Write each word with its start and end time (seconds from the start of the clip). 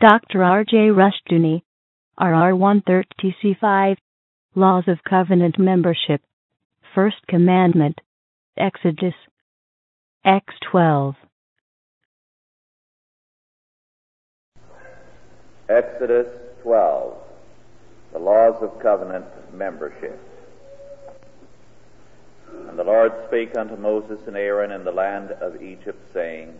Dr. 0.00 0.42
R.J. 0.42 0.76
Rushdoony, 0.88 1.60
RR 2.18 2.54
130C5, 2.54 3.96
Laws 4.54 4.84
of 4.86 5.04
Covenant 5.06 5.58
Membership, 5.58 6.22
First 6.94 7.18
Commandment, 7.28 8.00
Exodus, 8.56 9.12
X12. 10.24 11.16
Exodus 15.68 16.28
12, 16.62 17.14
the 18.14 18.18
laws 18.18 18.54
of 18.62 18.80
covenant 18.82 19.26
membership. 19.52 20.18
And 22.70 22.78
the 22.78 22.84
Lord 22.84 23.12
spake 23.28 23.54
unto 23.54 23.76
Moses 23.76 24.18
and 24.26 24.36
Aaron 24.36 24.72
in 24.72 24.82
the 24.82 24.92
land 24.92 25.32
of 25.42 25.62
Egypt, 25.62 26.00
saying, 26.14 26.54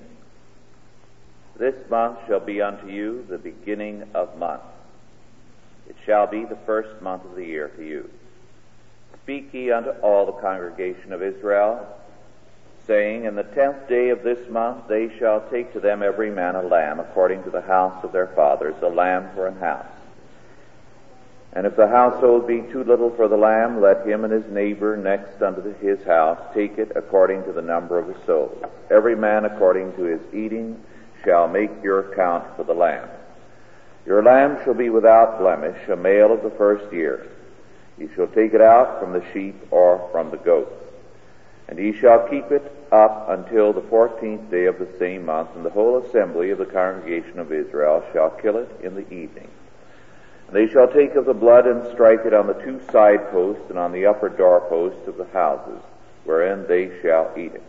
This 1.60 1.90
month 1.90 2.20
shall 2.26 2.40
be 2.40 2.62
unto 2.62 2.88
you 2.88 3.26
the 3.28 3.36
beginning 3.36 4.04
of 4.14 4.38
months. 4.38 4.64
It 5.90 5.96
shall 6.06 6.26
be 6.26 6.46
the 6.46 6.56
first 6.64 7.02
month 7.02 7.26
of 7.26 7.36
the 7.36 7.44
year 7.44 7.68
to 7.76 7.84
you. 7.84 8.08
Speak 9.22 9.52
ye 9.52 9.70
unto 9.70 9.90
all 10.00 10.24
the 10.24 10.40
congregation 10.40 11.12
of 11.12 11.22
Israel, 11.22 11.86
saying, 12.86 13.24
In 13.26 13.34
the 13.34 13.42
tenth 13.42 13.90
day 13.90 14.08
of 14.08 14.22
this 14.22 14.48
month 14.48 14.88
they 14.88 15.14
shall 15.18 15.46
take 15.50 15.74
to 15.74 15.80
them 15.80 16.02
every 16.02 16.30
man 16.30 16.56
a 16.56 16.62
lamb, 16.62 16.98
according 16.98 17.42
to 17.42 17.50
the 17.50 17.60
house 17.60 18.02
of 18.04 18.12
their 18.12 18.28
fathers, 18.28 18.76
a 18.80 18.88
lamb 18.88 19.28
for 19.34 19.46
an 19.46 19.58
house. 19.58 19.84
And 21.52 21.66
if 21.66 21.76
the 21.76 21.88
household 21.88 22.46
be 22.46 22.62
too 22.72 22.84
little 22.84 23.10
for 23.10 23.28
the 23.28 23.36
lamb, 23.36 23.82
let 23.82 24.06
him 24.06 24.24
and 24.24 24.32
his 24.32 24.50
neighbor 24.50 24.96
next 24.96 25.42
unto 25.42 25.74
his 25.74 26.02
house 26.04 26.40
take 26.54 26.78
it 26.78 26.92
according 26.96 27.44
to 27.44 27.52
the 27.52 27.60
number 27.60 27.98
of 27.98 28.08
his 28.08 28.24
souls. 28.24 28.64
Every 28.90 29.14
man 29.14 29.44
according 29.44 29.92
to 29.96 30.04
his 30.04 30.22
eating 30.32 30.82
shall 31.24 31.48
make 31.48 31.70
your 31.82 32.12
account 32.12 32.56
for 32.56 32.64
the 32.64 32.74
lamb. 32.74 33.08
Your 34.06 34.22
lamb 34.22 34.58
shall 34.64 34.74
be 34.74 34.88
without 34.88 35.38
blemish, 35.38 35.88
a 35.88 35.96
male 35.96 36.32
of 36.32 36.42
the 36.42 36.50
first 36.50 36.92
year. 36.92 37.28
Ye 37.98 38.08
shall 38.14 38.28
take 38.28 38.54
it 38.54 38.60
out 38.60 38.98
from 38.98 39.12
the 39.12 39.24
sheep 39.32 39.54
or 39.70 40.08
from 40.10 40.30
the 40.30 40.38
goats. 40.38 40.72
And 41.68 41.78
ye 41.78 41.92
shall 41.92 42.26
keep 42.28 42.50
it 42.50 42.72
up 42.90 43.28
until 43.28 43.72
the 43.72 43.82
fourteenth 43.82 44.50
day 44.50 44.64
of 44.64 44.78
the 44.78 44.88
same 44.98 45.26
month, 45.26 45.50
and 45.54 45.64
the 45.64 45.70
whole 45.70 45.98
assembly 45.98 46.50
of 46.50 46.58
the 46.58 46.64
congregation 46.64 47.38
of 47.38 47.52
Israel 47.52 48.02
shall 48.12 48.30
kill 48.30 48.56
it 48.56 48.68
in 48.82 48.94
the 48.94 49.08
evening. 49.12 49.48
And 50.48 50.56
they 50.56 50.66
shall 50.72 50.88
take 50.88 51.14
of 51.14 51.26
the 51.26 51.34
blood 51.34 51.66
and 51.66 51.92
strike 51.92 52.24
it 52.24 52.34
on 52.34 52.48
the 52.48 52.54
two 52.54 52.80
side 52.90 53.30
posts 53.30 53.70
and 53.70 53.78
on 53.78 53.92
the 53.92 54.06
upper 54.06 54.28
doorposts 54.28 55.06
of 55.06 55.16
the 55.16 55.28
houses, 55.32 55.80
wherein 56.24 56.66
they 56.66 57.00
shall 57.02 57.30
eat 57.36 57.54
it. 57.54 57.62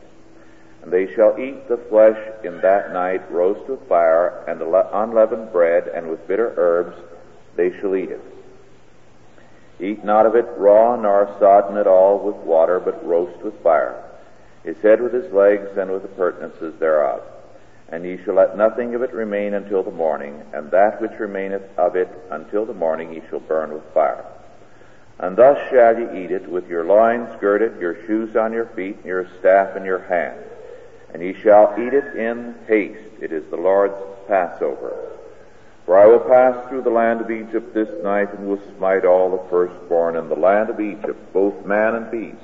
And 0.83 0.91
they 0.91 1.13
shall 1.13 1.39
eat 1.39 1.67
the 1.67 1.77
flesh 1.77 2.17
in 2.43 2.59
that 2.61 2.91
night, 2.91 3.31
roast 3.31 3.69
with 3.69 3.87
fire, 3.87 4.43
and 4.47 4.61
unleavened 4.61 5.51
bread, 5.51 5.87
and 5.87 6.09
with 6.09 6.27
bitter 6.27 6.53
herbs 6.57 6.97
they 7.55 7.71
shall 7.79 7.95
eat 7.95 8.09
it. 8.09 8.21
Eat 9.79 10.03
not 10.03 10.25
of 10.25 10.35
it 10.35 10.47
raw, 10.57 10.95
nor 10.95 11.35
sodden 11.39 11.77
at 11.77 11.87
all 11.87 12.19
with 12.19 12.35
water, 12.37 12.79
but 12.79 13.05
roast 13.05 13.41
with 13.43 13.61
fire, 13.63 14.03
his 14.63 14.77
head 14.77 15.01
with 15.01 15.13
his 15.13 15.31
legs, 15.33 15.75
and 15.77 15.91
with 15.91 16.03
the 16.03 16.73
thereof. 16.79 17.21
And 17.89 18.05
ye 18.05 18.23
shall 18.23 18.35
let 18.35 18.57
nothing 18.57 18.95
of 18.95 19.01
it 19.01 19.13
remain 19.13 19.53
until 19.53 19.83
the 19.83 19.91
morning, 19.91 20.41
and 20.53 20.71
that 20.71 21.01
which 21.01 21.19
remaineth 21.19 21.77
of 21.77 21.95
it 21.95 22.09
until 22.29 22.65
the 22.65 22.73
morning 22.73 23.13
ye 23.13 23.21
shall 23.29 23.39
burn 23.39 23.73
with 23.73 23.83
fire. 23.93 24.23
And 25.19 25.35
thus 25.35 25.57
shall 25.69 25.99
ye 25.99 26.23
eat 26.23 26.31
it, 26.31 26.47
with 26.49 26.67
your 26.67 26.85
loins 26.85 27.29
girded, 27.39 27.81
your 27.81 28.05
shoes 28.05 28.35
on 28.35 28.53
your 28.53 28.65
feet, 28.67 28.97
and 28.97 29.05
your 29.05 29.27
staff 29.39 29.75
in 29.75 29.83
your 29.83 29.99
hand. 29.99 30.39
And 31.13 31.21
ye 31.21 31.33
shall 31.41 31.75
eat 31.77 31.93
it 31.93 32.15
in 32.15 32.55
haste. 32.67 33.21
It 33.21 33.31
is 33.31 33.43
the 33.49 33.57
Lord's 33.57 33.95
Passover. 34.27 34.95
For 35.85 35.99
I 35.99 36.05
will 36.05 36.19
pass 36.19 36.69
through 36.69 36.83
the 36.83 36.89
land 36.89 37.21
of 37.21 37.31
Egypt 37.31 37.73
this 37.73 37.89
night, 38.03 38.33
and 38.33 38.47
will 38.47 38.61
smite 38.77 39.03
all 39.03 39.31
the 39.31 39.49
firstborn 39.49 40.15
in 40.15 40.29
the 40.29 40.35
land 40.35 40.69
of 40.69 40.79
Egypt, 40.79 41.33
both 41.33 41.65
man 41.65 41.95
and 41.95 42.11
beast. 42.11 42.37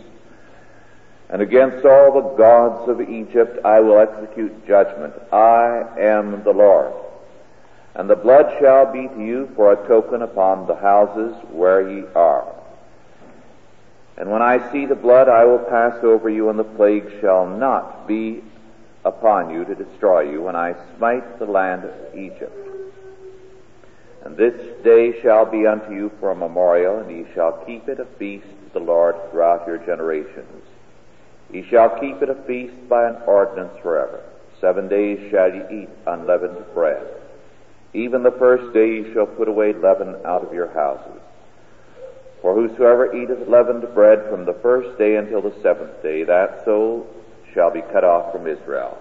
And 1.29 1.41
against 1.41 1.85
all 1.85 2.13
the 2.13 2.35
gods 2.37 2.89
of 2.89 3.01
Egypt 3.01 3.63
I 3.65 3.79
will 3.79 3.99
execute 3.99 4.67
judgment. 4.67 5.13
I 5.31 5.85
am 5.99 6.43
the 6.43 6.53
Lord. 6.53 6.93
And 7.95 8.09
the 8.09 8.15
blood 8.15 8.55
shall 8.59 8.91
be 8.91 9.07
to 9.07 9.23
you 9.23 9.49
for 9.55 9.73
a 9.73 9.87
token 9.87 10.21
upon 10.21 10.67
the 10.67 10.75
houses 10.75 11.35
where 11.51 11.89
ye 11.89 12.05
are. 12.15 12.53
And 14.17 14.31
when 14.31 14.41
I 14.41 14.71
see 14.71 14.85
the 14.85 14.95
blood, 14.95 15.29
I 15.29 15.45
will 15.45 15.59
pass 15.59 16.03
over 16.03 16.29
you, 16.29 16.49
and 16.49 16.57
the 16.57 16.63
plague 16.63 17.19
shall 17.21 17.45
not 17.45 18.07
be 18.07 18.43
upon 19.07 19.49
you 19.49 19.65
to 19.65 19.75
destroy 19.75 20.29
you 20.29 20.41
when 20.41 20.55
I 20.55 20.75
smite 20.97 21.39
the 21.39 21.45
land 21.45 21.83
of 21.85 22.15
Egypt. 22.15 22.53
And 24.23 24.35
this 24.35 24.83
day 24.83 25.21
shall 25.21 25.45
be 25.45 25.65
unto 25.65 25.93
you 25.93 26.11
for 26.19 26.31
a 26.31 26.35
memorial, 26.35 26.99
and 26.99 27.09
ye 27.09 27.25
shall 27.33 27.63
keep 27.65 27.87
it 27.87 27.99
a 27.99 28.05
feast 28.19 28.45
to 28.45 28.73
the 28.73 28.85
Lord 28.85 29.15
throughout 29.31 29.65
your 29.65 29.77
generations. 29.77 30.63
Ye 31.51 31.65
shall 31.69 31.97
keep 31.99 32.21
it 32.21 32.29
a 32.29 32.35
feast 32.35 32.89
by 32.89 33.07
an 33.07 33.15
ordinance 33.25 33.77
forever. 33.81 34.21
Seven 34.59 34.89
days 34.89 35.31
shall 35.31 35.53
ye 35.53 35.83
eat 35.83 35.89
unleavened 36.05 36.65
bread. 36.73 37.07
Even 37.93 38.23
the 38.23 38.31
first 38.31 38.73
day 38.73 38.97
ye 38.97 39.13
shall 39.13 39.27
put 39.27 39.47
away 39.47 39.71
leaven 39.71 40.15
out 40.25 40.43
of 40.43 40.53
your 40.53 40.73
houses. 40.73 41.21
For 42.41 42.53
whosoever 42.53 43.15
eateth 43.15 43.47
leavened 43.47 43.87
bread 43.93 44.29
from 44.29 44.45
the 44.45 44.53
first 44.61 44.97
day 44.97 45.15
until 45.15 45.41
the 45.41 45.55
seventh 45.61 46.03
day, 46.03 46.23
that 46.23 46.65
soul 46.65 47.07
shall 47.57 47.71
be 47.71 47.81
cut 47.81 48.03
off 48.03 48.31
from 48.31 48.45
Israel. 48.45 48.99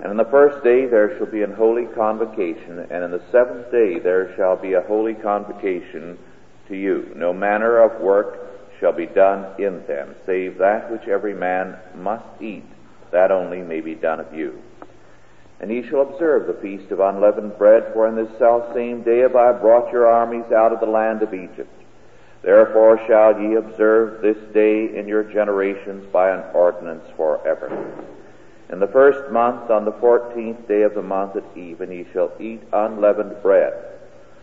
And 0.00 0.12
in 0.12 0.16
the 0.16 0.30
first 0.30 0.62
day 0.62 0.86
there 0.86 1.18
shall 1.18 1.26
be 1.26 1.42
an 1.42 1.52
holy 1.52 1.86
convocation, 1.86 2.78
and 2.78 3.02
in 3.02 3.10
the 3.10 3.22
seventh 3.32 3.72
day 3.72 3.98
there 3.98 4.36
shall 4.36 4.56
be 4.56 4.74
a 4.74 4.82
holy 4.82 5.14
convocation 5.14 6.16
to 6.68 6.76
you. 6.76 7.12
No 7.16 7.32
manner 7.32 7.82
of 7.82 8.00
work 8.00 8.38
shall 8.78 8.92
be 8.92 9.06
done 9.06 9.60
in 9.60 9.84
them, 9.86 10.14
save 10.26 10.58
that 10.58 10.92
which 10.92 11.08
every 11.08 11.34
man 11.34 11.76
must 11.96 12.40
eat, 12.40 12.64
that 13.10 13.32
only 13.32 13.62
may 13.62 13.80
be 13.80 13.96
done 13.96 14.20
of 14.20 14.32
you. 14.32 14.62
And 15.58 15.72
ye 15.72 15.82
shall 15.88 16.02
observe 16.02 16.46
the 16.46 16.62
feast 16.62 16.92
of 16.92 17.00
unleavened 17.00 17.58
bread, 17.58 17.92
for 17.92 18.06
in 18.06 18.14
this 18.14 18.38
self 18.38 18.72
same 18.74 19.02
day 19.02 19.18
have 19.18 19.34
I 19.34 19.52
brought 19.52 19.92
your 19.92 20.06
armies 20.06 20.52
out 20.52 20.72
of 20.72 20.78
the 20.78 20.86
land 20.86 21.22
of 21.22 21.34
Egypt. 21.34 21.79
Therefore 22.42 22.98
shall 23.06 23.38
ye 23.38 23.54
observe 23.54 24.22
this 24.22 24.38
day 24.54 24.96
in 24.96 25.06
your 25.06 25.24
generations 25.24 26.06
by 26.10 26.30
an 26.30 26.42
ordinance 26.54 27.04
forever. 27.16 27.68
In 28.70 28.80
the 28.80 28.88
first 28.88 29.30
month, 29.30 29.70
on 29.70 29.84
the 29.84 29.92
fourteenth 29.92 30.66
day 30.66 30.82
of 30.82 30.94
the 30.94 31.02
month 31.02 31.36
at 31.36 31.44
even, 31.56 31.90
ye 31.90 32.06
shall 32.12 32.32
eat 32.40 32.62
unleavened 32.72 33.42
bread, 33.42 33.74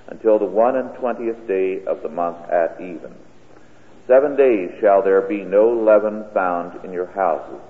until 0.08 0.38
the 0.38 0.46
one 0.46 0.76
and 0.76 0.94
twentieth 0.96 1.48
day 1.48 1.84
of 1.86 2.04
the 2.04 2.10
month 2.10 2.38
at 2.52 2.80
even. 2.80 3.16
Seven 4.06 4.36
days 4.36 4.72
shall 4.80 5.02
there 5.02 5.22
be 5.22 5.44
no 5.44 5.70
leaven 5.70 6.26
found 6.34 6.84
in 6.86 6.94
your 6.94 7.08
houses. 7.08 7.62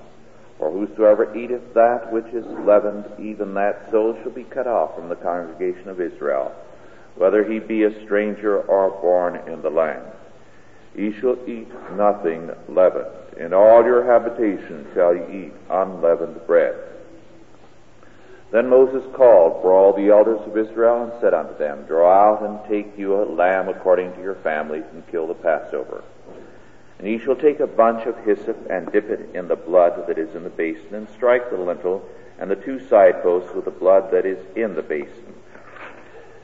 For 0.57 0.71
whosoever 0.71 1.35
eateth 1.35 1.73
that 1.73 2.11
which 2.11 2.27
is 2.33 2.45
leavened, 2.45 3.05
even 3.19 3.53
that 3.53 3.89
soul 3.91 4.17
shall 4.21 4.31
be 4.31 4.43
cut 4.43 4.67
off 4.67 4.95
from 4.95 5.09
the 5.09 5.15
congregation 5.15 5.87
of 5.87 6.01
Israel, 6.01 6.51
whether 7.15 7.43
he 7.43 7.59
be 7.59 7.83
a 7.83 8.03
stranger 8.03 8.59
or 8.61 8.89
born 9.01 9.35
in 9.47 9.61
the 9.61 9.69
land. 9.69 10.03
Ye 10.97 11.13
shall 11.13 11.37
eat 11.47 11.69
nothing 11.95 12.51
leavened. 12.67 13.05
In 13.37 13.53
all 13.53 13.85
your 13.85 14.03
habitations 14.03 14.87
shall 14.95 15.15
ye 15.15 15.45
eat 15.45 15.53
unleavened 15.69 16.45
bread. 16.47 16.75
Then 18.49 18.69
Moses 18.69 19.03
called 19.13 19.61
for 19.61 19.71
all 19.71 19.93
the 19.93 20.09
elders 20.09 20.41
of 20.47 20.57
Israel 20.57 21.03
and 21.03 21.11
said 21.21 21.33
unto 21.33 21.55
them, 21.57 21.85
Draw 21.85 22.11
out 22.11 22.41
and 22.41 22.59
take 22.67 22.97
you 22.97 23.15
a 23.15 23.25
lamb 23.25 23.69
according 23.69 24.13
to 24.13 24.21
your 24.21 24.35
families 24.35 24.85
and 24.91 25.05
kill 25.11 25.27
the 25.27 25.35
Passover. 25.35 26.03
And 26.97 27.07
ye 27.07 27.19
shall 27.19 27.35
take 27.35 27.59
a 27.59 27.67
bunch 27.67 28.07
of 28.07 28.17
hyssop 28.23 28.57
and 28.69 28.91
dip 28.91 29.09
it 29.09 29.35
in 29.35 29.47
the 29.47 29.55
blood 29.55 30.07
that 30.07 30.17
is 30.17 30.33
in 30.33 30.43
the 30.43 30.49
basin 30.49 30.95
and 30.95 31.09
strike 31.09 31.51
the 31.51 31.57
lintel 31.57 32.03
and 32.39 32.49
the 32.49 32.55
two 32.55 32.79
side 32.87 33.21
posts 33.21 33.53
with 33.53 33.65
the 33.65 33.71
blood 33.71 34.11
that 34.11 34.25
is 34.25 34.39
in 34.55 34.73
the 34.73 34.81
basin. 34.81 35.26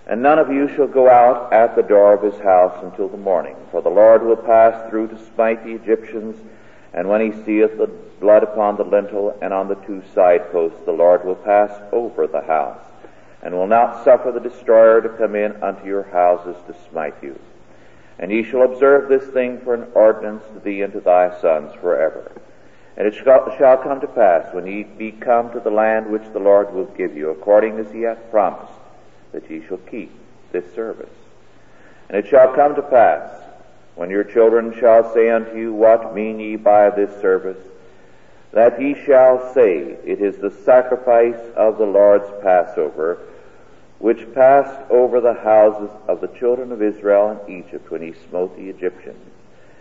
And 0.05 0.21
none 0.21 0.37
of 0.39 0.51
you 0.51 0.67
shall 0.67 0.87
go 0.87 1.09
out 1.09 1.53
at 1.53 1.75
the 1.75 1.83
door 1.83 2.13
of 2.13 2.21
his 2.21 2.41
house 2.41 2.77
until 2.83 3.07
the 3.07 3.17
morning, 3.17 3.55
for 3.71 3.81
the 3.81 3.89
Lord 3.89 4.23
will 4.23 4.35
pass 4.35 4.89
through 4.89 5.07
to 5.07 5.25
smite 5.33 5.63
the 5.63 5.73
Egyptians, 5.73 6.35
and 6.93 7.07
when 7.07 7.21
he 7.21 7.43
seeth 7.43 7.77
the 7.77 7.89
blood 8.19 8.43
upon 8.43 8.75
the 8.77 8.83
lintel 8.83 9.37
and 9.41 9.53
on 9.53 9.67
the 9.67 9.75
two 9.75 10.03
side 10.13 10.51
posts, 10.51 10.79
the 10.85 10.91
Lord 10.91 11.23
will 11.23 11.35
pass 11.35 11.71
over 11.91 12.27
the 12.27 12.41
house. 12.41 12.79
and 13.43 13.53
will 13.53 13.67
not 13.67 14.03
suffer 14.05 14.31
the 14.31 14.39
destroyer 14.39 15.01
to 15.01 15.09
come 15.09 15.35
in 15.35 15.61
unto 15.61 15.85
your 15.85 16.03
houses 16.03 16.55
to 16.65 16.73
smite 16.89 17.15
you. 17.21 17.37
And 18.17 18.31
ye 18.31 18.41
shall 18.43 18.63
observe 18.63 19.09
this 19.09 19.25
thing 19.33 19.59
for 19.59 19.73
an 19.73 19.87
ordinance 19.93 20.43
to 20.53 20.59
thee 20.61 20.81
and 20.81 20.93
to 20.93 21.01
thy 21.01 21.39
sons 21.41 21.73
forever. 21.81 22.31
And 22.95 23.05
it 23.05 23.15
shall 23.15 23.77
come 23.77 23.99
to 23.99 24.07
pass 24.07 24.53
when 24.53 24.65
ye 24.65 24.83
be 24.83 25.11
come 25.11 25.51
to 25.51 25.59
the 25.59 25.71
land 25.71 26.09
which 26.09 26.23
the 26.31 26.39
Lord 26.39 26.73
will 26.73 26.85
give 26.85 27.17
you, 27.17 27.31
according 27.31 27.79
as 27.79 27.91
he 27.91 28.03
hath 28.03 28.31
promised, 28.31 28.71
that 29.33 29.49
ye 29.51 29.61
shall 29.67 29.77
keep 29.77 30.11
this 30.51 30.73
service. 30.73 31.09
And 32.09 32.17
it 32.17 32.29
shall 32.29 32.53
come 32.53 32.75
to 32.75 32.81
pass 32.81 33.29
when 33.95 34.09
your 34.09 34.23
children 34.23 34.73
shall 34.79 35.13
say 35.13 35.29
unto 35.29 35.57
you, 35.57 35.73
What 35.73 36.15
mean 36.15 36.39
ye 36.39 36.55
by 36.55 36.89
this 36.89 37.21
service? 37.21 37.57
That 38.51 38.81
ye 38.81 38.95
shall 39.05 39.53
say, 39.53 39.97
It 40.05 40.21
is 40.21 40.37
the 40.37 40.51
sacrifice 40.63 41.39
of 41.55 41.77
the 41.77 41.85
Lord's 41.85 42.29
Passover, 42.41 43.19
which 43.99 44.33
passed 44.33 44.89
over 44.89 45.21
the 45.21 45.33
houses 45.33 45.89
of 46.07 46.21
the 46.21 46.27
children 46.39 46.71
of 46.71 46.81
Israel 46.81 47.41
in 47.47 47.59
Egypt 47.59 47.89
when 47.89 48.01
he 48.01 48.13
smote 48.29 48.55
the 48.55 48.69
Egyptians 48.69 49.25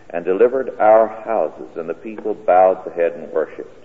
and 0.09 0.23
delivered 0.23 0.77
our 0.79 1.07
houses, 1.07 1.75
and 1.75 1.89
the 1.89 1.93
people 1.93 2.35
bowed 2.35 2.85
the 2.85 2.91
head 2.91 3.13
and 3.13 3.31
worshipped. 3.31 3.82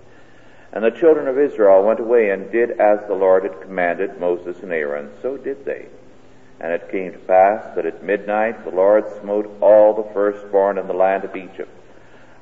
And 0.72 0.84
the 0.84 0.90
children 0.90 1.28
of 1.28 1.38
Israel 1.38 1.82
went 1.82 2.00
away 2.00 2.30
and 2.30 2.52
did 2.52 2.72
as 2.72 3.00
the 3.06 3.14
Lord 3.14 3.44
had 3.44 3.62
commanded 3.62 4.20
Moses 4.20 4.62
and 4.62 4.72
Aaron, 4.72 5.10
so 5.22 5.36
did 5.36 5.64
they. 5.64 5.86
And 6.60 6.72
it 6.72 6.90
came 6.90 7.12
to 7.12 7.18
pass 7.18 7.74
that 7.74 7.86
at 7.86 8.02
midnight 8.02 8.64
the 8.64 8.70
Lord 8.70 9.04
smote 9.20 9.50
all 9.60 9.94
the 9.94 10.12
firstborn 10.12 10.76
in 10.76 10.86
the 10.86 10.92
land 10.92 11.24
of 11.24 11.36
Egypt, 11.36 11.70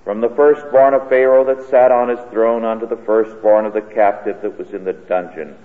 from 0.04 0.20
the 0.20 0.30
firstborn 0.30 0.94
of 0.94 1.08
Pharaoh 1.08 1.44
that 1.44 1.68
sat 1.68 1.92
on 1.92 2.08
his 2.08 2.20
throne 2.30 2.64
unto 2.64 2.86
the 2.86 2.96
firstborn 2.96 3.66
of 3.66 3.74
the 3.74 3.82
captive 3.82 4.40
that 4.42 4.58
was 4.58 4.72
in 4.72 4.84
the 4.84 4.92
dungeon, 4.92 5.56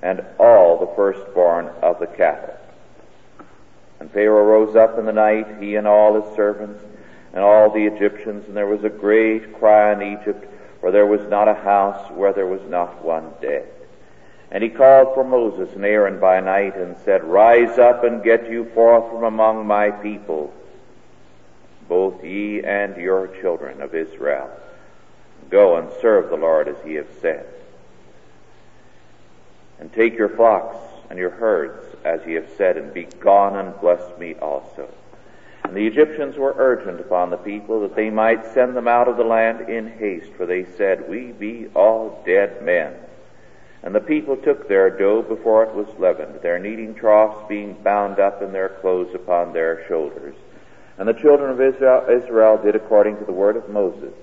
and 0.00 0.24
all 0.38 0.78
the 0.78 0.94
firstborn 0.94 1.68
of 1.82 1.98
the 1.98 2.06
cattle. 2.06 2.54
And 4.00 4.10
Pharaoh 4.10 4.44
rose 4.44 4.76
up 4.76 4.98
in 4.98 5.06
the 5.06 5.12
night, 5.12 5.60
he 5.60 5.76
and 5.76 5.86
all 5.86 6.20
his 6.20 6.36
servants, 6.36 6.82
and 7.32 7.42
all 7.42 7.70
the 7.70 7.86
Egyptians, 7.86 8.46
and 8.46 8.56
there 8.56 8.66
was 8.66 8.84
a 8.84 8.90
great 8.90 9.58
cry 9.58 9.92
in 9.92 10.18
Egypt, 10.18 10.44
for 10.86 10.92
there 10.92 11.04
was 11.04 11.28
not 11.28 11.48
a 11.48 11.54
house 11.54 12.12
where 12.12 12.32
there 12.32 12.46
was 12.46 12.60
not 12.70 13.04
one 13.04 13.32
dead. 13.42 13.66
And 14.52 14.62
he 14.62 14.70
called 14.70 15.16
for 15.16 15.24
Moses 15.24 15.74
and 15.74 15.84
Aaron 15.84 16.20
by 16.20 16.38
night 16.38 16.76
and 16.76 16.96
said, 17.04 17.24
Rise 17.24 17.76
up 17.76 18.04
and 18.04 18.22
get 18.22 18.48
you 18.48 18.66
forth 18.66 19.10
from 19.10 19.24
among 19.24 19.66
my 19.66 19.90
people, 19.90 20.54
both 21.88 22.22
ye 22.22 22.62
and 22.62 22.96
your 22.98 23.26
children 23.40 23.82
of 23.82 23.96
Israel. 23.96 24.48
Go 25.50 25.76
and 25.76 25.90
serve 26.00 26.30
the 26.30 26.36
Lord 26.36 26.68
as 26.68 26.76
ye 26.86 26.94
have 26.94 27.10
said. 27.20 27.46
And 29.80 29.92
take 29.92 30.16
your 30.16 30.28
flocks 30.28 30.76
and 31.10 31.18
your 31.18 31.30
herds 31.30 31.96
as 32.04 32.24
ye 32.24 32.34
have 32.34 32.50
said, 32.56 32.76
and 32.76 32.94
be 32.94 33.08
gone 33.18 33.56
and 33.56 33.80
bless 33.80 34.16
me 34.20 34.36
also. 34.36 34.88
And 35.66 35.76
the 35.76 35.86
Egyptians 35.88 36.36
were 36.36 36.54
urgent 36.56 37.00
upon 37.00 37.30
the 37.30 37.36
people 37.36 37.80
that 37.80 37.96
they 37.96 38.08
might 38.08 38.54
send 38.54 38.76
them 38.76 38.86
out 38.86 39.08
of 39.08 39.16
the 39.16 39.24
land 39.24 39.68
in 39.68 39.88
haste, 39.88 40.32
for 40.36 40.46
they 40.46 40.64
said, 40.76 41.08
We 41.08 41.32
be 41.32 41.66
all 41.74 42.22
dead 42.24 42.62
men. 42.62 42.94
And 43.82 43.92
the 43.92 44.00
people 44.00 44.36
took 44.36 44.68
their 44.68 44.90
dough 44.90 45.22
before 45.22 45.64
it 45.64 45.74
was 45.74 45.88
leavened, 45.98 46.40
their 46.40 46.60
kneading 46.60 46.94
troughs 46.94 47.48
being 47.48 47.74
bound 47.82 48.20
up 48.20 48.42
in 48.42 48.52
their 48.52 48.68
clothes 48.68 49.12
upon 49.12 49.52
their 49.52 49.84
shoulders. 49.88 50.36
And 50.98 51.08
the 51.08 51.14
children 51.14 51.50
of 51.50 51.60
Israel, 51.60 52.06
Israel 52.10 52.62
did 52.62 52.76
according 52.76 53.18
to 53.18 53.24
the 53.24 53.32
word 53.32 53.56
of 53.56 53.68
Moses. 53.68 54.14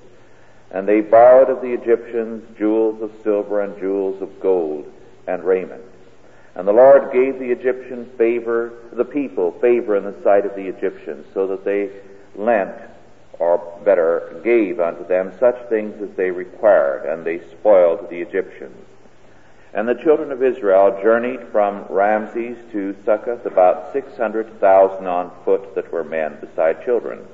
And 0.71 0.87
they 0.87 1.01
borrowed 1.01 1.49
of 1.49 1.61
the 1.61 1.73
Egyptians 1.73 2.57
jewels 2.57 3.01
of 3.01 3.11
silver 3.21 3.59
and 3.59 3.77
jewels 3.77 4.21
of 4.21 4.39
gold 4.39 4.89
and 5.27 5.43
raiment. 5.43 5.83
And 6.55 6.67
the 6.67 6.73
Lord 6.73 7.11
gave 7.11 7.39
the 7.39 7.51
Egyptian 7.51 8.05
favor, 8.17 8.73
the 8.91 9.05
people 9.05 9.53
favor 9.53 9.95
in 9.95 10.03
the 10.03 10.21
sight 10.23 10.45
of 10.45 10.55
the 10.55 10.67
Egyptians, 10.67 11.25
so 11.33 11.47
that 11.47 11.65
they 11.65 11.89
lent, 12.35 12.75
or 13.39 13.57
better, 13.83 14.39
gave 14.43 14.79
unto 14.79 15.05
them 15.07 15.33
such 15.39 15.57
things 15.69 15.99
as 16.01 16.15
they 16.15 16.29
required, 16.29 17.05
and 17.05 17.25
they 17.25 17.39
spoiled 17.49 18.09
the 18.09 18.21
Egyptians. 18.21 18.77
And 19.73 19.87
the 19.87 19.95
children 19.95 20.31
of 20.31 20.43
Israel 20.43 20.99
journeyed 21.01 21.47
from 21.51 21.85
Ramses 21.89 22.57
to 22.71 22.95
Succoth 23.03 23.47
about 23.47 23.91
six 23.91 24.15
hundred 24.15 24.59
thousand 24.59 25.07
on 25.07 25.31
foot 25.43 25.73
that 25.73 25.91
were 25.91 26.03
men, 26.03 26.37
beside 26.39 26.85
children. 26.85 27.25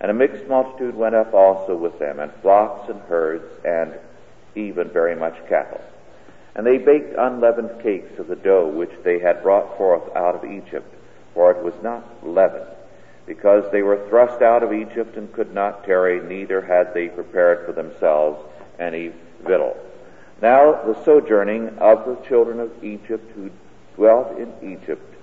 And 0.00 0.10
a 0.10 0.14
mixed 0.14 0.46
multitude 0.46 0.94
went 0.94 1.14
up 1.14 1.32
also 1.32 1.74
with 1.74 1.98
them, 1.98 2.20
and 2.20 2.30
flocks 2.42 2.90
and 2.90 3.00
herds, 3.02 3.50
and 3.64 3.94
even 4.54 4.90
very 4.90 5.16
much 5.16 5.34
cattle. 5.48 5.80
And 6.54 6.66
they 6.66 6.78
baked 6.78 7.16
unleavened 7.18 7.82
cakes 7.82 8.18
of 8.18 8.28
the 8.28 8.36
dough 8.36 8.68
which 8.68 8.92
they 9.02 9.18
had 9.18 9.42
brought 9.42 9.76
forth 9.76 10.14
out 10.14 10.36
of 10.36 10.50
Egypt, 10.50 10.94
for 11.34 11.50
it 11.50 11.64
was 11.64 11.74
not 11.82 12.04
leavened, 12.26 12.68
because 13.26 13.70
they 13.72 13.82
were 13.82 14.08
thrust 14.08 14.40
out 14.40 14.62
of 14.62 14.72
Egypt 14.72 15.16
and 15.16 15.32
could 15.32 15.52
not 15.52 15.84
tarry, 15.84 16.20
neither 16.20 16.60
had 16.60 16.94
they 16.94 17.08
prepared 17.08 17.66
for 17.66 17.72
themselves 17.72 18.38
any 18.78 19.12
victual. 19.40 19.76
Now 20.42 20.82
the 20.84 21.02
sojourning 21.04 21.78
of 21.78 22.06
the 22.06 22.16
children 22.26 22.60
of 22.60 22.84
Egypt 22.84 23.30
who 23.34 23.50
dwelt 23.96 24.38
in 24.38 24.52
Egypt 24.62 25.14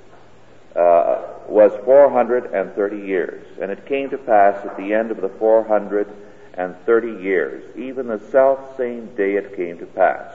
uh, 0.75 1.23
was 1.47 1.71
four 1.83 2.09
hundred 2.09 2.45
and 2.53 2.73
thirty 2.73 2.99
years. 2.99 3.45
And 3.61 3.71
it 3.71 3.85
came 3.85 4.09
to 4.09 4.17
pass 4.17 4.65
at 4.65 4.77
the 4.77 4.93
end 4.93 5.11
of 5.11 5.21
the 5.21 5.29
four 5.29 5.63
hundred 5.63 6.07
and 6.53 6.75
thirty 6.85 7.21
years, 7.23 7.63
even 7.75 8.07
the 8.07 8.19
self 8.31 8.77
same 8.77 9.13
day 9.15 9.35
it 9.35 9.55
came 9.55 9.77
to 9.79 9.85
pass, 9.85 10.33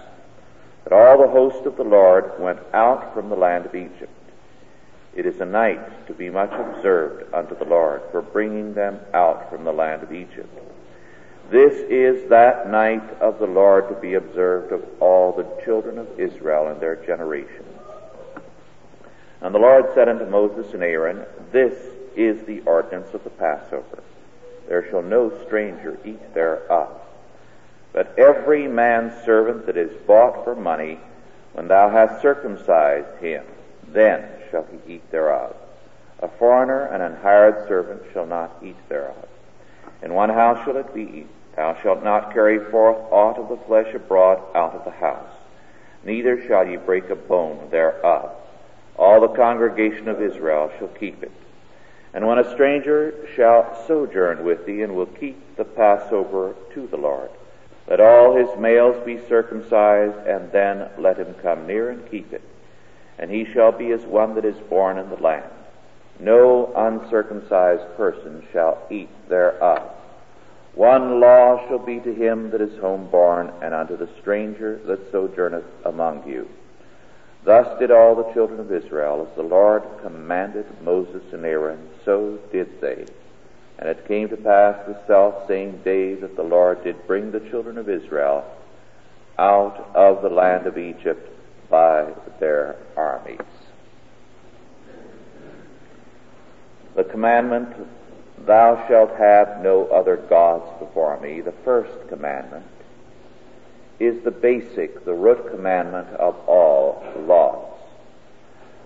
that 0.86 0.94
all 0.94 1.18
the 1.18 1.32
host 1.32 1.66
of 1.66 1.76
the 1.76 1.82
Lord 1.82 2.38
went 2.38 2.60
out 2.72 3.12
from 3.12 3.28
the 3.28 3.34
land 3.34 3.66
of 3.66 3.74
Egypt. 3.74 4.12
It 5.16 5.26
is 5.26 5.40
a 5.40 5.44
night 5.44 6.06
to 6.06 6.14
be 6.14 6.30
much 6.30 6.52
observed 6.52 7.34
unto 7.34 7.58
the 7.58 7.64
Lord 7.64 8.02
for 8.12 8.22
bringing 8.22 8.72
them 8.74 9.00
out 9.12 9.50
from 9.50 9.64
the 9.64 9.72
land 9.72 10.04
of 10.04 10.12
Egypt. 10.12 10.48
This 11.50 11.74
is 11.90 12.28
that 12.28 12.70
night 12.70 13.02
of 13.20 13.40
the 13.40 13.48
Lord 13.48 13.88
to 13.88 13.96
be 13.96 14.14
observed 14.14 14.72
of 14.72 14.84
all 15.00 15.32
the 15.32 15.64
children 15.64 15.98
of 15.98 16.20
Israel 16.20 16.68
and 16.68 16.80
their 16.80 16.94
generations. 17.04 17.66
And 19.40 19.52
the 19.52 19.58
Lord 19.58 19.86
said 19.92 20.08
unto 20.08 20.26
Moses 20.26 20.72
and 20.72 20.84
Aaron, 20.84 21.24
This 21.50 21.74
is 22.14 22.46
the 22.46 22.60
ordinance 22.60 23.12
of 23.12 23.24
the 23.24 23.30
Passover. 23.30 24.04
There 24.68 24.88
shall 24.88 25.02
no 25.02 25.32
stranger 25.46 25.98
eat 26.04 26.32
thereof. 26.32 27.00
But 27.96 28.18
every 28.18 28.68
man's 28.68 29.24
servant 29.24 29.64
that 29.64 29.78
is 29.78 29.90
bought 30.06 30.44
for 30.44 30.54
money, 30.54 31.00
when 31.54 31.66
thou 31.66 31.88
hast 31.88 32.20
circumcised 32.20 33.22
him, 33.22 33.42
then 33.88 34.22
shall 34.50 34.66
he 34.70 34.96
eat 34.96 35.10
thereof. 35.10 35.56
A 36.20 36.28
foreigner 36.28 36.82
and 36.82 37.02
an 37.02 37.16
hired 37.22 37.66
servant 37.66 38.02
shall 38.12 38.26
not 38.26 38.54
eat 38.62 38.76
thereof. 38.90 39.26
In 40.02 40.12
one 40.12 40.28
house 40.28 40.62
shall 40.62 40.76
it 40.76 40.92
be 40.92 41.04
eaten. 41.04 41.28
Thou 41.56 41.74
shalt 41.82 42.04
not 42.04 42.34
carry 42.34 42.58
forth 42.58 42.98
aught 43.10 43.38
of 43.38 43.48
the 43.48 43.64
flesh 43.64 43.94
abroad 43.94 44.42
out 44.54 44.74
of 44.74 44.84
the 44.84 44.90
house, 44.90 45.32
neither 46.04 46.46
shall 46.46 46.68
ye 46.68 46.76
break 46.76 47.08
a 47.08 47.16
bone 47.16 47.70
thereof. 47.70 48.30
All 48.98 49.22
the 49.22 49.28
congregation 49.28 50.06
of 50.10 50.20
Israel 50.20 50.70
shall 50.78 50.88
keep 50.88 51.22
it. 51.22 51.32
And 52.12 52.26
when 52.26 52.38
a 52.38 52.50
stranger 52.52 53.14
shall 53.34 53.86
sojourn 53.86 54.44
with 54.44 54.66
thee, 54.66 54.82
and 54.82 54.94
will 54.94 55.06
keep 55.06 55.56
the 55.56 55.64
Passover 55.64 56.54
to 56.74 56.86
the 56.88 56.98
Lord, 56.98 57.30
let 57.88 58.00
all 58.00 58.34
his 58.34 58.48
males 58.58 59.04
be 59.04 59.20
circumcised, 59.28 60.26
and 60.26 60.50
then 60.50 60.88
let 60.98 61.18
him 61.18 61.34
come 61.34 61.66
near 61.66 61.90
and 61.90 62.10
keep 62.10 62.32
it. 62.32 62.42
And 63.18 63.30
he 63.30 63.44
shall 63.52 63.72
be 63.72 63.92
as 63.92 64.02
one 64.02 64.34
that 64.34 64.44
is 64.44 64.56
born 64.68 64.98
in 64.98 65.08
the 65.08 65.16
land. 65.16 65.50
No 66.18 66.72
uncircumcised 66.74 67.96
person 67.96 68.46
shall 68.52 68.78
eat 68.90 69.08
thereof. 69.28 69.90
One 70.74 71.20
law 71.20 71.66
shall 71.68 71.78
be 71.78 72.00
to 72.00 72.12
him 72.12 72.50
that 72.50 72.60
is 72.60 72.78
homeborn, 72.80 73.52
and 73.62 73.72
unto 73.72 73.96
the 73.96 74.08
stranger 74.20 74.78
that 74.86 75.10
sojourneth 75.10 75.64
among 75.84 76.28
you. 76.28 76.48
Thus 77.44 77.78
did 77.78 77.90
all 77.92 78.16
the 78.16 78.32
children 78.32 78.58
of 78.58 78.72
Israel, 78.72 79.28
as 79.30 79.36
the 79.36 79.42
Lord 79.42 79.84
commanded 80.02 80.66
Moses 80.82 81.22
and 81.32 81.44
Aaron, 81.44 81.88
so 82.04 82.38
did 82.50 82.80
they. 82.80 83.06
And 83.78 83.88
it 83.88 84.08
came 84.08 84.28
to 84.28 84.36
pass 84.36 84.76
the 84.86 84.98
self 85.06 85.46
same 85.46 85.78
day 85.78 86.14
that 86.14 86.36
the 86.36 86.42
Lord 86.42 86.82
did 86.84 87.06
bring 87.06 87.30
the 87.30 87.40
children 87.40 87.78
of 87.78 87.88
Israel 87.88 88.44
out 89.38 89.90
of 89.94 90.22
the 90.22 90.30
land 90.30 90.66
of 90.66 90.78
Egypt 90.78 91.30
by 91.68 92.12
their 92.40 92.76
armies. 92.96 93.40
The 96.94 97.04
commandment 97.04 97.74
Thou 98.46 98.86
shalt 98.86 99.16
have 99.16 99.60
no 99.62 99.86
other 99.86 100.16
gods 100.16 100.70
before 100.78 101.18
me. 101.20 101.40
The 101.40 101.54
first 101.64 102.08
commandment 102.08 102.64
is 103.98 104.22
the 104.22 104.30
basic, 104.30 105.04
the 105.04 105.14
root 105.14 105.50
commandment 105.50 106.08
of 106.10 106.36
all 106.48 107.02
laws. 107.26 107.72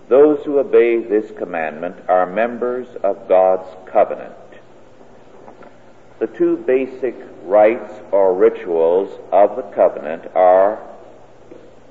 Those 0.07 0.43
who 0.43 0.57
obey 0.57 0.97
this 0.97 1.31
commandment 1.37 1.97
are 2.07 2.25
members 2.25 2.87
of 3.03 3.27
God's 3.27 3.67
covenant. 3.85 4.33
The 6.21 6.27
two 6.27 6.55
basic 6.55 7.15
rites 7.45 7.91
or 8.11 8.35
rituals 8.35 9.19
of 9.31 9.55
the 9.55 9.63
covenant 9.63 10.29
are 10.35 10.79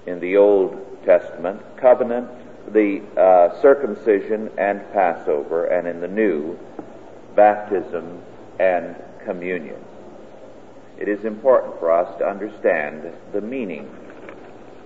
in 0.06 0.20
the 0.20 0.37
Old 0.37 1.04
Testament, 1.04 1.60
covenant, 1.76 2.28
the 2.72 3.02
uh, 3.20 3.60
circumcision 3.60 4.49
and 4.56 4.88
Passover, 4.92 5.64
and 5.64 5.88
in 5.88 6.00
the 6.00 6.06
New, 6.06 6.56
baptism 7.34 8.22
and 8.60 8.94
communion. 9.25 9.84
It 10.96 11.08
is 11.08 11.25
important 11.25 11.80
for 11.80 11.90
us 11.90 12.16
to 12.18 12.25
understand 12.25 13.12
the 13.32 13.40
meaning 13.40 13.90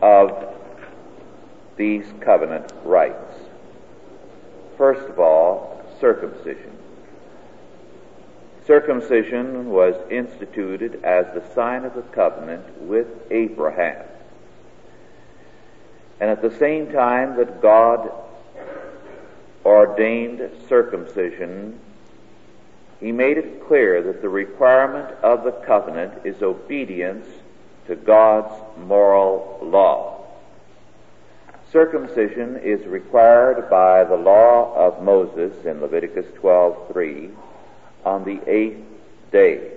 of 0.00 0.54
these 1.76 2.06
covenant 2.20 2.72
rites. 2.82 3.36
First 4.78 5.06
of 5.06 5.18
all, 5.18 5.84
circumcision. 6.00 6.73
Circumcision 8.66 9.70
was 9.70 9.94
instituted 10.10 11.04
as 11.04 11.26
the 11.34 11.44
sign 11.54 11.84
of 11.84 11.94
the 11.94 12.02
covenant 12.02 12.80
with 12.80 13.06
Abraham. 13.30 14.06
And 16.18 16.30
at 16.30 16.40
the 16.40 16.56
same 16.56 16.90
time 16.90 17.36
that 17.36 17.60
God 17.60 18.10
ordained 19.66 20.50
circumcision, 20.68 21.78
he 23.00 23.12
made 23.12 23.36
it 23.36 23.66
clear 23.66 24.00
that 24.02 24.22
the 24.22 24.28
requirement 24.30 25.10
of 25.22 25.44
the 25.44 25.52
covenant 25.52 26.24
is 26.24 26.42
obedience 26.42 27.26
to 27.86 27.96
God's 27.96 28.54
moral 28.78 29.58
law. 29.62 30.24
Circumcision 31.70 32.56
is 32.56 32.86
required 32.86 33.68
by 33.68 34.04
the 34.04 34.16
law 34.16 34.74
of 34.74 35.02
Moses 35.02 35.66
in 35.66 35.82
Leviticus 35.82 36.26
12:3 36.40 37.30
on 38.04 38.24
the 38.24 38.40
eighth 38.50 38.84
day. 39.32 39.72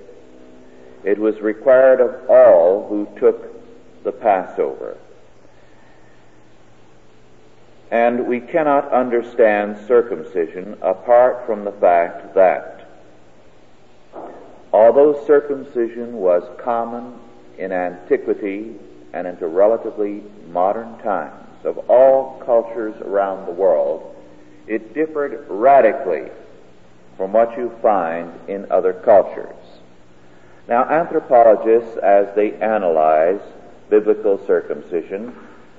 It 1.03 1.17
was 1.17 1.39
required 1.39 2.01
of 2.01 2.29
all 2.29 2.87
who 2.87 3.07
took 3.19 4.03
the 4.03 4.11
Passover. 4.11 4.97
And 7.89 8.27
we 8.27 8.41
cannot 8.41 8.91
understand 8.91 9.77
circumcision 9.87 10.77
apart 10.81 11.45
from 11.45 11.63
the 11.63 11.71
fact 11.71 12.35
that 12.35 12.89
although 14.73 15.25
circumcision 15.25 16.13
was 16.17 16.43
common 16.59 17.13
in 17.57 17.71
antiquity 17.71 18.75
and 19.13 19.25
into 19.25 19.47
relatively 19.47 20.21
modern 20.49 20.97
times 20.99 21.47
of 21.63 21.77
all 21.89 22.41
cultures 22.45 22.95
around 23.01 23.45
the 23.45 23.51
world, 23.51 24.15
it 24.67 24.93
differed 24.93 25.45
radically 25.49 26.29
from 27.17 27.33
what 27.33 27.57
you 27.57 27.75
find 27.81 28.31
in 28.47 28.71
other 28.71 28.93
cultures. 28.93 29.55
Now, 30.67 30.87
anthropologists, 30.87 31.97
as 31.97 32.27
they 32.35 32.53
analyze 32.53 33.41
biblical 33.89 34.45
circumcision, 34.45 35.35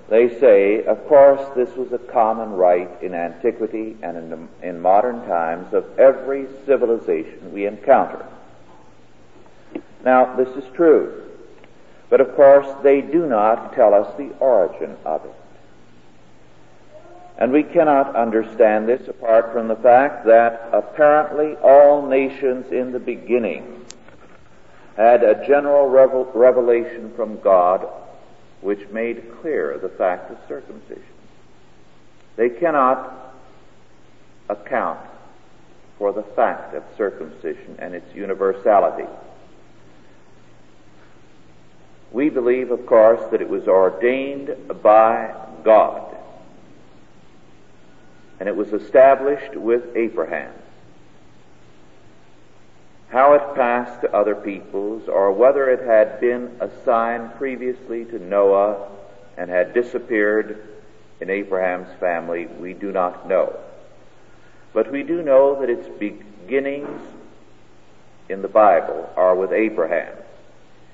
they 0.09 0.40
say, 0.40 0.85
of 0.85 1.07
course, 1.07 1.47
this 1.54 1.75
was 1.76 1.92
a 1.92 1.99
common 1.99 2.52
rite 2.52 3.02
in 3.02 3.14
antiquity 3.14 3.97
and 4.02 4.16
in, 4.16 4.49
in 4.62 4.80
modern 4.80 5.26
times 5.26 5.75
of 5.75 5.99
every 5.99 6.47
civilization 6.64 7.52
we 7.52 7.66
encounter. 7.66 8.25
Now, 10.04 10.35
this 10.37 10.49
is 10.57 10.64
true. 10.75 11.25
But 12.09 12.23
of 12.23 12.35
course, 12.35 12.66
they 12.83 13.02
do 13.02 13.26
not 13.26 13.75
tell 13.75 13.92
us 13.92 14.16
the 14.16 14.30
origin 14.38 14.97
of 15.04 15.25
it. 15.26 15.35
And 17.38 17.52
we 17.52 17.62
cannot 17.62 18.16
understand 18.16 18.88
this 18.88 19.07
apart 19.07 19.52
from 19.52 19.68
the 19.68 19.76
fact 19.76 20.26
that 20.26 20.71
apparently 20.73 21.54
all 21.62 22.04
nations 22.04 22.73
in 22.73 22.90
the 22.90 22.99
beginning 22.99 23.87
had 24.97 25.23
a 25.23 25.47
general 25.47 25.88
revel- 25.88 26.28
revelation 26.35 27.12
from 27.14 27.40
God 27.40 27.88
which 28.61 28.88
made 28.88 29.40
clear 29.40 29.78
the 29.78 29.88
fact 29.88 30.33
of 30.33 30.38
circumcision. 30.49 31.04
They 32.35 32.50
cannot 32.50 33.37
account 34.49 34.99
for 35.97 36.12
the 36.12 36.25
fact 36.25 36.75
of 36.75 36.83
circumcision 36.97 37.76
and 37.78 37.95
its 37.95 38.12
universality. 38.16 39.09
We 42.11 42.30
believe, 42.30 42.73
of 42.73 42.85
course, 42.85 43.21
that 43.30 43.40
it 43.40 43.49
was 43.49 43.68
ordained 43.68 44.57
by 44.83 45.35
God 45.62 46.09
and 48.40 48.49
it 48.49 48.57
was 48.57 48.73
established 48.73 49.57
with 49.57 49.97
Abraham. 49.97 50.52
How 53.11 53.35
it 53.35 53.54
passed 53.54 54.02
to 54.02 54.14
other 54.14 54.35
peoples, 54.35 55.09
or 55.09 55.33
whether 55.33 55.71
it 55.71 55.87
had 55.87 56.21
been 56.21 56.50
assigned 56.61 57.35
previously 57.37 58.04
to 58.04 58.18
Noah 58.18 58.88
and 59.37 59.50
had 59.50 59.73
disappeared 59.73 60.62
in 61.21 61.30
Abraham's 61.30 61.88
family, 61.99 62.47
we 62.47 62.75
do 62.75 62.92
not 62.92 63.26
know. 63.26 63.59
But 64.73 64.92
we 64.92 65.02
do 65.02 65.23
know 65.23 65.59
that 65.61 65.71
its 65.71 65.88
beginnings 65.99 67.00
in 68.28 68.42
the 68.42 68.49
Bible 68.49 69.11
are 69.16 69.35
with 69.35 69.52
Abraham. 69.52 70.14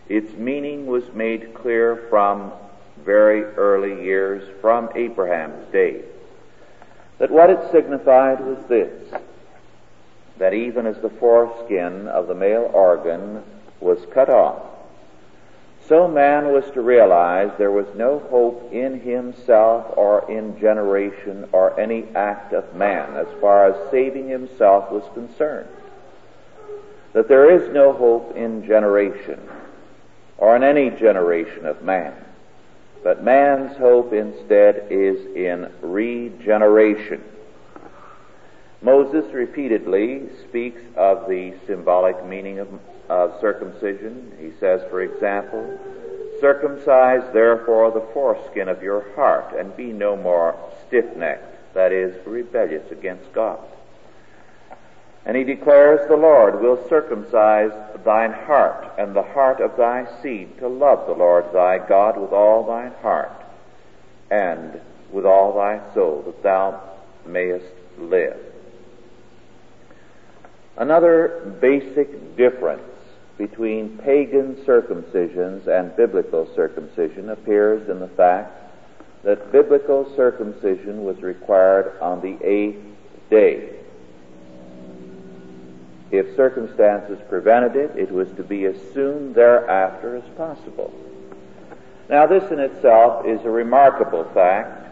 Its 0.09 0.33
meaning 0.35 0.87
was 0.87 1.13
made 1.13 1.53
clear 1.53 1.97
from 2.09 2.53
very 3.05 3.43
early 3.43 4.05
years, 4.05 4.49
from 4.61 4.89
Abraham's 4.95 5.71
days 5.73 6.05
that 7.19 7.31
what 7.31 7.51
it 7.51 7.71
signified 7.71 8.41
was 8.41 8.59
this 8.69 9.13
that 10.37 10.53
even 10.53 10.85
as 10.85 10.97
the 10.99 11.11
foreskin 11.11 12.09
of 12.09 12.27
the 12.27 12.35
male 12.35 12.69
organ 12.75 13.41
was 13.81 13.99
cut 14.13 14.29
off, 14.29 14.63
so 15.89 16.09
man 16.09 16.47
was 16.53 16.65
to 16.73 16.81
realize 16.81 17.51
there 17.59 17.71
was 17.71 17.87
no 17.95 18.19
hope 18.31 18.73
in 18.73 19.01
himself 19.01 19.93
or 19.97 20.29
in 20.31 20.59
generation 20.59 21.47
or 21.53 21.79
any 21.79 22.05
act 22.15 22.55
of 22.55 22.75
man 22.75 23.17
as 23.17 23.27
far 23.41 23.71
as 23.71 23.91
saving 23.91 24.29
himself 24.29 24.91
was 24.91 25.05
concerned. 25.13 25.69
That 27.13 27.29
there 27.29 27.51
is 27.51 27.73
no 27.73 27.93
hope 27.93 28.35
in 28.35 28.67
generation 28.67 29.41
or 30.39 30.57
in 30.57 30.65
any 30.65 30.91
generation 30.91 31.67
of 31.67 31.83
man. 31.83 32.15
But 33.05 33.23
man's 33.23 33.77
hope 33.77 34.13
instead 34.13 34.89
is 34.91 35.25
in 35.37 35.71
regeneration. 35.83 37.23
Moses 38.83 39.33
repeatedly 39.33 40.29
speaks 40.49 40.81
of 40.97 41.29
the 41.29 41.55
symbolic 41.67 42.25
meaning 42.27 42.59
of, 42.59 42.69
of 43.09 43.41
circumcision. 43.41 44.33
He 44.41 44.51
says, 44.59 44.81
for 44.91 45.03
example, 45.03 45.79
Circumcise 46.41 47.23
therefore 47.33 47.91
the 47.91 48.07
foreskin 48.13 48.69
of 48.69 48.83
your 48.83 49.15
heart, 49.15 49.55
and 49.57 49.77
be 49.77 49.93
no 49.93 50.17
more 50.17 50.55
stiff 50.87 51.17
necked, 51.17 51.75
that 51.75 51.93
is, 51.93 52.15
rebellious 52.27 52.91
against 52.91 53.33
God. 53.33 53.61
And 55.27 55.37
he 55.37 55.45
declares, 55.45 56.07
The 56.09 56.17
Lord 56.17 56.61
will 56.61 56.87
circumcise 56.89 57.73
thine 58.05 58.33
heart 58.33 58.93
and 58.99 59.15
the 59.15 59.23
heart 59.23 59.61
of 59.61 59.77
thy 59.77 60.07
seed 60.23 60.59
to 60.59 60.69
love 60.69 61.07
the 61.07 61.15
Lord 61.15 61.47
thy 61.53 61.79
God 61.79 62.19
with 62.21 62.33
all 62.33 62.67
thine 62.67 62.93
heart 63.01 63.33
and 64.31 64.81
with 65.11 65.25
all 65.25 65.55
thy 65.55 65.81
soul, 65.95 66.23
that 66.27 66.43
thou 66.43 66.81
mayest 67.25 67.67
live. 67.99 68.37
Another 70.77 71.57
basic 71.61 72.37
difference 72.37 72.83
between 73.39 73.97
pagan 73.99 74.57
circumcisions 74.67 75.67
and 75.67 75.97
biblical 75.97 76.49
circumcision 76.55 77.31
appears 77.31 77.89
in 77.89 78.01
the 78.01 78.09
fact 78.09 78.53
that 79.23 79.51
biblical 79.51 80.13
circumcision 80.15 81.05
was 81.05 81.23
required 81.23 81.99
on 82.01 82.21
the 82.21 82.37
eighth 82.47 82.85
day 83.31 83.74
if 86.19 86.37
circumstances 86.37 87.19
prevented 87.29 87.77
it, 87.77 87.97
it 87.97 88.11
was 88.11 88.29
to 88.33 88.43
be 88.43 88.65
as 88.65 88.77
soon 88.93 89.33
thereafter 89.33 90.17
as 90.17 90.25
possible. 90.37 90.93
Now, 92.09 92.27
this 92.27 92.51
in 92.51 92.59
itself 92.59 93.27
is 93.27 93.45
a 93.45 93.51
remarkable 93.51 94.25
fact 94.35 94.89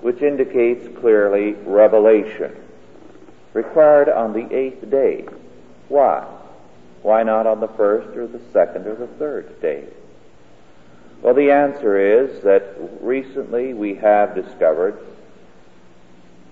which 0.00 0.22
indicates 0.22 0.86
clearly 0.98 1.52
revelation. 1.64 2.54
Required 3.52 4.08
on 4.08 4.32
the 4.32 4.54
eighth 4.54 4.90
day. 4.90 5.26
Why? 5.88 6.26
Why 7.02 7.22
not 7.22 7.46
on 7.46 7.60
the 7.60 7.68
first 7.68 8.16
or 8.16 8.26
the 8.26 8.40
second 8.52 8.86
or 8.86 8.96
the 8.96 9.06
third 9.06 9.60
day? 9.62 9.84
Well, 11.22 11.34
the 11.34 11.50
answer 11.50 11.98
is 11.98 12.42
that 12.42 12.76
recently 13.00 13.72
we 13.72 13.94
have 13.94 14.34
discovered 14.34 14.98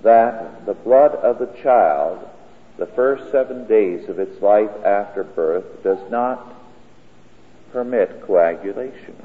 that 0.02 0.64
the 0.66 0.75
blood 0.75 1.12
of 1.16 1.38
the 1.38 1.52
child 1.62 2.28
the 2.76 2.87
first 2.87 3.31
seven 3.31 3.66
days 3.66 4.09
of 4.09 4.19
its 4.19 4.40
life 4.43 4.71
after 4.85 5.23
birth 5.23 5.83
does 5.83 5.99
not 6.11 6.54
permit 7.73 8.23
coagulation. 8.23 9.16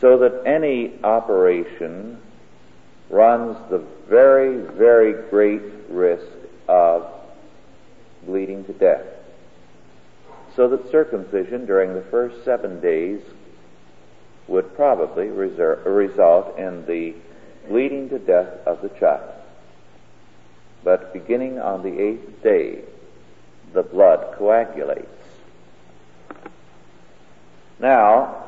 So 0.00 0.18
that 0.18 0.42
any 0.46 0.92
operation 1.04 2.20
runs 3.10 3.56
the 3.70 3.84
very, 4.08 4.56
very 4.56 5.28
great 5.30 5.62
risk 5.88 6.26
of 6.68 7.06
bleeding 8.24 8.64
to 8.64 8.72
death. 8.72 9.04
So 10.56 10.68
that 10.68 10.90
circumcision 10.90 11.66
during 11.66 11.94
the 11.94 12.02
first 12.10 12.44
seven 12.44 12.80
days 12.80 13.20
would 14.48 14.74
probably 14.74 15.28
result 15.28 16.58
in 16.58 16.84
the 16.86 17.14
bleeding 17.68 18.08
to 18.08 18.18
death 18.18 18.66
of 18.66 18.82
the 18.82 18.88
child. 18.90 19.31
But 20.84 21.12
beginning 21.12 21.58
on 21.58 21.82
the 21.82 22.00
eighth 22.00 22.42
day, 22.42 22.80
the 23.72 23.82
blood 23.82 24.36
coagulates. 24.36 25.08
Now, 27.78 28.44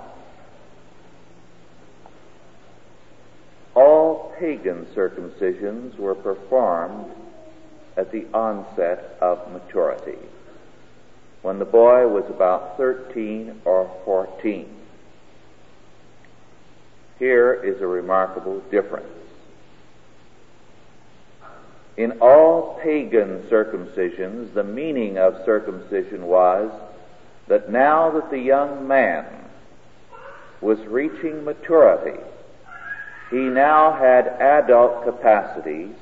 all 3.75 4.35
pagan 4.39 4.87
circumcisions 4.95 5.97
were 5.97 6.15
performed 6.15 7.13
at 7.97 8.11
the 8.11 8.27
onset 8.35 9.17
of 9.21 9.53
maturity, 9.53 10.19
when 11.43 11.59
the 11.59 11.65
boy 11.65 12.07
was 12.09 12.25
about 12.29 12.77
13 12.77 13.63
or 13.65 13.91
14. 14.05 14.69
Here 17.19 17.55
is 17.55 17.81
a 17.81 17.87
remarkable 17.87 18.61
difference. 18.71 19.14
In 21.97 22.19
all 22.21 22.81
pagan 22.83 23.43
circumcisions, 23.49 24.53
the 24.53 24.65
meaning 24.65 25.17
of 25.17 25.45
circumcision 25.45 26.27
was 26.27 26.73
that 27.47 27.71
now 27.71 28.11
that 28.11 28.31
the 28.31 28.39
young 28.39 28.89
man 28.89 29.27
was 30.61 30.81
reaching 30.87 31.45
maturity, 31.45 32.21
he 33.31 33.37
now 33.37 33.93
had 33.93 34.27
adult 34.27 35.05
capacities 35.05 35.95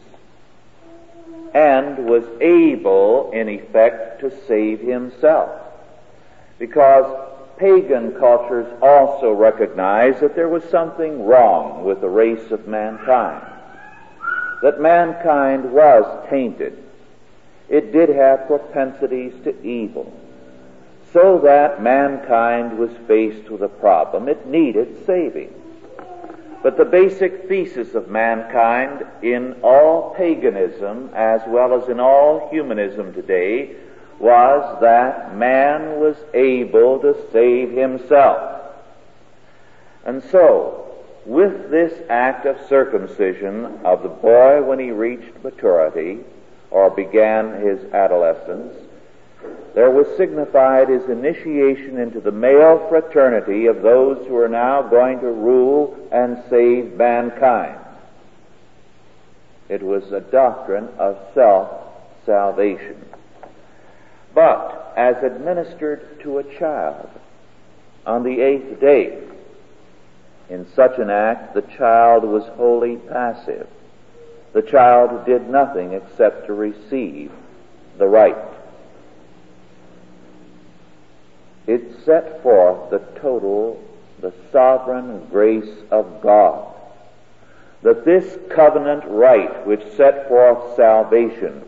and 1.53 2.07
was 2.07 2.25
able, 2.41 3.31
in 3.33 3.49
effect, 3.49 4.21
to 4.21 4.33
save 4.47 4.81
himself. 4.81 5.51
Because 6.59 7.29
pagan 7.59 8.13
cultures 8.13 8.73
also 8.81 9.33
recognized 9.33 10.21
that 10.21 10.35
there 10.35 10.49
was 10.49 10.65
something 10.65 11.25
wrong 11.27 11.85
with 11.85 12.01
the 12.01 12.09
race 12.09 12.51
of 12.51 12.67
mankind. 12.67 13.52
That 14.63 14.81
mankind 14.81 15.73
was 15.73 16.29
tainted. 16.31 16.83
It 17.69 17.93
did 17.93 18.09
have 18.11 18.47
propensities 18.47 19.33
to 19.45 19.61
evil. 19.63 20.13
So 21.13 21.41
that 21.41 21.83
mankind 21.83 22.79
was 22.79 22.91
faced 23.07 23.51
with 23.51 23.63
a 23.63 23.69
problem. 23.69 24.29
It 24.29 24.47
needed 24.47 25.05
saving. 25.05 25.53
But 26.63 26.77
the 26.77 26.85
basic 26.85 27.49
thesis 27.49 27.95
of 27.95 28.09
mankind 28.09 29.05
in 29.21 29.57
all 29.63 30.15
paganism 30.17 31.11
as 31.13 31.41
well 31.49 31.75
as 31.75 31.89
in 31.89 31.99
all 31.99 32.49
humanism 32.51 33.13
today 33.13 33.75
was 34.21 34.81
that 34.81 35.37
man 35.37 35.99
was 35.99 36.17
able 36.33 37.01
to 37.01 37.17
save 37.33 37.73
himself. 37.73 38.61
And 40.05 40.23
so, 40.31 40.82
with 41.25 41.71
this 41.71 41.93
act 42.09 42.47
of 42.47 42.57
circumcision 42.69 43.81
of 43.85 44.03
the 44.03 44.09
boy 44.09 44.63
when 44.63 44.79
he 44.79 44.91
reached 44.91 45.43
maturity 45.43 46.21
or 46.71 46.91
began 46.91 47.61
his 47.61 47.85
adolescence, 47.93 48.75
there 49.75 49.91
was 49.91 50.07
signified 50.17 50.89
his 50.89 51.09
initiation 51.09 51.99
into 51.99 52.21
the 52.21 52.33
male 52.33 52.87
fraternity 52.89 53.67
of 53.67 53.83
those 53.83 54.27
who 54.27 54.37
are 54.37 54.49
now 54.49 54.83
going 54.83 55.21
to 55.21 55.27
rule 55.27 55.97
and 56.13 56.43
save 56.51 56.95
mankind. 56.95 57.79
It 59.69 59.83
was 59.83 60.13
a 60.13 60.21
doctrine 60.21 60.89
of 60.99 61.19
self-salvation. 61.35 63.07
But 64.35 64.93
as 64.97 65.23
administered 65.23 66.21
to 66.21 66.39
a 66.39 66.59
child 66.59 67.09
on 68.05 68.23
the 68.23 68.41
eighth 68.41 68.81
day, 68.81 69.23
in 70.53 70.71
such 70.75 70.99
an 70.99 71.09
act 71.09 71.55
the 71.55 71.63
child 71.63 72.25
was 72.25 72.45
wholly 72.57 72.97
passive. 72.97 73.67
The 74.53 74.61
child 74.61 75.25
did 75.25 75.49
nothing 75.49 75.95
except 75.95 76.47
to 76.47 76.53
receive 76.53 77.33
the 77.97 78.07
rite. 78.07 78.37
It 81.67 82.05
set 82.05 82.43
forth 82.43 82.91
the 82.91 82.99
total, 83.19 83.83
the 84.21 84.35
sovereign 84.53 85.27
grace 85.31 85.75
of 85.91 86.21
God. 86.21 86.69
That 87.83 88.05
this 88.05 88.39
covenant 88.51 89.05
rite 89.07 89.67
which 89.67 89.83
set 89.97 90.29
forth 90.29 90.77
salvation 90.77 91.65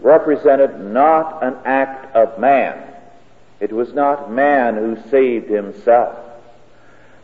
represented 0.00 0.80
not 0.80 1.42
an 1.44 1.56
act 1.64 2.14
of 2.16 2.38
man. 2.40 2.82
It 3.60 3.72
was 3.72 3.94
not 3.94 4.32
man 4.32 4.74
who 4.74 4.98
saved 5.08 5.48
himself. 5.48 6.23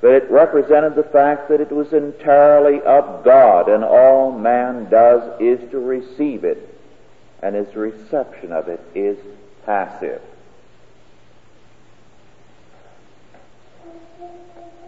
But 0.00 0.12
it 0.12 0.30
represented 0.30 0.94
the 0.94 1.02
fact 1.02 1.48
that 1.48 1.60
it 1.60 1.70
was 1.70 1.92
entirely 1.92 2.80
of 2.80 3.22
God, 3.22 3.68
and 3.68 3.84
all 3.84 4.32
man 4.32 4.88
does 4.88 5.38
is 5.40 5.70
to 5.70 5.78
receive 5.78 6.44
it, 6.44 6.78
and 7.42 7.54
his 7.54 7.74
reception 7.76 8.52
of 8.52 8.68
it 8.68 8.80
is 8.94 9.18
passive. 9.66 10.22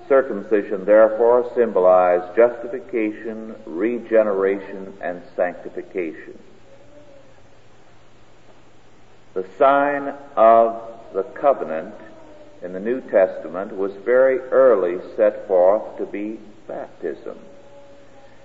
Circumcision, 0.08 0.84
therefore, 0.84 1.50
symbolized 1.54 2.34
justification, 2.34 3.54
regeneration, 3.66 4.94
and 5.00 5.22
sanctification. 5.36 6.38
The 9.34 9.46
sign 9.58 10.14
of 10.36 10.82
the 11.14 11.22
covenant 11.22 11.94
in 12.62 12.72
the 12.72 12.80
New 12.80 13.00
Testament 13.00 13.76
was 13.76 13.92
very 14.04 14.38
early 14.38 14.98
set 15.16 15.46
forth 15.48 15.96
to 15.98 16.06
be 16.06 16.38
baptism. 16.68 17.38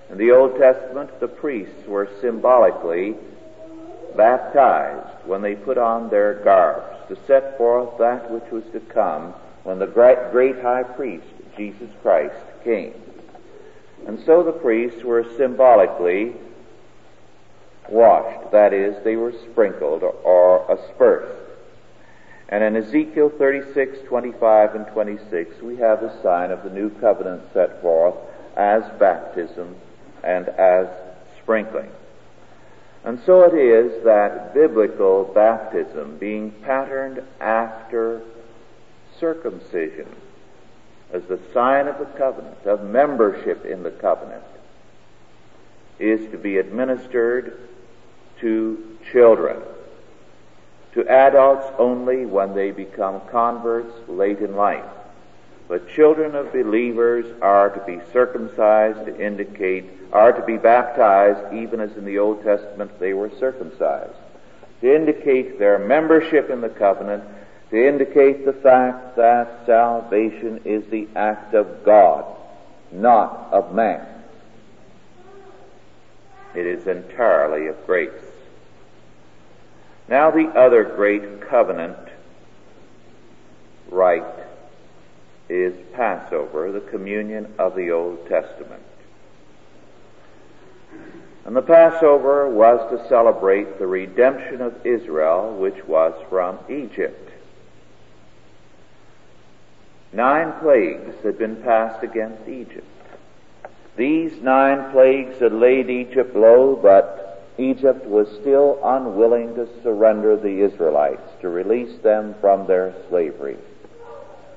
In 0.10 0.18
the 0.18 0.32
Old 0.32 0.58
Testament, 0.58 1.20
the 1.20 1.28
priests 1.28 1.88
were 1.88 2.10
symbolically 2.22 3.16
baptized 4.16 5.26
when 5.26 5.42
they 5.42 5.56
put 5.56 5.78
on 5.78 6.10
their 6.10 6.36
garbs 6.44 7.08
to 7.10 7.18
set 7.28 7.58
forth 7.58 7.98
that 8.00 8.32
which 8.32 8.50
was 8.52 8.64
to 8.72 8.80
come 8.80 9.34
when 9.64 9.80
the 9.80 9.86
great, 9.86 10.32
great 10.32 10.60
high 10.62 10.84
priest, 10.84 11.28
Jesus 11.56 11.90
Christ, 12.02 12.36
came. 12.64 12.94
And 14.08 14.24
so 14.26 14.44
the 14.44 14.52
priests 14.52 15.04
were 15.04 15.26
symbolically 15.38 16.34
washed. 17.90 18.52
That 18.52 18.74
is, 18.74 19.04
they 19.04 19.16
were 19.16 19.34
sprinkled 19.52 20.04
or 20.04 20.72
aspersed. 20.72 21.47
And 22.50 22.64
in 22.64 22.78
Ezekiel 22.78 23.30
36, 23.38 24.00
25, 24.08 24.76
and 24.76 24.88
26, 24.88 25.62
we 25.62 25.78
have 25.78 26.00
the 26.00 26.22
sign 26.22 26.52
of 26.52 26.64
the 26.64 26.70
new 26.70 26.90
covenant 26.90 27.44
set 27.54 27.82
forth 27.82 28.16
as 28.56 28.84
baptism 28.98 29.76
and 30.24 30.48
as 30.50 30.88
sprinkling. 31.42 31.90
And 33.04 33.20
so 33.26 33.44
it 33.44 33.54
is 33.54 34.04
that 34.04 34.54
biblical 34.54 35.26
baptism, 35.26 36.18
being 36.18 36.52
patterned 36.64 37.22
after 37.40 38.22
circumcision, 39.20 40.08
as 41.12 41.24
the 41.24 41.40
sign 41.54 41.88
of 41.88 42.00
the 42.00 42.06
covenant, 42.18 42.66
of 42.66 42.84
membership 42.84 43.66
in 43.66 43.84
the 43.84 43.92
covenant, 43.92 44.44
is 46.00 46.30
to 46.32 46.38
be 46.38 46.58
administered 46.58 47.60
to 48.42 48.98
children, 49.12 49.62
to 50.98 51.08
adults 51.08 51.68
only 51.78 52.26
when 52.26 52.56
they 52.56 52.72
become 52.72 53.22
converts 53.30 53.94
late 54.10 54.40
in 54.40 54.56
life. 54.56 54.84
But 55.68 55.88
children 55.90 56.34
of 56.34 56.52
believers 56.52 57.28
are 57.40 57.70
to 57.70 57.86
be 57.86 58.04
circumcised 58.12 59.06
to 59.06 59.24
indicate, 59.24 59.86
are 60.12 60.32
to 60.32 60.44
be 60.44 60.58
baptized 60.58 61.54
even 61.54 61.82
as 61.82 61.96
in 61.98 62.04
the 62.04 62.18
Old 62.18 62.44
Testament 62.44 63.00
they 63.00 63.14
were 63.14 63.30
circumcised, 63.40 64.16
to 64.82 64.96
indicate 64.96 65.60
their 65.60 65.78
membership 65.78 66.50
in 66.50 66.62
the 66.62 66.70
covenant, 66.70 67.24
to 67.70 67.88
indicate 67.88 68.44
the 68.44 68.54
fact 68.54 69.18
that 69.18 69.68
salvation 69.68 70.62
is 70.66 70.84
the 70.90 71.08
act 71.16 71.54
of 71.54 71.86
God, 71.86 72.26
not 72.92 73.50
of 73.52 73.72
man. 73.76 74.04
It 76.56 76.66
is 76.66 76.88
entirely 76.88 77.68
of 77.68 77.86
grace. 77.86 78.27
Now 80.10 80.32
the 80.32 80.48
other 80.48 80.84
great 80.84 81.42
covenant 81.42 81.98
rite 83.90 84.24
is 85.50 85.74
Passover, 85.94 86.72
the 86.72 86.82
communion 86.82 87.54
of 87.58 87.76
the 87.76 87.92
Old 87.92 88.28
Testament. 88.28 88.84
And 91.46 91.56
the 91.56 91.62
Passover 91.62 92.50
was 92.50 92.90
to 92.92 93.08
celebrate 93.08 93.80
the 93.80 93.88
redemption 93.88 94.62
of 94.62 94.86
Israel, 94.86 95.56
which 95.56 95.86
was 95.86 96.14
from 96.30 96.60
Egypt. 96.70 97.32
Nine 100.12 100.54
plagues 100.60 101.16
had 101.24 101.38
been 101.38 101.58
passed 101.58 102.04
against 102.04 102.48
Egypt. 102.48 102.86
These 103.96 104.42
nine 104.42 104.92
plagues 104.92 105.40
had 105.40 105.54
laid 105.54 105.90
Egypt 105.90 106.36
low, 106.36 106.76
but 106.76 107.27
Egypt 107.58 108.06
was 108.06 108.28
still 108.40 108.80
unwilling 108.84 109.56
to 109.56 109.68
surrender 109.82 110.38
the 110.38 110.62
Israelites, 110.62 111.30
to 111.42 111.50
release 111.50 111.98
them 112.02 112.36
from 112.40 112.68
their 112.68 112.94
slavery. 113.10 113.58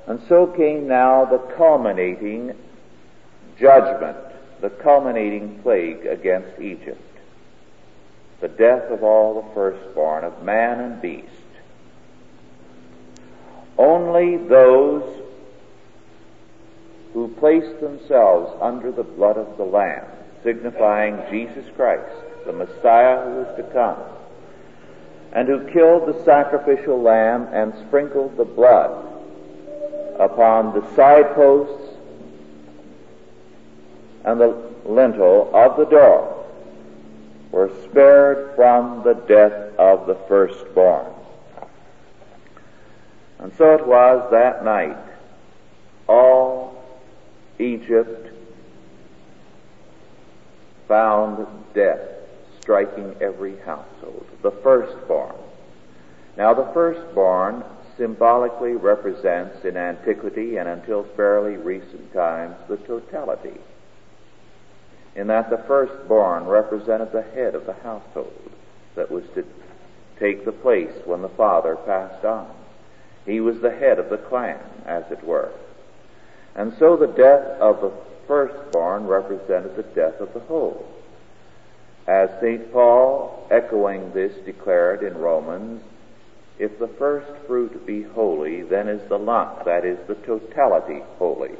And 0.06 0.20
so 0.28 0.46
came 0.46 0.86
now 0.86 1.24
the 1.24 1.38
culminating 1.56 2.52
judgment, 3.58 4.18
the 4.60 4.70
culminating 4.70 5.60
plague 5.62 6.04
against 6.04 6.60
Egypt. 6.60 7.00
The 8.40 8.48
death 8.48 8.90
of 8.90 9.02
all 9.02 9.42
the 9.42 9.54
firstborn 9.54 10.24
of 10.24 10.42
man 10.42 10.80
and 10.80 11.00
beast. 11.00 11.26
Only 13.78 14.36
those 14.36 15.22
who 17.14 17.28
placed 17.38 17.80
themselves 17.80 18.56
under 18.60 18.92
the 18.92 19.02
blood 19.02 19.36
of 19.36 19.56
the 19.56 19.64
Lamb, 19.64 20.06
signifying 20.42 21.18
Jesus 21.30 21.64
Christ, 21.76 22.12
the 22.46 22.52
Messiah 22.52 23.24
who 23.24 23.30
was 23.40 23.56
to 23.56 23.62
come, 23.72 23.98
and 25.32 25.48
who 25.48 25.70
killed 25.70 26.06
the 26.06 26.24
sacrificial 26.24 27.00
lamb 27.00 27.48
and 27.52 27.72
sprinkled 27.86 28.36
the 28.36 28.44
blood 28.44 29.06
upon 30.18 30.74
the 30.74 30.94
side 30.94 31.34
posts 31.34 31.90
and 34.24 34.40
the 34.40 34.56
lintel 34.84 35.50
of 35.54 35.76
the 35.76 35.84
door 35.86 36.46
were 37.50 37.70
spared 37.84 38.54
from 38.54 39.02
the 39.02 39.14
death 39.14 39.74
of 39.78 40.06
the 40.06 40.14
firstborn. 40.28 41.06
And 43.38 43.52
so 43.56 43.74
it 43.74 43.86
was 43.86 44.30
that 44.30 44.64
night, 44.64 44.98
all 46.06 46.84
Egypt 47.58 48.36
found 50.86 51.46
death 51.74 52.19
striking 52.70 53.16
every 53.20 53.58
household. 53.66 54.24
The 54.42 54.52
firstborn. 54.62 55.34
Now 56.36 56.54
the 56.54 56.70
firstborn 56.72 57.64
symbolically 57.96 58.74
represents 58.74 59.64
in 59.64 59.76
antiquity 59.76 60.56
and 60.56 60.68
until 60.68 61.02
fairly 61.16 61.56
recent 61.56 62.12
times 62.12 62.54
the 62.68 62.76
totality. 62.76 63.58
In 65.16 65.26
that 65.26 65.50
the 65.50 65.64
firstborn 65.66 66.44
represented 66.44 67.10
the 67.10 67.24
head 67.34 67.56
of 67.56 67.66
the 67.66 67.72
household 67.72 68.52
that 68.94 69.10
was 69.10 69.24
to 69.34 69.44
take 70.20 70.44
the 70.44 70.52
place 70.52 70.94
when 71.06 71.22
the 71.22 71.28
father 71.30 71.74
passed 71.74 72.24
on. 72.24 72.54
He 73.26 73.40
was 73.40 73.60
the 73.60 73.72
head 73.72 73.98
of 73.98 74.10
the 74.10 74.18
clan, 74.18 74.60
as 74.86 75.02
it 75.10 75.24
were. 75.24 75.50
And 76.54 76.72
so 76.78 76.96
the 76.96 77.08
death 77.08 77.60
of 77.60 77.80
the 77.80 77.92
firstborn 78.28 79.08
represented 79.08 79.74
the 79.74 79.82
death 79.82 80.20
of 80.20 80.32
the 80.34 80.40
whole. 80.40 80.86
As 82.10 82.28
St. 82.40 82.72
Paul, 82.72 83.46
echoing 83.52 84.12
this, 84.12 84.32
declared 84.44 85.04
in 85.04 85.16
Romans, 85.16 85.80
if 86.58 86.76
the 86.80 86.88
first 86.98 87.30
fruit 87.46 87.86
be 87.86 88.02
holy, 88.02 88.62
then 88.62 88.88
is 88.88 89.08
the 89.08 89.16
lump, 89.16 89.64
that 89.64 89.84
is 89.84 89.96
the 90.08 90.16
totality, 90.16 91.04
holy. 91.18 91.52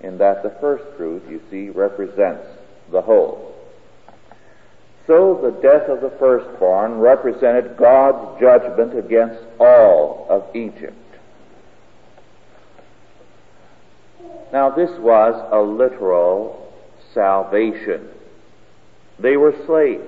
In 0.00 0.16
that 0.16 0.42
the 0.42 0.56
first 0.62 0.84
fruit, 0.96 1.22
you 1.28 1.42
see, 1.50 1.68
represents 1.68 2.46
the 2.90 3.02
whole. 3.02 3.54
So 5.06 5.40
the 5.42 5.60
death 5.60 5.90
of 5.90 6.00
the 6.00 6.16
firstborn 6.18 7.00
represented 7.00 7.76
God's 7.76 8.40
judgment 8.40 8.98
against 8.98 9.42
all 9.60 10.26
of 10.30 10.56
Egypt. 10.56 10.96
Now 14.54 14.70
this 14.70 14.98
was 15.00 15.34
a 15.52 15.60
literal 15.60 16.72
salvation. 17.12 18.08
They 19.18 19.36
were 19.36 19.54
slaves. 19.66 20.04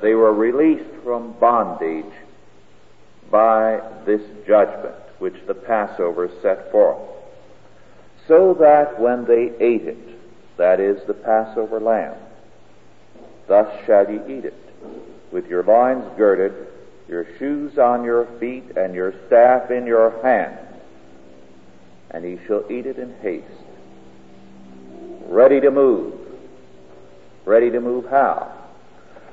They 0.00 0.14
were 0.14 0.32
released 0.32 0.90
from 1.02 1.32
bondage 1.38 2.12
by 3.30 3.80
this 4.06 4.22
judgment 4.46 4.94
which 5.18 5.34
the 5.46 5.54
Passover 5.54 6.30
set 6.42 6.70
forth. 6.70 7.00
So 8.26 8.54
that 8.60 8.98
when 8.98 9.26
they 9.26 9.52
ate 9.60 9.86
it, 9.86 9.98
that 10.56 10.80
is 10.80 11.04
the 11.06 11.14
Passover 11.14 11.80
lamb, 11.80 12.16
thus 13.46 13.68
shall 13.84 14.10
ye 14.10 14.20
eat 14.28 14.44
it, 14.44 14.54
with 15.30 15.46
your 15.48 15.62
loins 15.62 16.04
girded, 16.16 16.68
your 17.08 17.26
shoes 17.38 17.78
on 17.78 18.04
your 18.04 18.26
feet, 18.38 18.76
and 18.76 18.94
your 18.94 19.14
staff 19.26 19.70
in 19.70 19.86
your 19.86 20.22
hand, 20.22 20.58
and 22.10 22.24
ye 22.24 22.38
shall 22.46 22.64
eat 22.70 22.86
it 22.86 22.98
in 22.98 23.14
haste, 23.20 23.44
ready 25.26 25.60
to 25.60 25.70
move 25.70 26.23
Ready 27.44 27.70
to 27.70 27.80
move 27.80 28.06
how? 28.06 28.52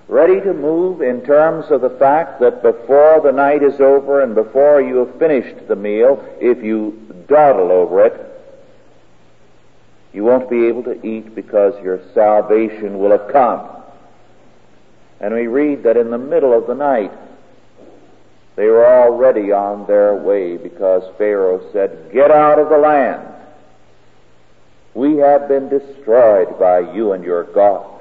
Ready 0.07 0.41
to 0.41 0.53
move 0.53 1.01
in 1.01 1.21
terms 1.21 1.71
of 1.71 1.81
the 1.81 1.89
fact 1.89 2.41
that 2.41 2.61
before 2.61 3.21
the 3.21 3.31
night 3.31 3.63
is 3.63 3.79
over 3.79 4.21
and 4.21 4.35
before 4.35 4.81
you 4.81 4.97
have 4.97 5.17
finished 5.17 5.67
the 5.67 5.75
meal, 5.75 6.21
if 6.41 6.61
you 6.63 7.23
dawdle 7.27 7.71
over 7.71 8.05
it, 8.05 8.27
you 10.11 10.25
won't 10.25 10.49
be 10.49 10.65
able 10.65 10.83
to 10.83 11.05
eat 11.07 11.33
because 11.33 11.81
your 11.81 12.01
salvation 12.13 12.99
will 12.99 13.11
have 13.11 13.31
come. 13.31 13.69
And 15.21 15.33
we 15.33 15.47
read 15.47 15.83
that 15.83 15.95
in 15.95 16.09
the 16.09 16.17
middle 16.17 16.57
of 16.57 16.67
the 16.67 16.75
night, 16.75 17.13
they 18.57 18.65
were 18.65 18.85
already 18.85 19.53
on 19.53 19.87
their 19.87 20.15
way 20.15 20.57
because 20.57 21.03
Pharaoh 21.17 21.71
said, 21.71 22.11
Get 22.11 22.31
out 22.31 22.59
of 22.59 22.67
the 22.67 22.77
land. 22.77 23.27
We 24.93 25.17
have 25.17 25.47
been 25.47 25.69
destroyed 25.69 26.59
by 26.59 26.79
you 26.93 27.13
and 27.13 27.23
your 27.23 27.45
God. 27.45 28.00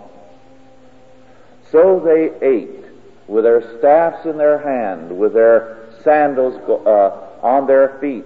So 1.71 2.01
they 2.01 2.33
ate 2.47 2.85
with 3.27 3.45
their 3.45 3.79
staffs 3.79 4.27
in 4.27 4.37
their 4.37 4.59
hand, 4.59 5.17
with 5.17 5.35
their 5.35 5.89
sandals 6.03 6.57
uh, 6.69 7.47
on 7.47 7.67
their 7.67 7.99
feet. 8.01 8.25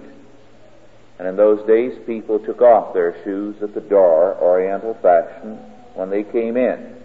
And 1.19 1.27
in 1.27 1.35
those 1.35 1.65
days, 1.67 1.97
people 2.05 2.39
took 2.39 2.61
off 2.61 2.93
their 2.93 3.23
shoes 3.23 3.55
at 3.61 3.73
the 3.73 3.81
door, 3.81 4.35
Oriental 4.41 4.95
fashion, 4.95 5.57
when 5.93 6.09
they 6.09 6.23
came 6.23 6.57
in. 6.57 6.95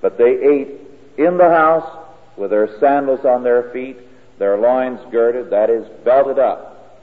But 0.00 0.16
they 0.16 0.38
ate 0.42 0.68
in 1.18 1.36
the 1.36 1.48
house 1.48 1.98
with 2.36 2.50
their 2.50 2.78
sandals 2.78 3.24
on 3.24 3.42
their 3.42 3.70
feet, 3.70 3.98
their 4.38 4.56
loins 4.56 5.00
girded, 5.10 5.50
that 5.50 5.70
is, 5.70 5.86
belted 6.04 6.38
up, 6.38 7.02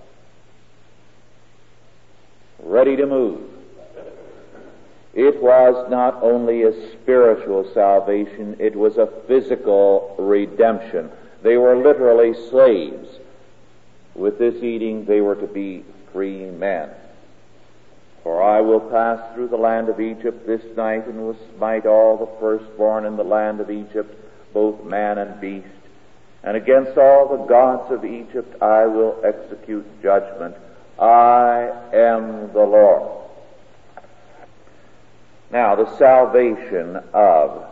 ready 2.64 2.96
to 2.96 3.06
move. 3.06 3.51
It 5.14 5.42
was 5.42 5.90
not 5.90 6.24
only 6.24 6.64
a 6.64 6.92
spiritual 6.94 7.70
salvation, 7.74 8.56
it 8.60 8.76
was 8.76 8.98
a 8.98 9.12
physical 9.28 10.16
redemption. 10.18 11.12
They 11.44 11.58
were 11.58 11.76
literally 11.76 12.34
slaves. 12.50 13.10
With 14.16 14.40
this 14.40 14.64
eating, 14.64 15.06
they 15.06 15.22
were 15.22 15.36
to 15.36 15.48
be 15.48 15.84
free 16.14 16.46
men. 16.46 16.90
For 18.24 18.42
I 18.42 18.62
will 18.62 18.80
pass 18.80 19.20
through 19.34 19.48
the 19.48 19.58
land 19.58 19.90
of 19.90 20.00
Egypt 20.00 20.46
this 20.46 20.62
night 20.78 21.08
and 21.08 21.20
will 21.22 21.38
smite 21.58 21.86
all 21.86 22.18
the 22.18 22.40
firstborn 22.40 23.06
in 23.06 23.18
the 23.18 23.24
land 23.24 23.60
of 23.60 23.72
Egypt, 23.72 24.16
both 24.54 24.84
man 24.86 25.18
and 25.18 25.42
beast. 25.42 25.68
And 26.44 26.56
against 26.56 26.98
all 26.98 27.28
the 27.28 27.46
gods 27.46 27.92
of 27.92 28.06
Egypt 28.06 28.62
I 28.62 28.86
will 28.86 29.20
execute 29.24 29.86
judgment. 30.02 30.56
I 31.00 31.72
am 31.94 32.54
the 32.54 32.64
Lord. 32.64 33.21
Now, 35.52 35.76
the 35.76 35.98
salvation 35.98 36.98
of 37.14 37.66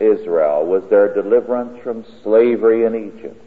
Israel 0.00 0.66
was 0.66 0.82
their 0.90 1.14
deliverance 1.14 1.80
from 1.82 2.04
slavery 2.22 2.84
in 2.84 2.94
Egypt. 2.94 3.42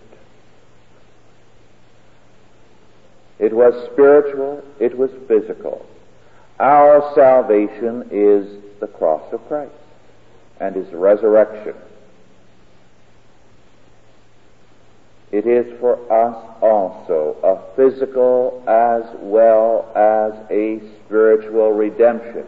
It 3.38 3.54
was 3.54 3.74
spiritual, 3.92 4.64
it 4.80 4.98
was 4.98 5.12
physical. 5.28 5.86
Our 6.60 7.14
salvation 7.16 8.10
is 8.12 8.62
the 8.80 8.88
cross 8.88 9.32
of 9.32 9.46
Christ 9.48 9.72
and 10.60 10.76
his 10.76 10.92
resurrection. 10.92 11.76
It 15.32 15.46
is 15.46 15.80
for 15.80 15.96
us 16.12 16.36
also 16.62 17.38
a 17.44 17.76
physical 17.76 18.64
as 18.68 19.04
well 19.20 19.92
as 19.96 20.34
a 20.50 20.82
spiritual 21.06 21.72
redemption. 21.72 22.46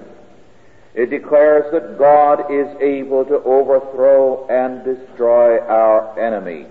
It 0.94 1.10
declares 1.10 1.72
that 1.72 1.98
God 1.98 2.52
is 2.52 2.68
able 2.82 3.24
to 3.26 3.36
overthrow 3.44 4.46
and 4.48 4.84
destroy 4.84 5.60
our 5.60 6.20
enemies, 6.20 6.68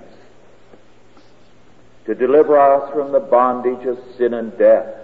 to 2.05 2.15
deliver 2.15 2.59
us 2.59 2.93
from 2.93 3.13
the 3.13 3.21
bondage 3.21 3.87
of 3.87 3.99
sin 4.19 4.35
and 4.35 4.57
death, 4.59 4.95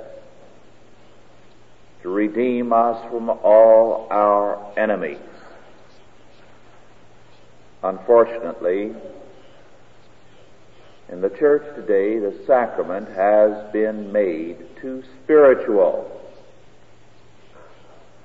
to 2.02 2.11
redeem 2.11 2.72
us 2.74 3.02
from 3.11 3.31
all 3.31 4.07
our 4.11 4.72
enemies. 4.76 5.18
Unfortunately, 7.83 8.94
in 11.09 11.20
the 11.20 11.31
church 11.31 11.62
today, 11.74 12.18
the 12.18 12.37
sacrament 12.46 13.09
has 13.09 13.72
been 13.72 14.12
made 14.12 14.59
too 14.83 15.02
spiritual 15.22 16.15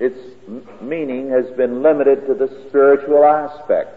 its 0.02 0.18
meaning 0.82 1.30
has 1.30 1.46
been 1.52 1.84
limited 1.84 2.26
to 2.26 2.34
the 2.34 2.48
spiritual 2.68 3.24
aspect. 3.24 3.96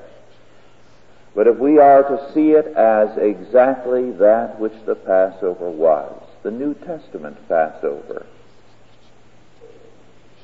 But 1.35 1.47
if 1.47 1.57
we 1.57 1.79
are 1.79 2.03
to 2.03 2.33
see 2.35 2.51
it 2.51 2.67
as 2.77 3.17
exactly 3.17 4.11
that 4.13 4.61
which 4.61 4.75
the 4.85 4.97
Passover 4.97 5.71
was, 5.71 6.13
the 6.43 6.51
New 6.51 6.75
Testament 6.75 7.39
Passover. 7.49 8.27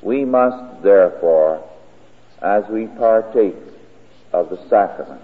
We 0.01 0.25
must 0.25 0.81
therefore, 0.81 1.63
as 2.41 2.63
we 2.67 2.87
partake 2.87 3.55
of 4.33 4.49
the 4.49 4.67
sacrament, 4.67 5.21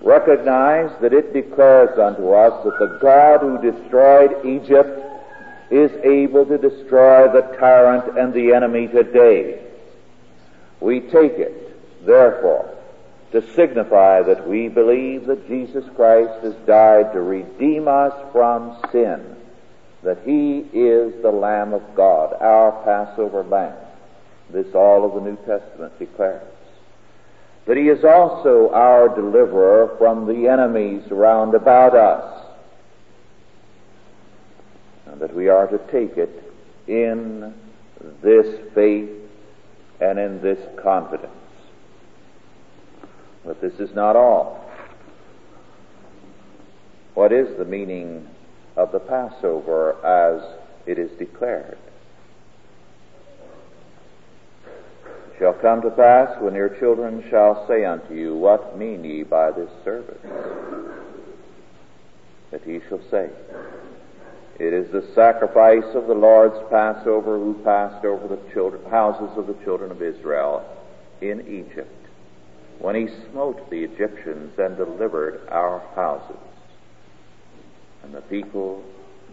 recognize 0.00 0.90
that 1.02 1.12
it 1.12 1.34
declares 1.34 1.98
unto 1.98 2.30
us 2.30 2.64
that 2.64 2.78
the 2.78 2.98
God 3.00 3.40
who 3.40 3.70
destroyed 3.70 4.46
Egypt 4.46 5.03
is 5.70 5.90
able 6.04 6.44
to 6.46 6.58
destroy 6.58 7.32
the 7.32 7.56
tyrant 7.58 8.18
and 8.18 8.32
the 8.32 8.52
enemy 8.52 8.86
today. 8.88 9.60
We 10.80 11.00
take 11.00 11.32
it, 11.32 12.04
therefore, 12.04 12.76
to 13.32 13.42
signify 13.54 14.22
that 14.22 14.46
we 14.46 14.68
believe 14.68 15.26
that 15.26 15.48
Jesus 15.48 15.84
Christ 15.96 16.42
has 16.42 16.54
died 16.66 17.12
to 17.12 17.20
redeem 17.20 17.88
us 17.88 18.12
from 18.32 18.76
sin, 18.92 19.36
that 20.02 20.20
He 20.24 20.58
is 20.72 21.20
the 21.22 21.32
Lamb 21.32 21.72
of 21.72 21.82
God, 21.94 22.34
our 22.40 22.72
Passover 22.84 23.42
Lamb. 23.42 23.76
This 24.50 24.74
all 24.74 25.04
of 25.04 25.14
the 25.14 25.30
New 25.30 25.36
Testament 25.46 25.98
declares. 25.98 26.46
That 27.66 27.78
He 27.78 27.88
is 27.88 28.04
also 28.04 28.70
our 28.72 29.08
deliverer 29.08 29.96
from 29.96 30.26
the 30.26 30.48
enemies 30.48 31.10
round 31.10 31.54
about 31.54 31.96
us. 31.96 32.43
And 35.14 35.22
that 35.22 35.32
we 35.32 35.48
are 35.48 35.68
to 35.68 35.78
take 35.92 36.16
it 36.16 36.42
in 36.88 37.54
this 38.20 38.58
faith 38.74 39.08
and 40.00 40.18
in 40.18 40.42
this 40.42 40.58
confidence. 40.82 41.30
But 43.44 43.60
this 43.60 43.74
is 43.74 43.94
not 43.94 44.16
all. 44.16 44.68
What 47.14 47.32
is 47.32 47.56
the 47.56 47.64
meaning 47.64 48.26
of 48.76 48.90
the 48.90 48.98
Passover 48.98 50.04
as 50.04 50.42
it 50.84 50.98
is 50.98 51.16
declared? 51.16 51.78
It 54.66 55.38
shall 55.38 55.54
come 55.54 55.80
to 55.82 55.90
pass 55.90 56.42
when 56.42 56.56
your 56.56 56.70
children 56.70 57.24
shall 57.30 57.68
say 57.68 57.84
unto 57.84 58.14
you, 58.14 58.34
What 58.34 58.76
mean 58.76 59.04
ye 59.04 59.22
by 59.22 59.52
this 59.52 59.70
service? 59.84 60.18
That 62.50 62.66
ye 62.66 62.80
shall 62.88 63.00
say, 63.12 63.30
It 64.58 64.72
is 64.72 64.90
the 64.92 65.12
sacrifice 65.14 65.94
of 65.94 66.06
the 66.06 66.14
Lord's 66.14 66.58
Passover 66.70 67.38
who 67.38 67.54
passed 67.64 68.04
over 68.04 68.28
the 68.28 68.52
children, 68.52 68.88
houses 68.88 69.36
of 69.36 69.46
the 69.48 69.64
children 69.64 69.90
of 69.90 70.00
Israel 70.00 70.64
in 71.20 71.40
Egypt 71.48 71.90
when 72.78 72.94
he 72.94 73.08
smote 73.30 73.70
the 73.70 73.82
Egyptians 73.84 74.58
and 74.58 74.76
delivered 74.76 75.40
our 75.48 75.80
houses. 75.94 76.36
And 78.02 78.14
the 78.14 78.20
people 78.22 78.84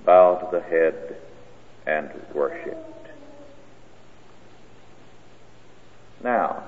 bowed 0.05 0.49
the 0.51 0.61
head 0.61 1.17
and 1.85 2.09
worshipped. 2.33 3.07
Now, 6.23 6.63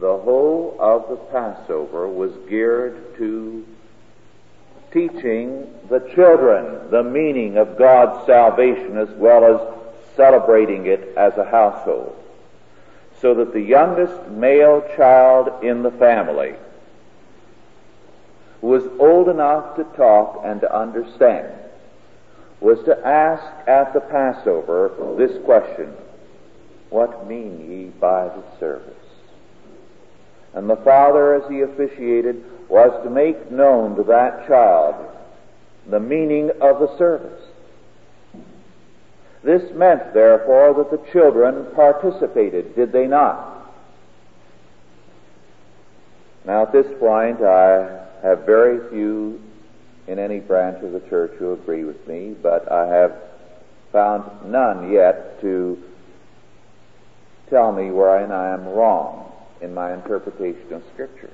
the 0.00 0.16
whole 0.18 0.76
of 0.78 1.08
the 1.08 1.16
Passover 1.16 2.08
was 2.08 2.32
geared 2.48 3.16
to 3.18 3.66
teaching 4.92 5.66
the 5.88 6.00
children 6.14 6.90
the 6.90 7.02
meaning 7.02 7.56
of 7.56 7.78
God's 7.78 8.26
salvation 8.26 8.98
as 8.98 9.08
well 9.10 9.44
as 9.44 10.16
celebrating 10.16 10.86
it 10.86 11.14
as 11.16 11.36
a 11.36 11.44
household 11.44 12.16
so 13.20 13.34
that 13.34 13.52
the 13.52 13.60
youngest 13.60 14.28
male 14.30 14.82
child 14.96 15.64
in 15.64 15.82
the 15.82 15.90
family 15.92 16.54
was 18.60 18.84
old 18.98 19.28
enough 19.28 19.76
to 19.76 19.84
talk 19.96 20.40
and 20.44 20.60
to 20.60 20.76
understand 20.76 21.52
was 22.60 22.82
to 22.84 23.06
ask 23.06 23.42
at 23.68 23.92
the 23.92 24.00
Passover 24.00 24.92
this 25.18 25.42
question, 25.44 25.92
What 26.90 27.26
mean 27.26 27.70
ye 27.70 27.86
by 28.00 28.28
the 28.28 28.42
service? 28.60 28.94
And 30.54 30.70
the 30.70 30.76
father, 30.76 31.34
as 31.34 31.50
he 31.50 31.62
officiated, 31.62 32.44
was 32.72 33.04
to 33.04 33.10
make 33.10 33.50
known 33.52 33.94
to 33.94 34.02
that 34.02 34.48
child 34.48 34.94
the 35.90 36.00
meaning 36.00 36.50
of 36.62 36.80
the 36.80 36.96
service. 36.96 37.42
This 39.44 39.62
meant, 39.74 40.14
therefore, 40.14 40.72
that 40.72 40.90
the 40.90 41.12
children 41.12 41.66
participated, 41.74 42.74
did 42.74 42.90
they 42.90 43.06
not? 43.06 43.70
Now, 46.46 46.62
at 46.62 46.72
this 46.72 46.86
point, 46.98 47.42
I 47.42 48.06
have 48.22 48.46
very 48.46 48.88
few 48.88 49.38
in 50.06 50.18
any 50.18 50.40
branch 50.40 50.82
of 50.82 50.92
the 50.92 51.06
church 51.10 51.32
who 51.38 51.52
agree 51.52 51.84
with 51.84 52.08
me, 52.08 52.34
but 52.42 52.72
I 52.72 52.86
have 52.86 53.14
found 53.92 54.50
none 54.50 54.90
yet 54.90 55.42
to 55.42 55.76
tell 57.50 57.70
me 57.70 57.90
wherein 57.90 58.32
I 58.32 58.54
am 58.54 58.64
wrong 58.64 59.30
in 59.60 59.74
my 59.74 59.92
interpretation 59.92 60.72
of 60.72 60.82
Scripture. 60.94 61.28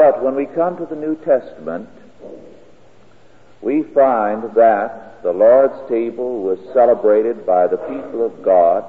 But 0.00 0.22
when 0.22 0.34
we 0.34 0.46
come 0.46 0.78
to 0.78 0.86
the 0.86 0.96
New 0.96 1.14
Testament, 1.16 1.86
we 3.60 3.82
find 3.82 4.42
that 4.54 5.22
the 5.22 5.30
Lord's 5.30 5.74
table 5.90 6.42
was 6.42 6.58
celebrated 6.72 7.44
by 7.44 7.66
the 7.66 7.76
people 7.76 8.24
of 8.24 8.42
God 8.42 8.82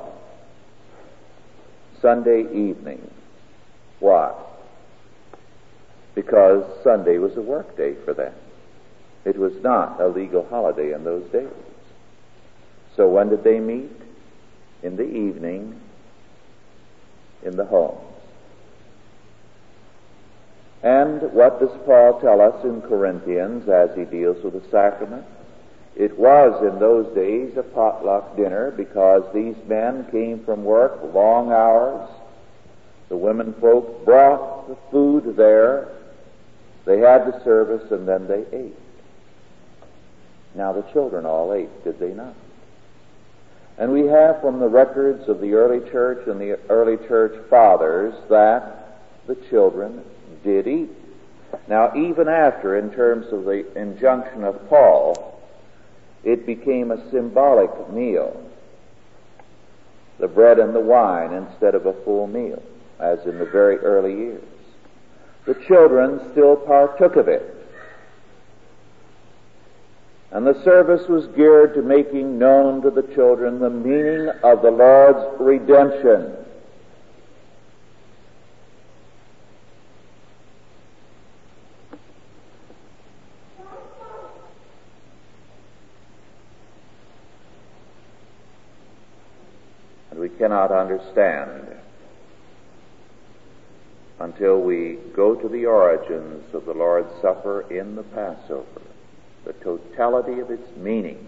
Sunday 2.02 2.44
evening. 2.44 3.12
Why? 4.00 4.34
Because 6.16 6.64
Sunday 6.82 7.18
was 7.18 7.36
a 7.36 7.42
work 7.42 7.76
day 7.76 7.96
for 8.06 8.14
them. 8.14 8.34
It 9.26 9.38
was 9.38 9.52
not 9.62 10.00
a 10.00 10.08
legal 10.08 10.48
holiday 10.48 10.94
in 10.94 11.04
those 11.04 11.30
days. 11.30 11.50
So 12.96 13.10
when 13.10 13.28
did 13.28 13.44
they 13.44 13.60
meet? 13.60 13.92
In 14.82 14.96
the 14.96 15.04
evening, 15.04 15.78
in 17.44 17.58
the 17.58 17.66
homes. 17.66 18.11
And 20.84 21.32
what 21.34 21.60
does 21.60 21.78
Paul 21.86 22.20
tell 22.20 22.42
us 22.42 22.64
in 22.64 22.82
Corinthians 22.82 23.70
as 23.70 23.96
he 23.96 24.04
deals 24.06 24.44
with 24.44 24.54
the 24.54 24.70
sacrament? 24.72 25.26
It 25.96 26.18
was 26.18 26.64
in 26.64 26.80
those 26.80 27.14
days 27.14 27.56
a 27.58 27.64
potluck 27.64 28.36
dinner 28.36 28.72
because 28.72 29.24
these 29.34 29.56
men 29.68 30.10
came 30.10 30.44
from 30.44 30.64
work, 30.64 31.14
long 31.14 31.52
hours. 31.52 32.10
The 33.10 33.18
women 33.18 33.54
folk 33.60 34.06
brought 34.06 34.70
the 34.70 34.78
food 34.90 35.36
there. 35.36 35.90
They 36.86 37.00
had 37.00 37.28
the 37.28 37.44
service 37.44 37.92
and 37.92 38.08
then 38.08 38.28
they 38.28 38.46
ate. 38.52 38.78
Now 40.56 40.74
the 40.74 40.84
children 40.94 41.26
all 41.26 41.54
ate, 41.54 41.84
did 41.84 42.00
they 42.00 42.14
not? 42.14 42.34
And 43.78 43.92
we 43.92 44.08
have 44.08 44.42
from 44.42 44.60
the 44.60 44.68
records 44.68 45.28
of 45.28 45.42
the 45.42 45.54
early 45.54 45.88
church 45.92 46.28
and 46.28 46.40
the 46.40 46.60
early 46.70 46.98
church 47.08 47.36
fathers 47.50 48.14
that 48.30 49.00
the 49.28 49.36
children 49.50 50.04
did 50.44 50.68
eat. 50.68 50.90
Now, 51.68 51.94
even 51.96 52.28
after, 52.28 52.78
in 52.78 52.92
terms 52.92 53.28
of 53.32 53.46
the 53.46 53.66
injunction 53.80 54.44
of 54.44 54.70
Paul, 54.70 55.40
it 56.24 56.46
became 56.46 56.92
a 56.92 57.12
symbolic 57.12 57.90
meal. 57.92 58.42
The 60.20 60.28
bread 60.28 60.60
and 60.60 60.76
the 60.76 60.80
wine 60.80 61.34
instead 61.34 61.76
of 61.76 61.86
a 61.86 61.94
full 62.04 62.28
meal, 62.28 62.62
as 63.00 63.20
in 63.26 63.40
the 63.40 63.46
very 63.46 63.78
early 63.78 64.14
years. 64.14 64.44
The 65.46 65.56
children 65.68 66.22
still 66.32 66.56
partook 66.56 67.16
of 67.16 67.28
it. 67.28 67.58
And 70.32 70.48
the 70.48 70.64
service 70.64 71.08
was 71.10 71.28
geared 71.36 71.74
to 71.74 71.82
making 71.82 72.38
known 72.38 72.82
to 72.84 72.90
the 72.90 73.02
children 73.14 73.60
the 73.60 73.70
meaning 73.70 74.30
of 74.44 74.62
the 74.62 74.72
Lord's 74.72 75.42
redemption. 75.42 76.36
Cannot 90.52 90.72
understand 90.74 91.66
until 94.20 94.60
we 94.60 94.98
go 95.16 95.34
to 95.34 95.48
the 95.48 95.66
origins 95.66 96.44
of 96.54 96.66
the 96.66 96.74
Lord's 96.74 97.10
Supper 97.22 97.62
in 97.72 97.96
the 97.96 98.04
Passover, 98.04 98.82
the 99.46 99.54
totality 99.54 100.42
of 100.42 100.52
its 100.52 100.76
meaning. 100.76 101.26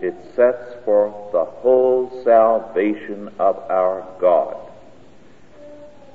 It 0.00 0.14
sets 0.36 0.84
forth 0.84 1.32
the 1.32 1.44
whole 1.44 2.22
salvation 2.24 3.30
of 3.40 3.56
our 3.68 4.06
God. 4.20 4.56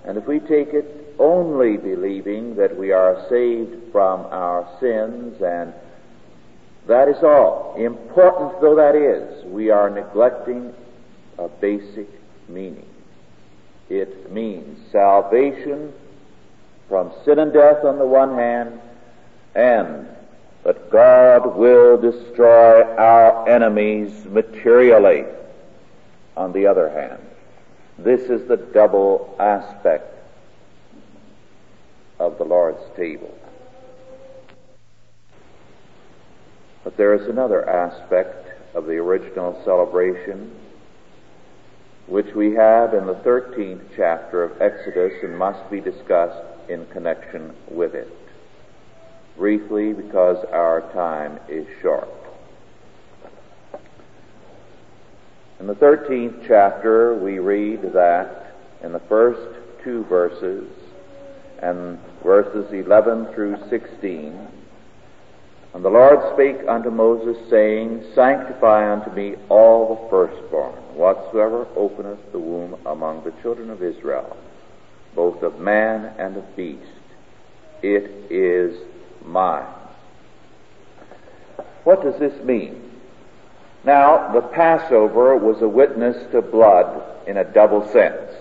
And 0.06 0.18
if 0.18 0.26
we 0.26 0.40
take 0.40 0.70
it 0.70 1.16
only 1.20 1.76
believing 1.76 2.56
that 2.56 2.78
we 2.78 2.94
are 2.94 3.26
saved 3.30 3.92
from 3.92 4.22
our 4.28 4.66
sins 4.80 5.36
and 5.42 5.74
that 6.88 7.10
is 7.10 7.22
all, 7.24 7.76
important 7.78 8.62
though 8.62 8.76
that 8.76 8.96
is, 8.96 9.44
we 9.46 9.70
are 9.70 9.90
neglecting 9.90 10.74
a 11.38 11.48
basic 11.48 12.08
meaning. 12.48 12.88
It 13.90 14.32
means 14.32 14.80
salvation 14.92 15.94
from 16.90 17.12
sin 17.26 17.40
and 17.40 17.54
death 17.54 17.84
on 17.84 17.98
the 17.98 18.06
one 18.06 18.36
hand, 18.36 18.80
and 19.56 20.08
that 20.64 20.90
God 20.90 21.56
will 21.56 21.98
destroy 21.98 22.84
our 22.96 23.48
enemies 23.50 24.26
materially 24.26 25.26
on 26.38 26.54
the 26.54 26.68
other 26.68 26.90
hand. 26.90 27.22
This 27.98 28.22
is 28.30 28.48
the 28.48 28.58
double 28.58 29.36
aspect 29.40 30.14
of 32.20 32.38
the 32.38 32.46
Lord's 32.46 32.84
table. 32.96 33.38
But 36.84 36.98
there 36.98 37.14
is 37.14 37.28
another 37.28 37.68
aspect 37.68 38.76
of 38.76 38.86
the 38.88 38.98
original 38.98 39.62
celebration 39.64 40.52
which 42.08 42.34
we 42.36 42.54
have 42.54 42.94
in 42.94 43.06
the 43.06 43.16
13th 43.16 43.82
chapter 43.96 44.44
of 44.44 44.62
Exodus 44.62 45.14
and 45.24 45.38
must 45.38 45.70
be 45.72 45.80
discussed 45.80 46.44
in 46.70 46.86
connection 46.88 47.54
with 47.70 47.96
it. 47.96 48.12
Briefly, 49.38 49.94
because 49.94 50.44
our 50.52 50.82
time 50.94 51.40
is 51.50 51.66
short. 51.82 52.10
In 55.60 55.68
the 55.68 55.76
13th 55.76 56.46
chapter, 56.48 57.16
we 57.16 57.40
read 57.40 57.94
that 57.94 58.54
in 58.84 58.92
the 58.92 59.00
first 59.08 59.60
two 59.84 60.04
verses, 60.06 60.68
and 61.62 61.98
verses 62.22 62.72
11 62.74 63.34
through 63.34 63.58
16, 63.70 64.48
and 65.74 65.84
the 65.84 65.90
Lord 65.90 66.20
spake 66.34 66.68
unto 66.68 66.92
Moses, 66.92 67.38
saying, 67.50 68.04
Sanctify 68.14 68.92
unto 68.92 69.10
me 69.12 69.36
all 69.50 69.96
the 69.96 70.10
firstborn, 70.10 70.83
whatsoever 70.96 71.68
openeth 71.76 72.32
the 72.32 72.40
womb 72.40 72.78
among 72.86 73.24
the 73.24 73.34
children 73.42 73.70
of 73.70 73.84
Israel, 73.84 74.38
both 75.16 75.42
of 75.44 75.60
man 75.60 76.14
and 76.18 76.38
of 76.38 76.56
beast. 76.56 76.82
It 77.82 78.32
is 78.32 78.78
mine. 79.26 79.68
What 81.84 82.02
does 82.02 82.18
this 82.20 82.44
mean? 82.44 82.92
Now, 83.84 84.32
the 84.32 84.42
Passover 84.42 85.36
was 85.36 85.62
a 85.62 85.68
witness 85.68 86.32
to 86.32 86.42
blood 86.42 87.28
in 87.28 87.38
a 87.38 87.44
double 87.44 87.86
sense. 87.92 88.32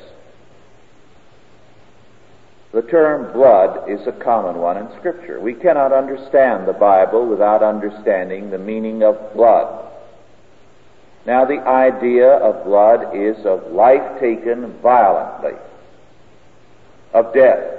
The 2.72 2.82
term 2.82 3.32
blood 3.32 3.90
is 3.90 4.06
a 4.06 4.12
common 4.12 4.56
one 4.56 4.78
in 4.78 4.88
Scripture. 4.98 5.40
We 5.40 5.54
cannot 5.54 5.92
understand 5.92 6.66
the 6.66 6.72
Bible 6.72 7.26
without 7.26 7.62
understanding 7.62 8.50
the 8.50 8.58
meaning 8.58 9.02
of 9.02 9.34
blood. 9.34 9.91
Now, 11.24 11.44
the 11.44 11.60
idea 11.60 12.28
of 12.28 12.64
blood 12.64 13.14
is 13.14 13.46
of 13.46 13.70
life 13.72 14.18
taken 14.18 14.72
violently, 14.78 15.58
of 17.12 17.32
death. 17.32 17.78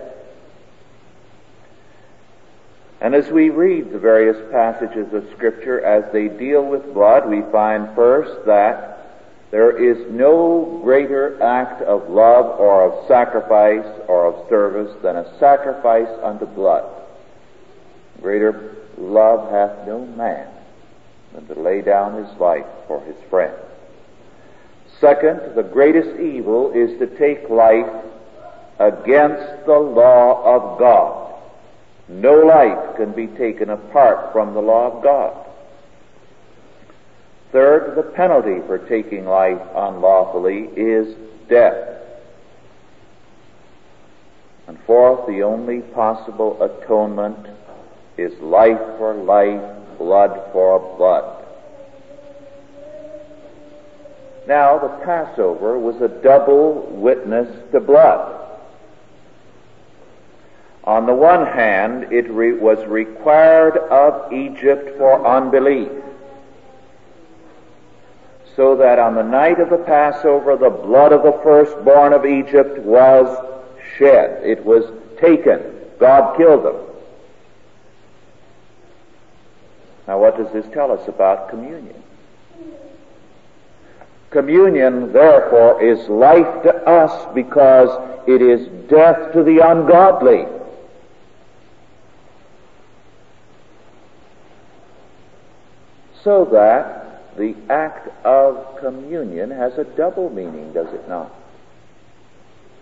And 3.01 3.13
as 3.13 3.29
we 3.29 3.49
read 3.49 3.91
the 3.91 3.99
various 3.99 4.37
passages 4.49 5.13
of 5.13 5.29
Scripture 5.35 5.81
as 5.81 6.09
they 6.13 6.29
deal 6.29 6.63
with 6.63 6.93
blood, 6.93 7.29
we 7.29 7.41
find 7.51 7.93
first 7.95 8.45
that 8.45 8.93
there 9.51 9.77
is 9.77 10.09
no 10.09 10.79
greater 10.81 11.41
act 11.43 11.81
of 11.81 12.09
love 12.09 12.59
or 12.61 12.89
of 12.89 13.07
sacrifice 13.09 13.85
or 14.07 14.27
of 14.27 14.47
service 14.47 14.95
than 15.03 15.17
a 15.17 15.37
sacrifice 15.37 16.07
unto 16.23 16.45
blood. 16.45 16.89
Greater 18.21 18.77
love 18.97 19.51
hath 19.51 19.85
no 19.85 20.05
man 20.05 20.52
than 21.33 21.47
to 21.47 21.59
lay 21.59 21.81
down 21.81 22.23
his 22.23 22.37
life 22.39 22.65
for 22.87 23.01
his 23.01 23.15
friend. 23.29 23.55
Second, 24.99 25.55
the 25.55 25.63
greatest 25.63 26.19
evil 26.19 26.71
is 26.71 26.97
to 26.99 27.07
take 27.17 27.49
life 27.49 28.05
against 28.79 29.65
the 29.65 29.77
law 29.77 30.43
of 30.43 30.79
God. 30.79 31.41
No 32.07 32.35
life 32.35 32.95
can 32.97 33.13
be 33.13 33.27
taken 33.27 33.69
apart 33.69 34.31
from 34.33 34.53
the 34.53 34.61
law 34.61 34.91
of 34.91 35.03
God. 35.03 35.45
Third, 37.51 37.95
the 37.95 38.03
penalty 38.03 38.65
for 38.65 38.77
taking 38.77 39.25
life 39.25 39.61
unlawfully 39.75 40.69
is 40.75 41.15
death. 41.49 42.01
And 44.67 44.79
fourth, 44.87 45.27
the 45.27 45.43
only 45.43 45.81
possible 45.81 46.61
atonement 46.63 47.47
is 48.17 48.33
life 48.39 48.79
for 48.97 49.13
life, 49.13 49.61
blood 49.97 50.51
for 50.51 50.79
blood. 50.97 51.45
Now, 54.47 54.77
the 54.77 54.89
Passover 55.05 55.79
was 55.79 56.01
a 56.01 56.07
double 56.07 56.87
witness 56.91 57.47
to 57.71 57.79
blood. 57.79 58.39
On 60.83 61.05
the 61.05 61.13
one 61.13 61.45
hand, 61.45 62.11
it 62.11 62.29
re- 62.29 62.53
was 62.53 62.85
required 62.87 63.77
of 63.77 64.33
Egypt 64.33 64.97
for 64.97 65.25
unbelief 65.25 65.89
so 68.55 68.75
that 68.75 68.99
on 68.99 69.15
the 69.15 69.23
night 69.23 69.59
of 69.59 69.69
the 69.69 69.77
Passover 69.77 70.55
the 70.55 70.69
blood 70.69 71.11
of 71.11 71.23
the 71.23 71.39
firstborn 71.43 72.13
of 72.13 72.25
Egypt 72.25 72.77
was 72.79 73.27
shed. 73.97 74.43
It 74.43 74.63
was 74.63 74.83
taken. 75.19 75.61
God 75.99 76.37
killed 76.37 76.65
them. 76.65 76.75
Now 80.07 80.19
what 80.19 80.37
does 80.37 80.51
this 80.51 80.65
tell 80.73 80.91
us 80.91 81.07
about 81.07 81.49
communion? 81.49 82.03
Communion, 84.29 85.13
therefore, 85.13 85.81
is 85.83 86.09
life 86.09 86.63
to 86.63 86.73
us 86.89 87.33
because 87.35 87.89
it 88.27 88.41
is 88.41 88.67
death 88.89 89.31
to 89.33 89.43
the 89.43 89.59
ungodly. 89.59 90.45
So 96.23 96.45
that 96.45 97.37
the 97.37 97.55
act 97.69 98.07
of 98.25 98.79
communion 98.79 99.51
has 99.51 99.77
a 99.77 99.83
double 99.83 100.29
meaning, 100.29 100.73
does 100.73 100.91
it 100.93 101.07
not? 101.07 101.31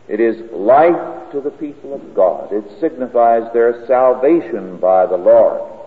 It 0.07 0.19
is 0.19 0.51
life 0.51 1.31
to 1.31 1.41
the 1.41 1.51
people 1.51 1.93
of 1.93 2.15
God. 2.15 2.51
It 2.51 2.63
signifies 2.79 3.51
their 3.53 3.85
salvation 3.87 4.77
by 4.77 5.05
the 5.05 5.17
Lord. 5.17 5.80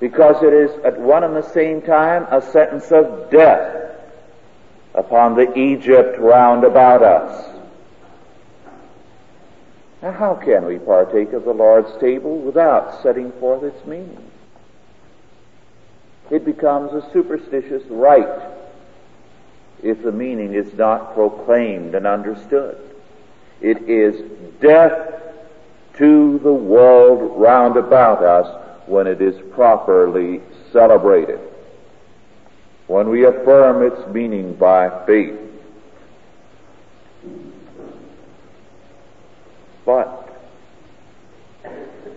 Because 0.00 0.42
it 0.42 0.52
is 0.52 0.70
at 0.84 0.98
one 0.98 1.24
and 1.24 1.36
the 1.36 1.48
same 1.50 1.80
time 1.82 2.26
a 2.30 2.42
sentence 2.42 2.90
of 2.90 3.30
death 3.30 3.96
upon 4.94 5.34
the 5.34 5.56
Egypt 5.58 6.18
round 6.18 6.64
about 6.64 7.02
us. 7.02 7.50
Now 10.02 10.12
how 10.12 10.34
can 10.34 10.66
we 10.66 10.78
partake 10.78 11.32
of 11.32 11.44
the 11.44 11.54
Lord's 11.54 11.96
table 11.98 12.38
without 12.38 13.02
setting 13.02 13.32
forth 13.32 13.62
its 13.62 13.86
meaning? 13.86 14.30
it 16.30 16.44
becomes 16.44 16.92
a 16.92 17.12
superstitious 17.12 17.82
rite 17.88 18.50
if 19.82 20.02
the 20.02 20.12
meaning 20.12 20.54
is 20.54 20.72
not 20.74 21.14
proclaimed 21.14 21.94
and 21.94 22.06
understood. 22.06 22.78
It 23.60 23.88
is 23.88 24.30
death 24.60 25.22
to 25.98 26.38
the 26.38 26.52
world 26.52 27.38
round 27.40 27.76
about 27.76 28.22
us 28.22 28.63
when 28.86 29.06
it 29.06 29.20
is 29.20 29.34
properly 29.52 30.40
celebrated. 30.72 31.40
When 32.86 33.08
we 33.08 33.24
affirm 33.24 33.82
its 33.82 34.06
meaning 34.12 34.54
by 34.54 35.04
faith. 35.06 35.38
But 39.86 40.24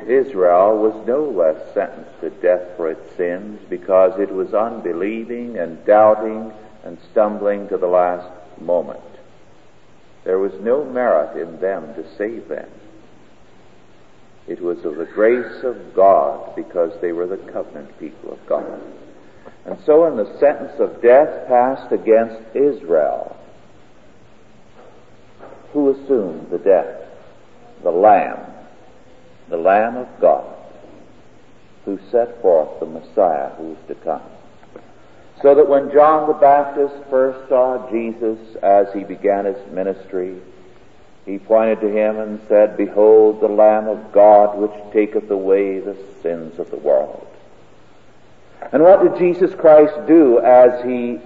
Israel 0.08 0.78
was 0.78 1.06
no 1.06 1.26
less 1.26 1.74
sentenced 1.74 2.22
to 2.22 2.30
death 2.30 2.78
for 2.78 2.90
its 2.90 3.16
sins 3.16 3.60
because 3.70 4.20
it 4.20 4.32
was 4.32 4.54
unbelieving 4.54 5.58
and 5.58 5.84
doubting 5.86 6.54
and 6.84 6.98
stumbling 7.12 7.68
to 7.68 7.78
the 7.78 7.88
last 7.88 8.30
moment. 8.60 9.02
There 10.24 10.40
was 10.40 10.54
no 10.62 10.86
merit 10.86 11.38
in 11.38 11.60
them 11.60 11.94
to 11.96 12.16
save 12.18 12.48
them. 12.48 12.70
It 14.48 14.62
was 14.62 14.78
of 14.86 14.96
the 14.96 15.06
grace 15.06 15.64
of 15.64 15.94
God 15.96 16.56
because 16.56 16.92
they 17.02 17.12
were 17.12 17.28
the 17.28 17.38
covenant 17.52 17.98
people 18.00 18.32
of 18.32 18.40
God. 18.48 18.82
And 19.66 19.78
so 19.86 20.06
in 20.08 20.16
the 20.16 20.40
sentence 20.40 20.80
of 20.80 21.02
death 21.02 21.48
passed 21.48 21.92
against 21.92 22.56
Israel, 22.56 23.36
who 25.74 25.90
assumed 25.90 26.50
the 26.50 26.60
death? 26.60 27.02
The 27.84 27.92
Lamb 27.92 28.48
the 29.50 29.58
Lamb 29.58 29.98
of 29.98 30.08
God 30.20 30.54
who 31.86 32.00
set 32.12 32.42
forth 32.42 32.80
the 32.80 32.86
Messiah 32.86 33.50
who 33.56 33.70
was 33.70 33.78
to 33.88 33.96
come. 33.96 34.22
So 35.42 35.56
that 35.56 35.70
when 35.70 35.92
John 35.94 36.28
the 36.28 36.34
Baptist 36.34 36.96
first 37.10 37.48
saw 37.48 37.90
Jesus 37.90 38.40
as 38.62 38.88
he 38.94 39.04
began 39.04 39.46
his 39.46 39.72
ministry, 39.72 40.42
he 41.28 41.38
pointed 41.38 41.82
to 41.82 41.90
him 41.90 42.18
and 42.18 42.40
said, 42.48 42.78
Behold 42.78 43.42
the 43.42 43.50
Lamb 43.50 43.88
of 43.88 44.14
God 44.14 44.58
which 44.58 44.94
taketh 44.94 45.30
away 45.30 45.80
the 45.80 45.98
sins 46.24 46.58
of 46.58 46.72
the 46.72 46.78
world. 46.78 47.28
And 48.72 48.82
what 48.82 49.04
did 49.04 49.18
Jesus 49.18 49.54
Christ 49.54 49.94
do 50.08 50.40
as 50.40 50.84
he 50.86 51.20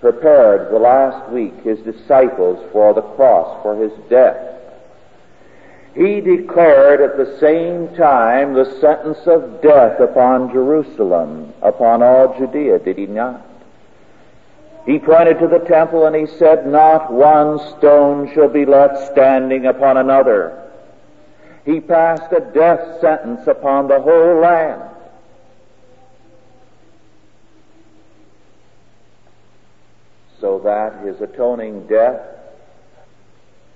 prepared 0.00 0.72
the 0.72 0.78
last 0.78 1.30
week 1.30 1.54
his 1.62 1.78
disciples 1.80 2.66
for 2.72 2.94
the 2.94 3.02
cross, 3.02 3.62
for 3.62 3.76
his 3.76 3.92
death? 4.08 4.54
He 5.94 6.22
declared 6.22 7.02
at 7.02 7.18
the 7.18 7.38
same 7.38 7.94
time 7.94 8.54
the 8.54 8.78
sentence 8.80 9.26
of 9.26 9.60
death 9.60 10.00
upon 10.00 10.52
Jerusalem, 10.52 11.52
upon 11.60 12.02
all 12.02 12.36
Judea, 12.38 12.78
did 12.78 12.96
he 12.96 13.06
not? 13.06 13.46
He 14.86 14.98
pointed 14.98 15.38
to 15.38 15.48
the 15.48 15.60
temple 15.60 16.06
and 16.06 16.14
he 16.14 16.26
said, 16.26 16.66
Not 16.66 17.10
one 17.10 17.58
stone 17.78 18.32
shall 18.34 18.48
be 18.48 18.66
left 18.66 19.12
standing 19.12 19.66
upon 19.66 19.96
another. 19.96 20.60
He 21.64 21.80
passed 21.80 22.30
a 22.32 22.40
death 22.40 23.00
sentence 23.00 23.46
upon 23.46 23.88
the 23.88 24.00
whole 24.00 24.40
land. 24.40 24.82
So 30.38 30.58
that 30.58 31.02
his 31.02 31.18
atoning 31.22 31.86
death 31.86 32.20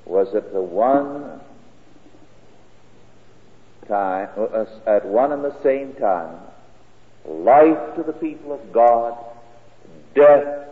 was 0.04 0.34
at 0.34 0.52
the 0.52 0.60
one 0.60 1.40
time, 3.86 4.28
uh, 4.36 4.66
at 4.86 5.06
one 5.06 5.32
and 5.32 5.42
the 5.42 5.56
same 5.62 5.94
time, 5.94 6.36
life 7.24 7.94
to 7.96 8.02
the 8.02 8.12
people 8.12 8.52
of 8.52 8.72
God, 8.72 9.16
death 10.14 10.68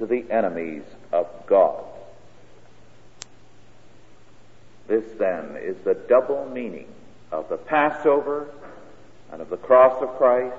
to 0.00 0.06
the 0.06 0.24
enemies 0.30 0.82
of 1.12 1.28
God. 1.46 1.84
This 4.88 5.04
then 5.18 5.56
is 5.58 5.76
the 5.84 5.94
double 5.94 6.50
meaning 6.52 6.88
of 7.30 7.50
the 7.50 7.58
Passover 7.58 8.48
and 9.30 9.42
of 9.42 9.50
the 9.50 9.58
cross 9.58 10.02
of 10.02 10.16
Christ, 10.16 10.56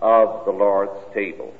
of 0.00 0.44
the 0.44 0.50
Lord's 0.50 1.14
table. 1.14 1.54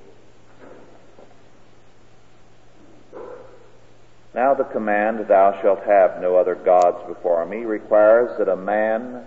Now 4.34 4.54
the 4.54 4.64
command, 4.64 5.28
thou 5.28 5.56
shalt 5.62 5.84
have 5.84 6.20
no 6.20 6.36
other 6.36 6.56
gods 6.56 6.98
before 7.06 7.46
me, 7.46 7.58
requires 7.58 8.36
that 8.38 8.48
a 8.48 8.56
man 8.56 9.24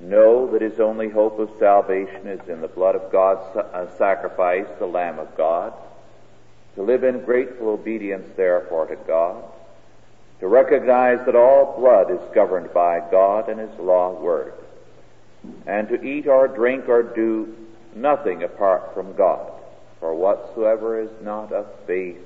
know 0.00 0.50
that 0.52 0.62
his 0.62 0.80
only 0.80 1.10
hope 1.10 1.38
of 1.38 1.50
salvation 1.58 2.26
is 2.26 2.48
in 2.48 2.62
the 2.62 2.68
blood 2.68 2.94
of 2.94 3.12
God's 3.12 3.56
uh, 3.56 3.94
sacrifice, 3.98 4.66
the 4.78 4.86
Lamb 4.86 5.18
of 5.18 5.36
God, 5.36 5.73
to 6.74 6.82
live 6.82 7.04
in 7.04 7.24
grateful 7.24 7.68
obedience 7.68 8.28
therefore 8.36 8.86
to 8.86 8.96
God, 9.06 9.42
to 10.40 10.48
recognize 10.48 11.24
that 11.26 11.36
all 11.36 11.78
blood 11.78 12.10
is 12.10 12.34
governed 12.34 12.72
by 12.74 13.00
God 13.10 13.48
and 13.48 13.60
His 13.60 13.78
law 13.78 14.20
word, 14.20 14.54
and 15.66 15.88
to 15.88 16.02
eat 16.02 16.26
or 16.26 16.48
drink 16.48 16.88
or 16.88 17.02
do 17.02 17.54
nothing 17.94 18.42
apart 18.42 18.92
from 18.94 19.14
God, 19.14 19.52
for 20.00 20.14
whatsoever 20.14 21.00
is 21.00 21.10
not 21.22 21.52
of 21.52 21.66
faith 21.86 22.18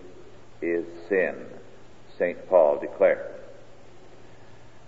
is 0.62 0.84
sin, 1.09 1.34
St. 2.18 2.49
Paul 2.49 2.78
declared. 2.80 3.34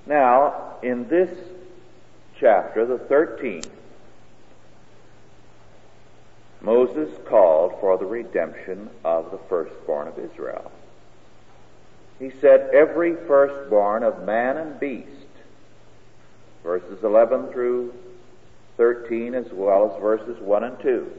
Now, 0.07 0.79
in 0.83 1.07
this 1.09 1.31
chapter, 2.39 2.87
the 2.87 2.99
13th, 2.99 3.69
Moses 6.63 7.09
called 7.27 7.73
for 7.81 7.97
the 7.97 8.05
redemption 8.05 8.91
of 9.05 9.31
the 9.31 9.41
firstborn 9.49 10.09
of 10.09 10.19
Israel. 10.19 10.71
He 12.19 12.31
said, 12.41 12.71
Every 12.75 13.15
firstborn 13.27 14.03
of 14.03 14.25
man 14.25 14.59
and 14.59 14.79
beast, 14.79 15.07
verses 16.63 17.03
11 17.03 17.51
through 17.53 17.95
13, 18.77 19.35
as 19.35 19.51
well 19.53 19.91
as 19.91 20.01
verses 20.03 20.39
1 20.41 20.65
and 20.65 20.79
2, 20.81 21.13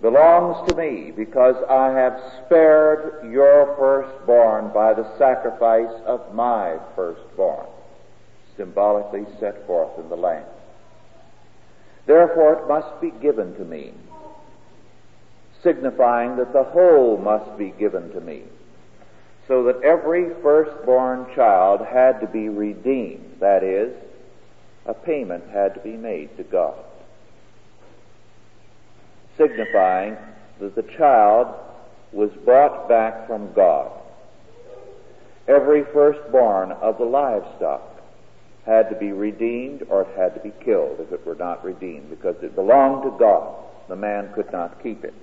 belongs 0.00 0.68
to 0.70 0.76
me 0.76 1.10
because 1.10 1.56
I 1.68 1.88
have 1.90 2.20
spared 2.46 3.30
your 3.30 3.76
firstborn 3.76 4.72
by 4.72 4.94
the 4.94 5.06
sacrifice 5.18 5.92
of 6.06 6.32
my 6.32 6.78
firstborn, 6.94 7.66
symbolically 8.56 9.26
set 9.40 9.66
forth 9.66 9.98
in 9.98 10.08
the 10.08 10.16
lamb. 10.16 10.46
Therefore 12.10 12.54
it 12.54 12.66
must 12.66 13.00
be 13.00 13.12
given 13.22 13.54
to 13.54 13.64
me, 13.64 13.92
signifying 15.62 16.34
that 16.38 16.52
the 16.52 16.64
whole 16.64 17.16
must 17.16 17.56
be 17.56 17.72
given 17.78 18.10
to 18.10 18.20
me, 18.20 18.42
so 19.46 19.62
that 19.62 19.80
every 19.84 20.30
firstborn 20.42 21.32
child 21.36 21.86
had 21.86 22.20
to 22.20 22.26
be 22.26 22.48
redeemed. 22.48 23.36
That 23.38 23.62
is, 23.62 23.94
a 24.86 24.92
payment 24.92 25.44
had 25.52 25.74
to 25.74 25.80
be 25.82 25.96
made 25.96 26.36
to 26.36 26.42
God, 26.42 26.74
signifying 29.38 30.16
that 30.58 30.74
the 30.74 30.82
child 30.98 31.54
was 32.10 32.32
brought 32.44 32.88
back 32.88 33.28
from 33.28 33.52
God. 33.52 33.92
Every 35.46 35.84
firstborn 35.84 36.72
of 36.72 36.98
the 36.98 37.04
livestock 37.04 37.89
had 38.66 38.90
to 38.90 38.96
be 38.96 39.12
redeemed 39.12 39.84
or 39.88 40.02
it 40.02 40.16
had 40.16 40.34
to 40.34 40.40
be 40.40 40.52
killed 40.64 41.00
if 41.00 41.12
it 41.12 41.26
were 41.26 41.34
not 41.34 41.64
redeemed 41.64 42.10
because 42.10 42.36
it 42.42 42.54
belonged 42.54 43.02
to 43.04 43.16
God. 43.18 43.56
The 43.88 43.96
man 43.96 44.32
could 44.34 44.52
not 44.52 44.82
keep 44.82 45.04
it. 45.04 45.14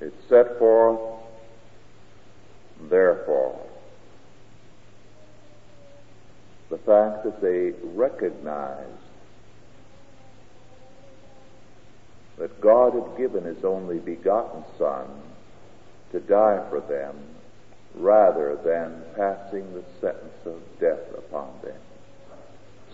It 0.00 0.14
set 0.28 0.58
forth, 0.58 1.00
therefore, 2.88 3.60
the 6.70 6.78
fact 6.78 7.24
that 7.24 7.40
they 7.40 7.72
recognized 7.88 8.88
that 12.38 12.60
God 12.60 12.94
had 12.94 13.18
given 13.18 13.44
His 13.44 13.62
only 13.64 13.98
begotten 13.98 14.64
Son 14.78 15.06
to 16.12 16.20
die 16.20 16.64
for 16.70 16.80
them 16.80 17.16
rather 17.94 18.56
than 18.64 19.02
passing 19.16 19.72
the 19.74 19.84
sentence 20.00 20.46
of 20.46 20.60
death 20.78 21.12
upon 21.16 21.50
them. 21.62 21.76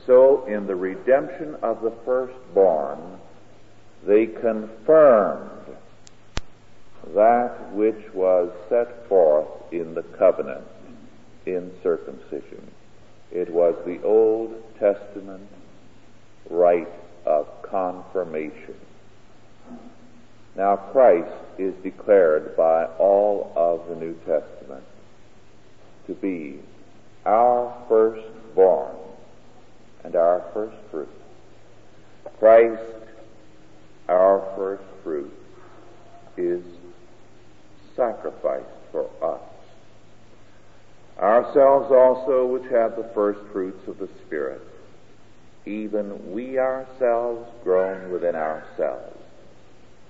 So, 0.07 0.45
in 0.47 0.67
the 0.67 0.77
redemption 0.77 1.57
of 1.63 1.83
the 1.83 1.93
firstborn, 2.05 3.19
they 4.07 4.27
confirmed 4.27 5.51
that 7.15 7.73
which 7.73 8.15
was 8.15 8.51
set 8.69 9.09
forth 9.09 9.49
in 9.73 9.95
the 9.95 10.03
covenant 10.03 10.67
in 11.45 11.73
circumcision. 11.83 12.71
It 13.33 13.51
was 13.51 13.75
the 13.85 14.03
Old 14.03 14.55
Testament 14.79 15.49
rite 16.49 16.89
of 17.25 17.49
confirmation. 17.63 18.77
Now 20.57 20.77
Christ 20.77 21.35
is 21.59 21.75
declared 21.83 22.57
by 22.57 22.87
all 22.99 23.53
of 23.57 23.89
the 23.89 23.97
New 23.97 24.15
Testament 24.25 24.56
to 26.07 26.15
be 26.15 26.61
our 27.25 27.75
firstborn 27.89 28.95
and 30.05 30.15
our 30.15 30.45
first 30.55 30.77
fruit. 30.91 31.09
Christ, 32.39 32.83
our 34.09 34.47
first 34.57 34.85
fruit, 35.03 35.33
is 36.37 36.63
sacrificed 37.97 38.67
for 38.93 39.09
us. 39.23 39.41
Ourselves 41.19 41.91
also, 41.91 42.47
which 42.47 42.71
have 42.71 42.95
the 42.95 43.11
first 43.15 43.41
fruits 43.53 43.89
of 43.89 43.99
the 43.99 44.09
Spirit, 44.27 44.61
even 45.65 46.33
we 46.33 46.59
ourselves 46.59 47.51
grown 47.65 48.13
within 48.13 48.37
ourselves, 48.37 49.19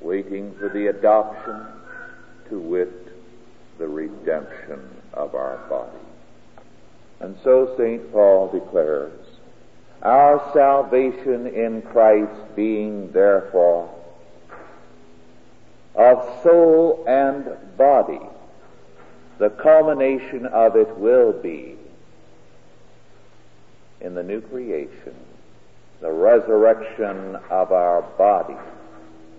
waiting 0.00 0.54
for 0.58 0.68
the 0.68 0.88
adoption 0.88 1.64
to 2.50 2.58
wit 2.58 2.92
the 3.78 3.86
redemption 3.86 4.95
of 5.16 5.34
our 5.34 5.56
body. 5.68 5.90
And 7.20 7.36
so 7.42 7.74
St. 7.76 8.12
Paul 8.12 8.48
declares, 8.48 9.18
our 10.02 10.50
salvation 10.52 11.46
in 11.46 11.82
Christ 11.82 12.54
being 12.54 13.10
therefore 13.12 13.92
of 15.94 16.42
soul 16.42 17.04
and 17.08 17.46
body, 17.78 18.20
the 19.38 19.48
culmination 19.50 20.44
of 20.46 20.76
it 20.76 20.94
will 20.98 21.32
be 21.32 21.76
in 24.02 24.14
the 24.14 24.22
new 24.22 24.42
creation, 24.42 25.14
the 26.00 26.12
resurrection 26.12 27.36
of 27.50 27.72
our 27.72 28.02
body 28.18 28.56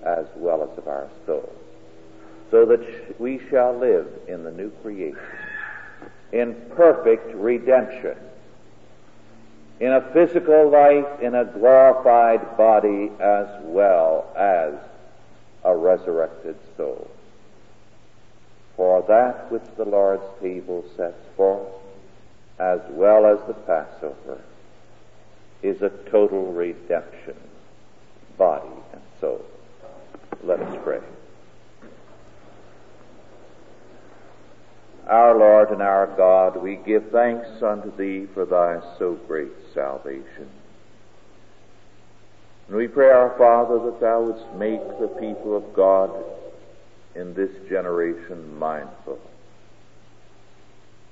as 0.03 0.25
well 0.36 0.63
as 0.63 0.78
of 0.78 0.88
our 0.88 1.07
soul, 1.28 1.53
so 2.49 2.65
that 2.65 3.19
we 3.19 3.39
shall 3.49 3.78
live 3.78 4.07
in 4.28 4.43
the 4.43 4.51
new 4.51 4.71
creation 4.82 5.19
in 6.32 6.55
perfect 6.75 7.34
redemption. 7.36 8.17
In 9.80 9.91
a 9.91 10.01
physical 10.11 10.69
life, 10.69 11.21
in 11.21 11.36
a 11.36 11.45
glorified 11.45 12.57
body, 12.57 13.11
as 13.19 13.47
well 13.61 14.25
as 14.36 14.73
a 15.63 15.75
resurrected 15.75 16.55
soul. 16.75 17.09
For 18.75 19.03
that 19.07 19.51
which 19.51 19.63
the 19.75 19.86
Lord's 19.86 20.23
table 20.41 20.84
sets 20.95 21.23
forth, 21.36 21.67
as 22.59 22.80
well 22.89 23.25
as 23.25 23.39
the 23.47 23.53
Passover, 23.53 24.41
is 25.61 25.82
a 25.82 25.89
total 26.09 26.51
redemption, 26.51 27.36
body 28.38 28.67
and 28.93 29.01
soul. 29.19 29.43
Let 30.43 30.59
us 30.59 30.78
pray. 30.84 31.01
Our 35.08 35.38
Lord 35.38 35.70
and 35.70 35.82
our 35.82 36.08
God, 36.08 36.62
we 36.62 36.76
give 36.76 37.12
thanks 37.12 37.47
unto 37.64 37.95
Thee 37.95 38.28
for 38.34 38.45
Thy 38.45 38.82
so 38.99 39.14
great 39.14 39.51
salvation. 39.74 40.49
And 42.68 42.76
we 42.76 42.89
pray, 42.89 43.10
our 43.10 43.34
Father, 43.38 43.80
that 43.86 44.01
Thou 44.01 44.24
wouldst 44.24 44.53
make 44.55 44.82
the 44.99 45.08
people 45.20 45.55
of 45.55 45.74
God 45.74 46.12
in 47.16 47.34
this 47.34 47.51
generation 47.70 48.60
mindful. 48.60 49.18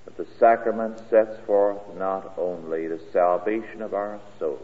That 0.04 0.18
the 0.18 0.28
sacrament 0.39 1.00
sets 1.10 1.39
forth 1.46 1.80
not 1.98 2.34
only 2.38 2.88
the 2.88 3.00
salvation 3.14 3.82
of 3.82 3.93
our 3.93 4.20
souls, 4.39 4.60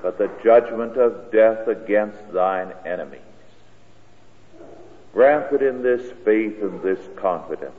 but 0.00 0.16
the 0.16 0.30
judgment 0.44 0.96
of 0.96 1.32
death 1.32 1.66
against 1.66 2.32
Thine 2.32 2.72
enemies. 2.86 3.20
Grant 5.12 5.50
that 5.50 5.62
in 5.62 5.82
this 5.82 6.12
faith 6.24 6.62
and 6.62 6.80
this 6.82 7.00
confidence 7.16 7.74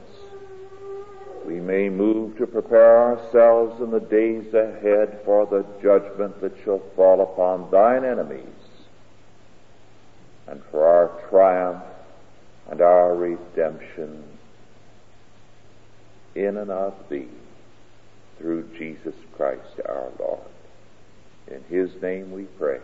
we 1.46 1.60
may 1.60 1.90
move 1.90 2.38
to 2.38 2.46
prepare 2.46 2.98
ourselves 3.00 3.82
in 3.82 3.90
the 3.90 4.00
days 4.00 4.54
ahead 4.54 5.20
for 5.26 5.46
the 5.46 5.66
judgment 5.82 6.40
that 6.42 6.54
shall 6.64 6.82
fall 6.96 7.22
upon 7.22 7.70
thine 7.72 8.06
enemies 8.06 8.46
and 10.48 10.62
for 10.70 10.86
our 10.86 11.30
triumph 11.30 11.84
and 12.70 12.82
our 12.82 13.16
redemption 13.16 14.24
in 16.36 16.58
and 16.58 16.70
of 16.70 16.94
thee 17.10 17.28
through 18.38 18.70
Jesus 18.78 19.16
Christ 19.36 19.80
our 19.88 20.10
Lord. 20.20 20.42
In 21.48 21.64
his 21.70 21.90
name 22.02 22.32
we 22.32 22.44
pray. 22.44 22.80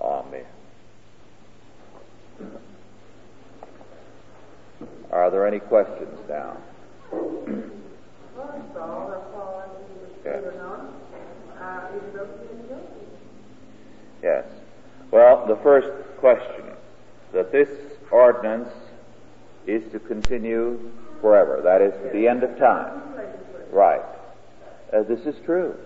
Amen. 0.00 0.44
Are 5.10 5.30
there 5.30 5.46
any 5.46 5.58
questions 5.58 6.18
now? 6.28 6.56
Yes. 14.22 14.44
Well, 15.10 15.46
the 15.46 15.56
first 15.56 15.88
question 16.18 16.64
that 17.32 17.52
this 17.52 17.68
ordinance 18.10 18.72
is 19.66 19.90
to 19.92 19.98
continue 19.98 20.90
forever. 21.20 21.60
That 21.62 21.80
is 21.82 21.92
to 22.02 22.10
the 22.12 22.28
end 22.28 22.42
of 22.42 22.58
time. 22.58 23.02
Right. 23.70 24.02
Uh, 24.92 25.02
this 25.02 25.20
is 25.20 25.36
true. 25.44 25.76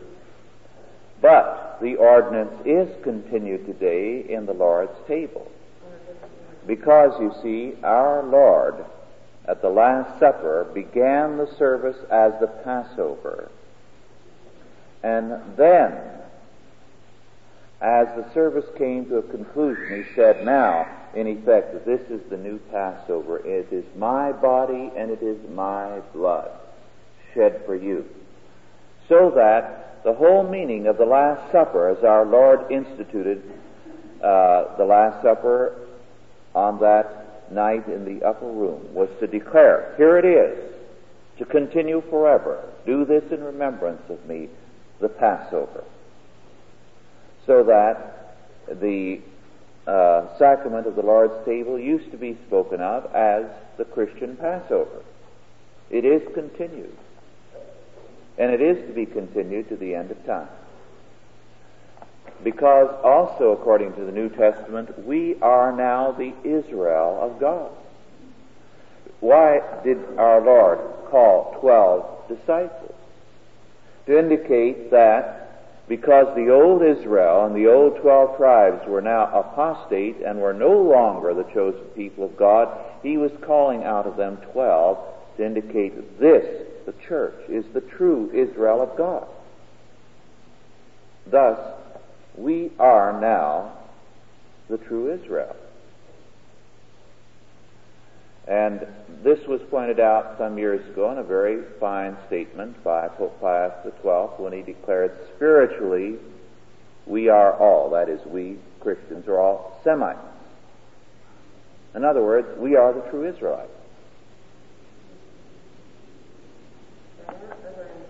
But 1.20 1.78
the 1.80 1.96
ordinance 1.96 2.52
is 2.64 2.88
continued 3.02 3.66
today 3.66 4.24
in 4.28 4.46
the 4.46 4.54
Lord's 4.54 4.96
table. 5.06 5.49
Because, 6.66 7.12
you 7.20 7.32
see, 7.42 7.82
our 7.82 8.22
Lord 8.22 8.84
at 9.46 9.62
the 9.62 9.68
Last 9.68 10.18
Supper 10.20 10.70
began 10.74 11.36
the 11.36 11.48
service 11.58 11.96
as 12.10 12.32
the 12.40 12.46
Passover. 12.46 13.50
And 15.02 15.56
then, 15.56 15.92
as 17.80 18.06
the 18.08 18.26
service 18.34 18.66
came 18.76 19.06
to 19.06 19.16
a 19.16 19.22
conclusion, 19.22 20.04
he 20.04 20.14
said, 20.14 20.44
Now, 20.44 20.86
in 21.14 21.26
effect, 21.26 21.86
this 21.86 22.02
is 22.10 22.20
the 22.28 22.36
new 22.36 22.58
Passover. 22.70 23.38
It 23.38 23.72
is 23.72 23.84
my 23.96 24.32
body 24.32 24.92
and 24.96 25.10
it 25.10 25.22
is 25.22 25.38
my 25.50 26.00
blood 26.12 26.50
shed 27.34 27.62
for 27.66 27.74
you. 27.74 28.04
So 29.08 29.32
that 29.34 30.02
the 30.04 30.12
whole 30.12 30.48
meaning 30.48 30.86
of 30.86 30.98
the 30.98 31.04
Last 31.04 31.50
Supper, 31.50 31.88
as 31.88 32.04
our 32.04 32.24
Lord 32.24 32.70
instituted 32.70 33.42
uh, 34.22 34.76
the 34.76 34.84
Last 34.84 35.22
Supper 35.22 35.79
on 36.54 36.80
that 36.80 37.52
night 37.52 37.88
in 37.88 38.04
the 38.04 38.24
upper 38.24 38.46
room, 38.46 38.94
was 38.94 39.08
to 39.20 39.26
declare, 39.26 39.94
Here 39.96 40.18
it 40.18 40.24
is, 40.24 40.72
to 41.38 41.44
continue 41.44 42.02
forever. 42.10 42.64
Do 42.86 43.04
this 43.04 43.24
in 43.30 43.42
remembrance 43.42 44.02
of 44.08 44.24
me, 44.26 44.48
the 45.00 45.08
Passover. 45.08 45.84
So 47.46 47.64
that 47.64 48.36
the 48.68 49.20
uh, 49.86 50.38
sacrament 50.38 50.86
of 50.86 50.94
the 50.96 51.02
Lord's 51.02 51.44
table 51.44 51.78
used 51.78 52.10
to 52.10 52.16
be 52.16 52.38
spoken 52.46 52.80
of 52.80 53.12
as 53.14 53.46
the 53.78 53.84
Christian 53.84 54.36
Passover. 54.36 55.02
It 55.90 56.04
is 56.04 56.22
continued. 56.34 56.96
And 58.38 58.52
it 58.52 58.60
is 58.60 58.86
to 58.86 58.94
be 58.94 59.06
continued 59.06 59.68
to 59.68 59.76
the 59.76 59.94
end 59.94 60.10
of 60.10 60.24
time. 60.24 60.48
Because 62.42 62.88
also, 63.04 63.52
according 63.52 63.94
to 63.94 64.04
the 64.04 64.12
New 64.12 64.30
Testament, 64.30 65.06
we 65.06 65.36
are 65.42 65.72
now 65.72 66.12
the 66.12 66.32
Israel 66.42 67.18
of 67.20 67.38
God. 67.38 67.70
Why 69.20 69.60
did 69.84 69.98
our 70.16 70.40
Lord 70.40 70.78
call 71.10 71.58
twelve 71.60 72.28
disciples? 72.28 72.94
To 74.06 74.18
indicate 74.18 74.90
that 74.90 75.86
because 75.86 76.34
the 76.34 76.50
old 76.50 76.82
Israel 76.82 77.44
and 77.44 77.54
the 77.54 77.66
old 77.66 78.00
twelve 78.00 78.36
tribes 78.38 78.86
were 78.86 79.02
now 79.02 79.26
apostate 79.26 80.22
and 80.24 80.40
were 80.40 80.54
no 80.54 80.80
longer 80.80 81.34
the 81.34 81.44
chosen 81.52 81.84
people 81.96 82.24
of 82.24 82.36
God, 82.36 82.68
he 83.02 83.18
was 83.18 83.32
calling 83.42 83.84
out 83.84 84.06
of 84.06 84.16
them 84.16 84.38
twelve 84.52 84.98
to 85.36 85.44
indicate 85.44 86.18
this, 86.18 86.66
the 86.86 86.94
church, 87.06 87.34
is 87.48 87.66
the 87.74 87.80
true 87.82 88.30
Israel 88.32 88.80
of 88.80 88.96
God. 88.96 89.26
Thus, 91.26 91.58
we 92.40 92.70
are 92.78 93.20
now 93.20 93.72
the 94.68 94.78
true 94.78 95.12
Israel. 95.12 95.56
And 98.48 98.86
this 99.22 99.38
was 99.46 99.60
pointed 99.70 100.00
out 100.00 100.36
some 100.38 100.58
years 100.58 100.84
ago 100.90 101.12
in 101.12 101.18
a 101.18 101.22
very 101.22 101.62
fine 101.78 102.16
statement 102.26 102.82
by 102.82 103.08
Pope 103.08 103.40
Pius 103.40 103.72
XII 103.84 104.42
when 104.42 104.52
he 104.52 104.62
declared, 104.62 105.16
spiritually, 105.36 106.16
we 107.06 107.28
are 107.28 107.52
all, 107.52 107.90
that 107.90 108.08
is, 108.08 108.20
we 108.26 108.56
Christians 108.80 109.28
are 109.28 109.38
all 109.38 109.80
Semites. 109.84 110.18
In 111.94 112.04
other 112.04 112.22
words, 112.22 112.48
we 112.58 112.76
are 112.76 112.92
the 112.92 113.02
true 113.10 113.28
Israelites. 113.28 113.70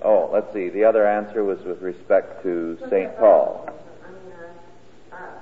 Oh, 0.03 0.31
let's 0.33 0.53
see. 0.55 0.70
The 0.70 0.85
other 0.85 1.07
answer 1.07 1.45
was 1.45 1.59
with 1.61 1.83
respect 1.83 2.43
to 2.45 2.78
St. 2.89 3.16
Paul. 3.18 3.68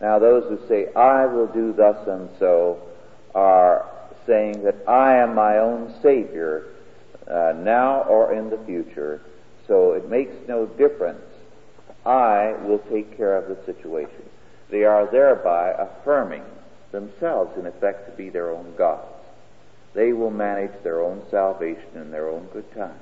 Now, 0.00 0.18
those 0.18 0.44
who 0.44 0.66
say, 0.68 0.92
I 0.94 1.26
will 1.26 1.48
do 1.48 1.72
thus 1.72 2.06
and 2.06 2.28
so, 2.38 2.80
are 3.34 3.88
saying 4.26 4.62
that 4.62 4.76
I 4.86 5.16
am 5.16 5.34
my 5.34 5.58
own 5.58 5.94
Savior 6.02 6.66
uh, 7.26 7.54
now 7.56 8.02
or 8.02 8.32
in 8.32 8.50
the 8.50 8.58
future, 8.58 9.20
so 9.66 9.92
it 9.92 10.08
makes 10.08 10.34
no 10.46 10.66
difference. 10.66 11.24
I 12.06 12.54
will 12.64 12.78
take 12.90 13.16
care 13.16 13.36
of 13.36 13.48
the 13.48 13.64
situation. 13.64 14.22
They 14.70 14.84
are 14.84 15.06
thereby 15.10 15.70
affirming 15.70 16.44
themselves, 16.92 17.58
in 17.58 17.66
effect, 17.66 18.10
to 18.10 18.16
be 18.16 18.30
their 18.30 18.50
own 18.50 18.74
gods. 18.76 19.12
They 19.94 20.12
will 20.12 20.30
manage 20.30 20.82
their 20.82 21.02
own 21.02 21.22
salvation 21.30 21.96
in 21.96 22.10
their 22.10 22.28
own 22.28 22.46
good 22.52 22.72
time. 22.74 22.98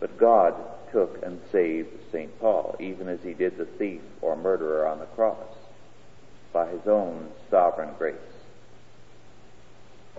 But 0.00 0.18
God 0.18 0.54
took 0.92 1.22
and 1.22 1.40
saved 1.50 1.90
St. 2.12 2.38
Paul, 2.40 2.76
even 2.78 3.08
as 3.08 3.20
he 3.22 3.34
did 3.34 3.58
the 3.58 3.64
thief 3.64 4.00
or 4.22 4.36
murderer 4.36 4.86
on 4.86 5.00
the 5.00 5.06
cross, 5.06 5.36
by 6.58 6.66
his 6.72 6.88
own 6.88 7.28
sovereign 7.52 7.90
grace. 7.98 8.16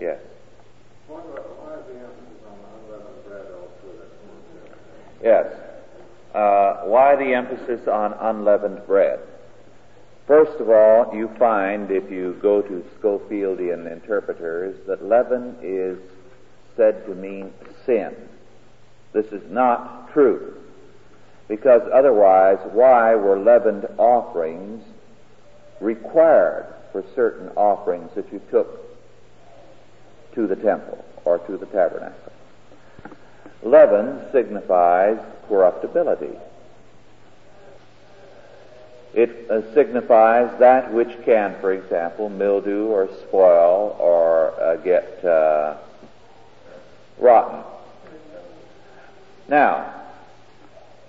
Yes? 0.00 0.18
Yes. 5.22 5.46
Uh, 6.34 6.84
why 6.84 7.14
the 7.16 7.34
emphasis 7.34 7.86
on 7.86 8.14
unleavened 8.14 8.86
bread? 8.86 9.20
First 10.26 10.58
of 10.60 10.70
all, 10.70 11.14
you 11.14 11.28
find, 11.38 11.90
if 11.90 12.10
you 12.10 12.38
go 12.40 12.62
to 12.62 12.84
Scofieldian 12.98 13.92
interpreters, 13.92 14.74
that 14.86 15.04
leaven 15.04 15.56
is 15.62 15.98
said 16.74 17.04
to 17.04 17.14
mean 17.14 17.52
sin. 17.84 18.16
This 19.12 19.26
is 19.26 19.42
not 19.50 20.10
true. 20.14 20.54
Because 21.48 21.82
otherwise, 21.92 22.58
why 22.72 23.14
were 23.14 23.38
leavened 23.38 23.84
offerings 23.98 24.82
required 25.80 26.66
for 26.92 27.04
certain 27.14 27.48
offerings 27.56 28.10
that 28.14 28.32
you 28.32 28.40
took 28.50 28.78
to 30.34 30.46
the 30.46 30.56
temple 30.56 31.04
or 31.24 31.38
to 31.38 31.56
the 31.56 31.66
tabernacle? 31.66 32.30
leaven 33.62 34.20
signifies 34.32 35.18
corruptibility. 35.48 36.36
It 39.12 39.50
uh, 39.50 39.74
signifies 39.74 40.56
that 40.60 40.92
which 40.92 41.10
can, 41.24 41.56
for 41.60 41.72
example, 41.72 42.28
mildew 42.28 42.86
or 42.86 43.08
spoil 43.22 43.96
or 43.98 44.60
uh, 44.60 44.76
get 44.76 45.24
uh, 45.24 45.76
rotten. 47.18 47.64
Now, 49.48 49.94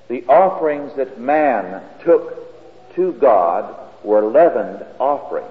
the 0.07 0.25
offerings 0.25 0.95
that 0.95 1.19
man 1.19 1.83
took 2.03 2.95
to 2.95 3.13
God 3.13 3.77
were 4.03 4.23
leavened 4.23 4.85
offerings 4.99 5.47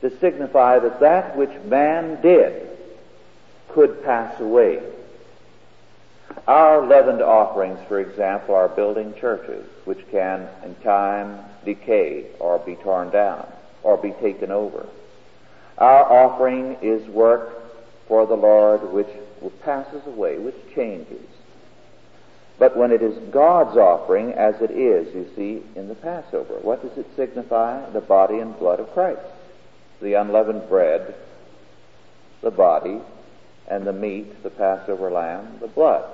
to 0.00 0.18
signify 0.18 0.78
that 0.78 1.00
that 1.00 1.36
which 1.36 1.50
man 1.64 2.20
did 2.22 2.68
could 3.68 4.02
pass 4.02 4.40
away. 4.40 4.82
Our 6.46 6.86
leavened 6.86 7.22
offerings, 7.22 7.78
for 7.86 8.00
example, 8.00 8.54
are 8.54 8.68
building 8.68 9.14
churches, 9.20 9.66
which 9.84 10.08
can 10.10 10.48
in 10.64 10.74
time 10.76 11.38
decay 11.64 12.26
or 12.38 12.58
be 12.58 12.76
torn 12.76 13.10
down 13.10 13.46
or 13.82 13.96
be 13.96 14.12
taken 14.12 14.50
over. 14.50 14.86
Our 15.78 16.04
offering 16.04 16.76
is 16.82 17.06
work 17.08 17.62
for 18.08 18.26
the 18.26 18.36
Lord 18.36 18.92
which 18.92 19.08
passes 19.62 20.06
away, 20.06 20.38
which 20.38 20.56
changes. 20.74 21.26
But 22.60 22.76
when 22.76 22.92
it 22.92 23.00
is 23.00 23.16
God's 23.30 23.78
offering, 23.78 24.34
as 24.34 24.60
it 24.60 24.70
is, 24.70 25.14
you 25.14 25.26
see, 25.34 25.62
in 25.74 25.88
the 25.88 25.94
Passover, 25.94 26.58
what 26.60 26.82
does 26.82 26.96
it 26.98 27.06
signify? 27.16 27.88
The 27.90 28.02
body 28.02 28.38
and 28.38 28.56
blood 28.58 28.80
of 28.80 28.92
Christ. 28.92 29.22
The 30.02 30.12
unleavened 30.12 30.68
bread, 30.68 31.14
the 32.42 32.50
body, 32.50 33.00
and 33.66 33.86
the 33.86 33.94
meat, 33.94 34.42
the 34.42 34.50
Passover 34.50 35.10
lamb, 35.10 35.56
the 35.62 35.68
blood. 35.68 36.04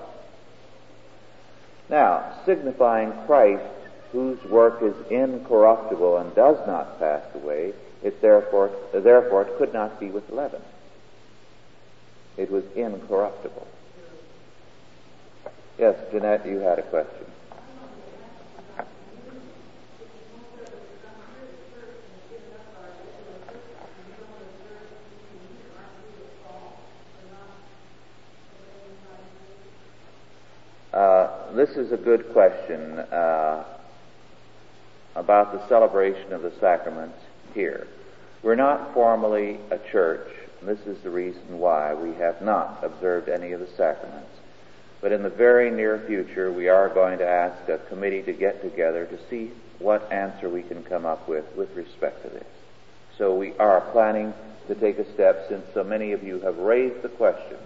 Now, 1.90 2.38
signifying 2.46 3.12
Christ, 3.26 3.64
whose 4.12 4.42
work 4.44 4.80
is 4.82 4.94
incorruptible 5.10 6.16
and 6.18 6.32
does 6.36 6.64
not 6.64 7.00
pass 7.00 7.24
away, 7.34 7.72
it 8.04 8.22
therefore, 8.22 8.70
therefore 8.94 9.42
it 9.42 9.58
could 9.58 9.72
not 9.72 9.98
be 9.98 10.10
with 10.10 10.30
leaven. 10.30 10.62
It 12.36 12.52
was 12.52 12.62
incorruptible. 12.76 13.66
Yes, 15.78 15.94
Jeanette, 16.10 16.46
you 16.46 16.58
had 16.60 16.78
a 16.78 16.82
question. 16.82 17.26
Uh, 30.94 31.52
this 31.52 31.68
is 31.76 31.92
a 31.92 31.96
good 31.98 32.32
question 32.32 32.98
uh, 32.98 33.62
about 35.14 35.52
the 35.52 35.68
celebration 35.68 36.32
of 36.32 36.40
the 36.40 36.52
sacraments 36.58 37.18
here. 37.52 37.86
We're 38.42 38.54
not 38.54 38.94
formally 38.94 39.58
a 39.70 39.78
church. 39.92 40.26
This 40.62 40.80
is 40.86 40.96
the 41.02 41.10
reason 41.10 41.58
why 41.58 41.92
we 41.92 42.14
have 42.14 42.40
not 42.40 42.82
observed 42.82 43.28
any 43.28 43.52
of 43.52 43.60
the 43.60 43.68
sacraments. 43.76 44.30
But 45.00 45.12
in 45.12 45.22
the 45.22 45.30
very 45.30 45.70
near 45.70 46.02
future, 46.06 46.50
we 46.50 46.68
are 46.68 46.88
going 46.88 47.18
to 47.18 47.26
ask 47.26 47.68
a 47.68 47.78
committee 47.88 48.22
to 48.22 48.32
get 48.32 48.62
together 48.62 49.06
to 49.06 49.18
see 49.28 49.52
what 49.78 50.10
answer 50.10 50.48
we 50.48 50.62
can 50.62 50.82
come 50.84 51.04
up 51.04 51.28
with 51.28 51.44
with 51.56 51.74
respect 51.76 52.22
to 52.22 52.30
this. 52.30 52.46
So 53.18 53.34
we 53.34 53.52
are 53.58 53.80
planning 53.92 54.32
to 54.68 54.74
take 54.74 54.98
a 54.98 55.12
step 55.14 55.46
since 55.48 55.64
so 55.74 55.84
many 55.84 56.12
of 56.12 56.22
you 56.22 56.40
have 56.40 56.56
raised 56.56 57.02
the 57.02 57.08
question 57.08 57.58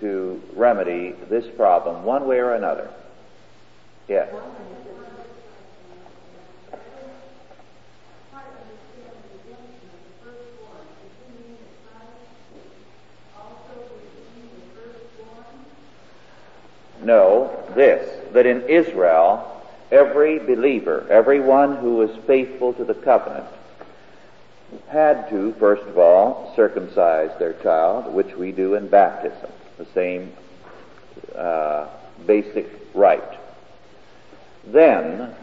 to 0.00 0.42
remedy 0.54 1.14
this 1.30 1.46
problem 1.56 2.04
one 2.04 2.26
way 2.26 2.38
or 2.38 2.54
another. 2.54 2.90
Yes. 4.08 4.34
No, 17.02 17.50
this, 17.74 18.08
that 18.32 18.46
in 18.46 18.62
Israel, 18.62 19.62
every 19.90 20.38
believer, 20.38 21.06
everyone 21.10 21.76
who 21.76 21.96
was 21.96 22.10
faithful 22.26 22.72
to 22.74 22.84
the 22.84 22.94
covenant, 22.94 23.46
had 24.88 25.28
to, 25.28 25.52
first 25.58 25.82
of 25.82 25.98
all, 25.98 26.52
circumcise 26.56 27.30
their 27.38 27.54
child, 27.54 28.12
which 28.12 28.34
we 28.36 28.52
do 28.52 28.74
in 28.74 28.88
baptism, 28.88 29.50
the 29.78 29.86
same 29.94 30.32
uh, 31.36 31.88
basic 32.26 32.70
rite. 32.94 33.38
Then, 34.66 35.34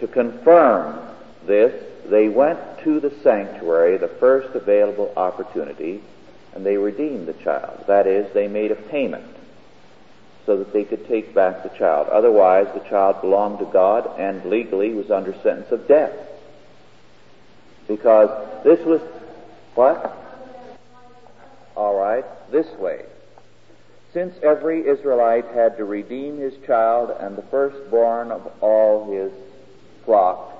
to 0.00 0.08
confirm 0.08 0.98
this, 1.46 1.84
they 2.06 2.28
went 2.28 2.58
to 2.84 3.00
the 3.00 3.12
sanctuary 3.22 3.98
the 3.98 4.08
first 4.08 4.54
available 4.56 5.12
opportunity, 5.16 6.02
and 6.54 6.66
they 6.66 6.76
redeemed 6.76 7.28
the 7.28 7.34
child. 7.34 7.84
That 7.86 8.06
is, 8.06 8.32
they 8.32 8.48
made 8.48 8.72
a 8.72 8.76
payment 8.76 9.31
so 10.46 10.56
that 10.58 10.72
they 10.72 10.84
could 10.84 11.06
take 11.06 11.34
back 11.34 11.62
the 11.62 11.78
child. 11.78 12.08
Otherwise, 12.08 12.66
the 12.74 12.88
child 12.88 13.20
belonged 13.20 13.58
to 13.60 13.64
God 13.66 14.18
and 14.18 14.44
legally 14.46 14.92
was 14.92 15.10
under 15.10 15.32
sentence 15.42 15.70
of 15.70 15.86
death. 15.86 16.14
Because 17.86 18.30
this 18.64 18.84
was, 18.84 19.00
what? 19.74 20.18
All 21.76 21.96
right, 21.96 22.24
this 22.50 22.66
way. 22.78 23.04
Since 24.12 24.34
every 24.42 24.86
Israelite 24.86 25.46
had 25.46 25.76
to 25.78 25.84
redeem 25.84 26.38
his 26.38 26.54
child 26.66 27.16
and 27.18 27.36
the 27.36 27.42
firstborn 27.42 28.30
of 28.30 28.52
all 28.60 29.10
his 29.10 29.32
flock, 30.04 30.52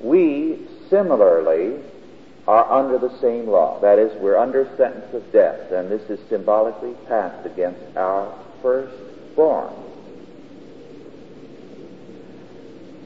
we 0.00 0.66
similarly 0.90 1.80
are 2.46 2.70
under 2.70 2.98
the 2.98 3.18
same 3.20 3.46
law. 3.46 3.80
That 3.80 3.98
is, 3.98 4.12
we're 4.20 4.36
under 4.36 4.64
sentence 4.76 5.14
of 5.14 5.32
death, 5.32 5.72
and 5.72 5.90
this 5.90 6.02
is 6.10 6.20
symbolically 6.28 6.94
passed 7.08 7.46
against 7.46 7.96
our 7.96 8.38
firstborn. 8.60 9.72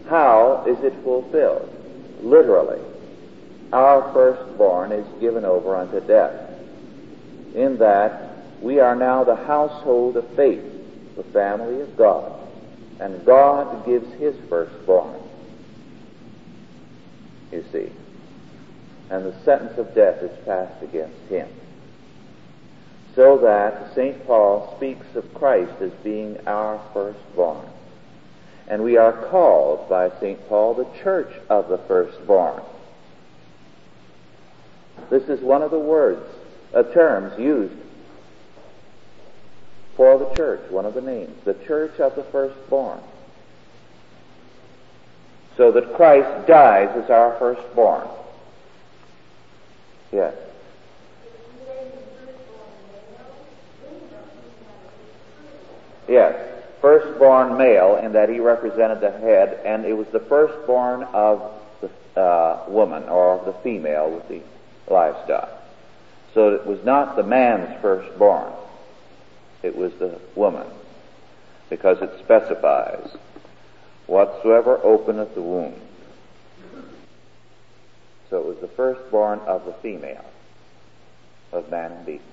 How 0.08 0.64
is 0.66 0.82
it 0.82 0.94
fulfilled? 1.04 1.72
Literally, 2.22 2.80
our 3.72 4.12
firstborn 4.12 4.90
is 4.92 5.06
given 5.20 5.44
over 5.44 5.76
unto 5.76 6.00
death, 6.00 6.50
in 7.54 7.78
that 7.78 8.32
we 8.60 8.80
are 8.80 8.96
now 8.96 9.22
the 9.22 9.36
household 9.36 10.16
of 10.16 10.28
faith, 10.34 10.64
the 11.16 11.22
family 11.24 11.80
of 11.80 11.96
God, 11.96 12.32
and 12.98 13.24
God 13.24 13.86
gives 13.86 14.10
his 14.14 14.34
firstborn. 14.48 15.20
You 17.52 17.64
see 17.70 17.92
and 19.10 19.24
the 19.24 19.34
sentence 19.44 19.78
of 19.78 19.94
death 19.94 20.22
is 20.22 20.44
passed 20.44 20.82
against 20.82 21.18
him. 21.28 21.48
So 23.14 23.38
that 23.38 23.94
St. 23.94 24.26
Paul 24.26 24.74
speaks 24.76 25.06
of 25.14 25.34
Christ 25.34 25.80
as 25.80 25.92
being 26.04 26.38
our 26.46 26.80
firstborn. 26.92 27.66
And 28.68 28.84
we 28.84 28.96
are 28.96 29.28
called 29.30 29.88
by 29.88 30.10
St. 30.20 30.46
Paul 30.48 30.74
the 30.74 31.02
church 31.02 31.32
of 31.48 31.68
the 31.68 31.78
firstborn. 31.78 32.62
This 35.10 35.24
is 35.24 35.40
one 35.40 35.62
of 35.62 35.70
the 35.70 35.78
words, 35.78 36.24
uh, 36.74 36.82
terms 36.82 37.38
used 37.38 37.74
for 39.96 40.18
the 40.18 40.32
church, 40.36 40.70
one 40.70 40.84
of 40.84 40.94
the 40.94 41.00
names, 41.00 41.34
the 41.44 41.56
church 41.66 41.98
of 41.98 42.14
the 42.14 42.24
firstborn. 42.24 43.00
So 45.56 45.72
that 45.72 45.94
Christ 45.94 46.46
dies 46.46 46.90
as 47.02 47.10
our 47.10 47.36
firstborn. 47.38 48.06
Yes. 50.12 50.34
Yes. 56.08 56.54
Firstborn 56.80 57.58
male 57.58 57.96
in 57.96 58.12
that 58.12 58.28
he 58.28 58.38
represented 58.38 59.00
the 59.00 59.10
head, 59.10 59.60
and 59.64 59.84
it 59.84 59.94
was 59.94 60.06
the 60.08 60.20
firstborn 60.20 61.02
of 61.02 61.42
the 61.80 62.20
uh, 62.20 62.64
woman 62.68 63.02
or 63.04 63.44
the 63.44 63.52
female 63.64 64.10
with 64.10 64.28
the 64.28 64.40
livestock. 64.92 65.50
So 66.34 66.54
it 66.54 66.66
was 66.66 66.82
not 66.84 67.16
the 67.16 67.24
man's 67.24 67.80
firstborn, 67.82 68.52
it 69.62 69.76
was 69.76 69.92
the 69.94 70.20
woman, 70.36 70.66
because 71.68 72.00
it 72.00 72.10
specifies 72.20 73.16
whatsoever 74.06 74.78
openeth 74.82 75.34
the 75.34 75.42
womb. 75.42 75.74
So 78.30 78.38
it 78.38 78.44
was 78.44 78.58
the 78.60 78.68
firstborn 78.68 79.40
of 79.40 79.64
the 79.64 79.72
female, 79.74 80.24
of 81.52 81.70
man 81.70 81.92
and 81.92 82.06
beast. 82.06 82.24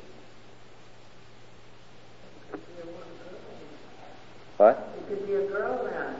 What? 4.58 4.90
It 4.98 5.08
could 5.08 5.28
be 5.28 5.34
a 5.36 5.48
girl 5.48 5.84
then. 5.84 6.16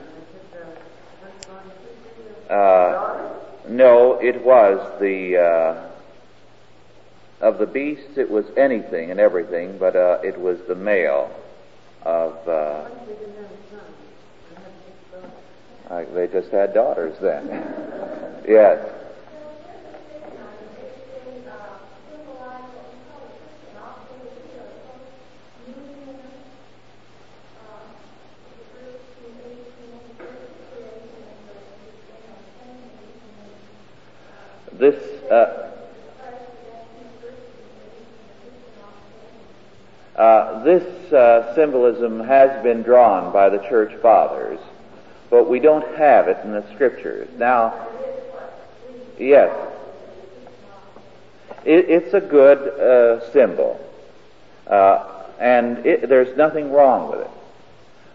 Uh, 2.50 3.34
no, 3.68 4.18
it 4.20 4.44
was 4.44 5.00
the 5.00 5.36
uh, 5.36 5.86
of 7.40 7.58
the 7.58 7.66
beasts, 7.66 8.16
it 8.16 8.30
was 8.30 8.46
anything 8.56 9.10
and 9.10 9.20
everything, 9.20 9.78
but 9.78 9.96
uh, 9.96 10.18
it 10.22 10.38
was 10.38 10.58
the 10.68 10.74
male 10.74 11.30
of. 12.02 12.36
Uh, 12.46 12.88
uh, 15.90 16.04
they 16.14 16.26
just 16.28 16.50
had 16.50 16.74
daughters 16.74 17.16
then. 17.20 17.46
yes. 18.48 19.05
This 34.78 35.22
uh, 35.30 35.70
uh, 40.16 40.62
this 40.64 41.12
uh, 41.12 41.54
symbolism 41.54 42.20
has 42.20 42.62
been 42.62 42.82
drawn 42.82 43.32
by 43.32 43.48
the 43.48 43.58
church 43.58 43.94
fathers, 44.02 44.58
but 45.30 45.48
we 45.48 45.60
don't 45.60 45.96
have 45.96 46.28
it 46.28 46.38
in 46.44 46.52
the 46.52 46.62
scriptures. 46.74 47.28
Now, 47.38 47.86
yes, 49.18 49.54
it, 51.64 51.88
it's 51.88 52.12
a 52.12 52.20
good 52.20 52.58
uh, 52.58 53.32
symbol, 53.32 53.80
uh, 54.66 55.24
and 55.38 55.86
it, 55.86 56.08
there's 56.08 56.36
nothing 56.36 56.70
wrong 56.70 57.10
with 57.10 57.20
it. 57.20 57.30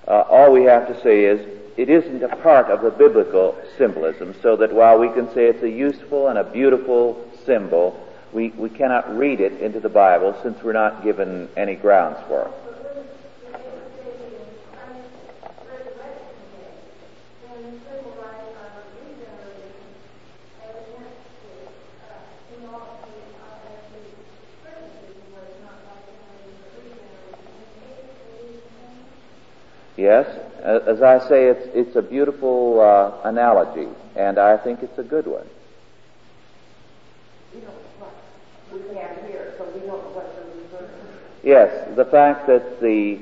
Uh, 0.07 0.21
all 0.29 0.51
we 0.51 0.63
have 0.63 0.87
to 0.87 1.01
say 1.01 1.25
is 1.25 1.60
it 1.77 1.89
isn't 1.89 2.23
a 2.23 2.35
part 2.37 2.67
of 2.67 2.81
the 2.81 2.91
biblical 2.91 3.55
symbolism, 3.77 4.35
so 4.41 4.55
that 4.57 4.73
while 4.73 4.99
we 4.99 5.09
can 5.09 5.27
say 5.33 5.45
it's 5.45 5.63
a 5.63 5.69
useful 5.69 6.27
and 6.27 6.37
a 6.37 6.43
beautiful 6.43 7.23
symbol, 7.45 7.99
we, 8.33 8.49
we 8.49 8.69
cannot 8.69 9.17
read 9.17 9.39
it 9.39 9.59
into 9.61 9.79
the 9.79 9.89
Bible 9.89 10.37
since 10.43 10.61
we're 10.63 10.73
not 10.73 11.03
given 11.03 11.49
any 11.57 11.75
grounds 11.75 12.19
for 12.27 12.43
it. 12.43 12.51
Yes, 29.97 30.25
as 30.63 31.01
I 31.01 31.27
say, 31.27 31.47
it's 31.47 31.67
it's 31.73 31.95
a 31.95 32.01
beautiful 32.01 32.79
uh, 32.79 33.27
analogy, 33.27 33.87
and 34.15 34.37
I 34.37 34.57
think 34.57 34.83
it's 34.83 34.97
a 34.97 35.03
good 35.03 35.25
one. 35.25 35.47
Yes, 41.43 41.95
the 41.95 42.05
fact 42.05 42.47
that 42.47 42.79
the 42.79 43.19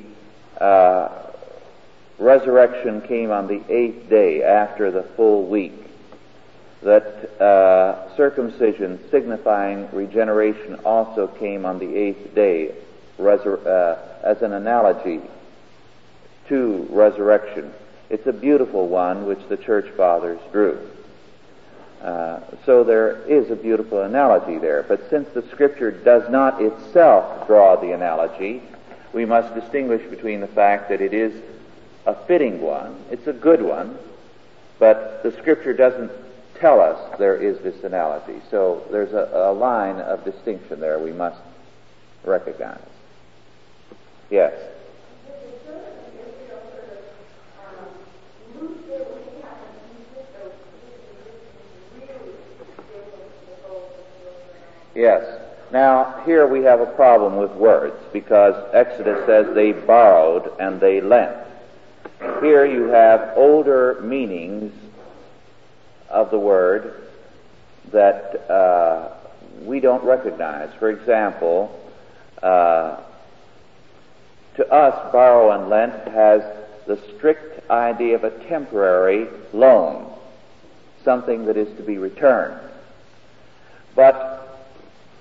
uh, 0.60 1.10
resurrection 2.18 3.02
came 3.02 3.32
on 3.32 3.48
the 3.48 3.64
eighth 3.74 4.10
day 4.10 4.44
after 4.44 4.92
the 4.92 5.04
full 5.16 5.46
week, 5.48 5.74
that 6.84 7.42
uh, 7.42 8.16
circumcision 8.18 9.00
signifying 9.10 9.90
regeneration 9.92 10.76
also 10.86 11.28
came 11.28 11.66
on 11.66 11.80
the 11.80 11.96
eighth 11.96 12.36
day 12.36 12.76
resur- 13.18 13.66
uh, 13.66 13.98
as 14.24 14.42
an 14.42 14.54
analogy 14.54 15.22
to 16.50 16.88
resurrection. 16.90 17.74
It's 18.10 18.28
a 18.28 18.34
beautiful 18.34 18.88
one 18.88 19.26
which 19.26 19.40
the 19.50 19.58
church 19.58 19.90
fathers 19.96 20.40
drew. 20.52 20.80
Uh, 22.02 22.40
so 22.66 22.84
there 22.84 23.22
is 23.28 23.52
a 23.52 23.56
beautiful 23.56 24.02
analogy 24.02 24.58
there. 24.58 24.84
But 24.84 25.10
since 25.10 25.30
the 25.30 25.44
scripture 25.50 25.92
does 25.92 26.30
not 26.30 26.62
itself 26.62 27.48
draw 27.48 27.76
the 27.76 27.92
analogy, 27.92 28.62
we 29.14 29.26
must 29.26 29.54
distinguish 29.54 30.08
between 30.10 30.40
the 30.40 30.48
fact 30.48 30.90
that 30.90 31.02
it 31.02 31.14
is 31.14 31.42
a 32.06 32.16
fitting 32.26 32.62
one, 32.62 32.96
it's 33.12 33.28
a 33.28 33.34
good 33.34 33.62
one, 33.62 33.98
but 34.80 35.22
the 35.24 35.32
scripture 35.34 35.74
doesn't 35.74 36.12
tell 36.56 36.80
us 36.80 37.18
there 37.20 37.36
is 37.36 37.60
this 37.60 37.84
analogy. 37.84 38.42
So 38.50 38.84
there's 38.92 39.14
a, 39.14 39.30
a 39.34 39.54
line 39.54 39.98
of 39.98 40.24
distinction 40.24 40.80
there 40.80 41.00
we 41.00 41.12
must 41.12 41.40
recognize. 42.24 42.80
Yes. 44.30 44.54
Yes. 55.00 55.24
Now, 55.72 56.24
here 56.26 56.46
we 56.46 56.64
have 56.64 56.82
a 56.82 56.86
problem 56.86 57.38
with 57.38 57.52
words 57.52 57.96
because 58.12 58.54
Exodus 58.74 59.26
says 59.26 59.56
they 59.56 59.72
borrowed 59.72 60.52
and 60.60 60.82
they 60.82 61.00
lent. 61.00 61.38
Here 62.42 62.66
you 62.66 62.90
have 62.90 63.32
older 63.38 64.02
meanings 64.02 64.74
of 66.10 66.32
the 66.32 66.38
word 66.38 67.02
that 67.94 68.52
uh, 68.52 69.14
we 69.62 69.80
don't 69.80 70.04
recognize. 70.04 70.70
For 70.80 70.90
example, 70.90 71.80
uh, 72.44 72.98
to 74.58 74.70
us, 74.70 75.14
borrow 75.14 75.52
and 75.52 75.70
lent 75.70 76.10
has 76.10 76.42
the 76.88 77.00
strict 77.16 77.70
idea 77.70 78.16
of 78.16 78.26
a 78.26 78.32
temporary 78.50 79.30
loan, 79.54 80.12
something 81.06 81.46
that 81.46 81.56
is 81.56 81.74
to 81.78 81.84
be 81.84 81.98
returned. 81.98 82.60
But 83.96 84.39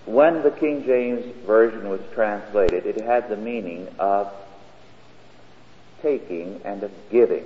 when 0.08 0.42
the 0.42 0.50
King 0.50 0.84
James 0.84 1.24
Version 1.46 1.88
was 1.88 2.00
translated, 2.12 2.86
it 2.86 3.00
had 3.00 3.28
the 3.28 3.36
meaning 3.36 3.88
of 3.98 4.32
taking 6.02 6.60
and 6.64 6.82
of 6.82 6.90
giving. 7.10 7.44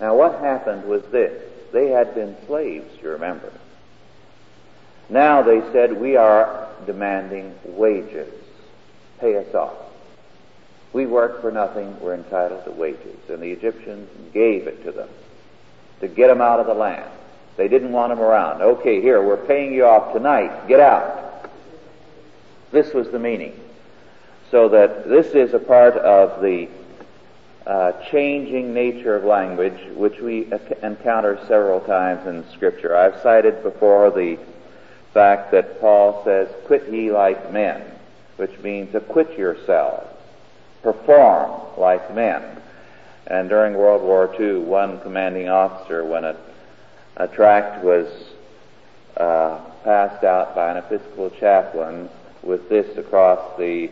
Now, 0.00 0.16
what 0.16 0.40
happened 0.40 0.84
was 0.84 1.02
this 1.06 1.42
they 1.72 1.88
had 1.88 2.14
been 2.14 2.36
slaves, 2.46 2.88
you 3.02 3.10
remember. 3.10 3.52
Now 5.08 5.42
they 5.42 5.60
said, 5.72 6.00
We 6.00 6.16
are 6.16 6.68
demanding 6.86 7.54
wages. 7.64 8.32
Pay 9.18 9.36
us 9.36 9.54
off. 9.54 9.74
We 10.92 11.06
work 11.06 11.40
for 11.40 11.50
nothing, 11.50 11.98
we're 12.00 12.14
entitled 12.14 12.64
to 12.64 12.70
wages. 12.70 13.18
And 13.28 13.42
the 13.42 13.50
Egyptians 13.50 14.08
gave 14.32 14.68
it 14.68 14.84
to 14.84 14.92
them 14.92 15.08
to 16.00 16.08
get 16.08 16.28
them 16.28 16.40
out 16.40 16.60
of 16.60 16.66
the 16.66 16.74
land. 16.74 17.10
They 17.56 17.68
didn't 17.68 17.92
want 17.92 18.12
him 18.12 18.20
around. 18.20 18.62
Okay, 18.62 19.00
here, 19.00 19.22
we're 19.22 19.36
paying 19.36 19.72
you 19.72 19.86
off 19.86 20.12
tonight. 20.12 20.66
Get 20.66 20.80
out. 20.80 21.50
This 22.72 22.92
was 22.92 23.08
the 23.10 23.18
meaning. 23.18 23.58
So 24.50 24.68
that 24.70 25.08
this 25.08 25.26
is 25.34 25.54
a 25.54 25.58
part 25.58 25.94
of 25.94 26.42
the 26.42 26.68
uh, 27.66 27.92
changing 28.10 28.74
nature 28.74 29.16
of 29.16 29.24
language, 29.24 29.80
which 29.94 30.18
we 30.20 30.52
encounter 30.82 31.38
several 31.46 31.80
times 31.80 32.26
in 32.26 32.44
Scripture. 32.52 32.96
I've 32.96 33.20
cited 33.22 33.62
before 33.62 34.10
the 34.10 34.38
fact 35.14 35.52
that 35.52 35.80
Paul 35.80 36.22
says, 36.24 36.48
quit 36.66 36.92
ye 36.92 37.10
like 37.10 37.52
men, 37.52 37.82
which 38.36 38.58
means 38.58 38.94
acquit 38.94 39.38
yourselves, 39.38 40.06
perform 40.82 41.78
like 41.78 42.14
men. 42.14 42.42
And 43.28 43.48
during 43.48 43.74
World 43.74 44.02
War 44.02 44.34
II, 44.38 44.58
one 44.58 45.00
commanding 45.00 45.48
officer, 45.48 46.04
when 46.04 46.24
a, 46.24 46.36
a 47.16 47.28
tract 47.28 47.84
was 47.84 48.06
uh, 49.16 49.60
passed 49.84 50.24
out 50.24 50.54
by 50.54 50.70
an 50.70 50.76
Episcopal 50.78 51.30
chaplain 51.30 52.08
with 52.42 52.68
this 52.68 52.96
across 52.98 53.56
the 53.58 53.90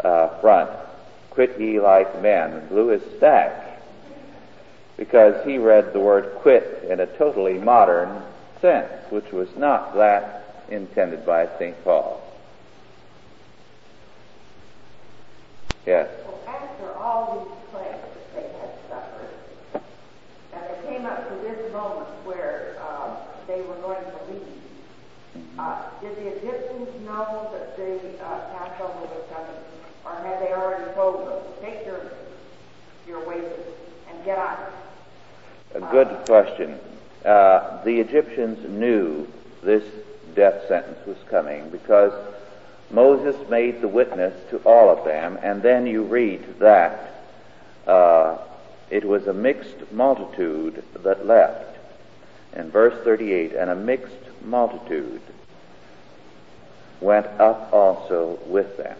uh, 0.00 0.40
front. 0.40 0.70
Quit 1.30 1.60
ye 1.60 1.80
like 1.80 2.20
men, 2.22 2.66
blew 2.68 2.88
his 2.88 3.02
stack 3.16 3.68
because 4.98 5.46
he 5.46 5.56
read 5.56 5.92
the 5.92 6.00
word 6.00 6.34
quit 6.40 6.84
in 6.90 7.00
a 7.00 7.06
totally 7.16 7.54
modern 7.54 8.22
sense, 8.60 8.90
which 9.10 9.30
was 9.32 9.48
not 9.56 9.94
that 9.94 10.66
intended 10.68 11.24
by 11.24 11.48
St. 11.58 11.82
Paul. 11.84 12.20
Yes. 15.86 16.10
Well, 16.26 16.40
after 16.46 16.92
all 16.98 17.38
these 17.38 17.70
plagues 17.70 18.02
that 18.14 18.34
they 18.34 18.58
had 18.58 18.70
suffered, 18.90 19.82
and 20.52 20.62
they 20.64 20.88
came 20.90 21.06
up 21.06 21.28
to 21.28 21.34
this 21.36 21.72
moment 21.72 22.08
where 22.26 22.76
uh, 22.82 23.16
they 23.46 23.62
were 23.62 23.76
going 23.76 24.04
to 24.04 24.32
leave, 24.32 24.42
uh, 25.58 25.82
did 26.02 26.16
the 26.16 26.26
Egyptians 26.36 26.88
that 27.18 27.76
the 27.76 27.98
uh, 28.24 28.48
or 30.04 30.14
had 30.22 30.40
they 30.40 30.52
already 30.52 30.92
told 30.94 31.26
them, 31.26 31.42
take 31.60 31.84
your 31.84 32.00
your 33.08 33.26
wages 33.26 33.66
and 34.10 34.24
get? 34.24 34.72
A 35.74 35.80
good 35.90 36.08
question. 36.26 36.78
Uh, 37.24 37.82
the 37.82 37.98
Egyptians 37.98 38.68
knew 38.68 39.26
this 39.62 39.82
death 40.36 40.68
sentence 40.68 40.98
was 41.06 41.16
coming 41.28 41.68
because 41.70 42.12
Moses 42.90 43.36
made 43.50 43.80
the 43.80 43.88
witness 43.88 44.34
to 44.50 44.58
all 44.58 44.88
of 44.88 45.04
them, 45.04 45.38
and 45.42 45.60
then 45.60 45.86
you 45.86 46.04
read 46.04 46.60
that 46.60 47.24
uh, 47.86 48.38
it 48.90 49.04
was 49.04 49.26
a 49.26 49.34
mixed 49.34 49.90
multitude 49.90 50.84
that 51.02 51.26
left. 51.26 51.76
In 52.54 52.70
verse 52.70 52.94
38, 53.04 53.54
and 53.54 53.70
a 53.70 53.74
mixed 53.74 54.14
multitude 54.44 55.20
went 57.00 57.26
up 57.40 57.72
also 57.72 58.38
with 58.46 58.76
them. 58.76 58.96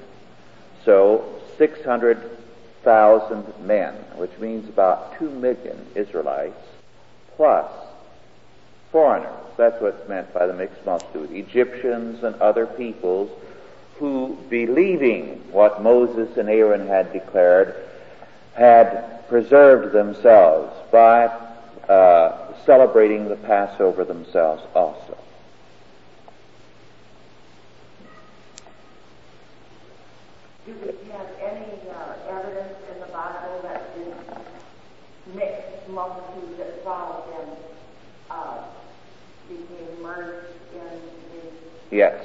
So 0.85 1.25
600,000 1.59 3.67
men, 3.67 3.95
which 4.17 4.37
means 4.39 4.69
about 4.69 5.19
2 5.19 5.31
million 5.31 5.87
Israelites, 5.95 6.63
plus 7.37 7.71
foreigners. 8.93 9.33
That's 9.57 9.81
what's 9.83 10.09
meant 10.09 10.33
by 10.33 10.47
the 10.47 10.55
mixed 10.55 10.85
multitude. 10.87 11.33
Egyptians 11.33 12.23
and 12.23 12.37
other 12.37 12.67
peoples 12.67 13.31
who, 13.99 14.39
believing 14.49 15.43
what 15.51 15.83
Moses 15.83 16.37
and 16.37 16.49
Aaron 16.49 16.87
had 16.87 17.13
declared, 17.13 17.75
had 18.55 19.29
preserved 19.29 19.93
themselves 19.93 20.73
by 20.91 21.27
uh, 21.89 22.55
celebrating 22.65 23.29
the 23.29 23.37
Passover 23.37 24.05
themselves 24.05 24.63
also. 24.75 25.08
Do 30.69 30.75
we 30.83 31.11
have 31.13 31.27
any 31.41 31.65
uh, 31.91 32.13
evidence 32.29 32.77
in 32.93 33.01
the 33.01 33.07
Bible 33.07 33.61
that 33.63 33.97
the 33.97 35.35
mixed 35.35 35.89
multitude 35.89 36.59
that 36.59 36.85
followed 36.85 37.25
them 37.33 37.57
uh, 38.31 38.65
became 39.49 40.03
merged 40.03 40.49
in 40.75 41.01
the 41.91 41.97
Yes. 41.97 42.23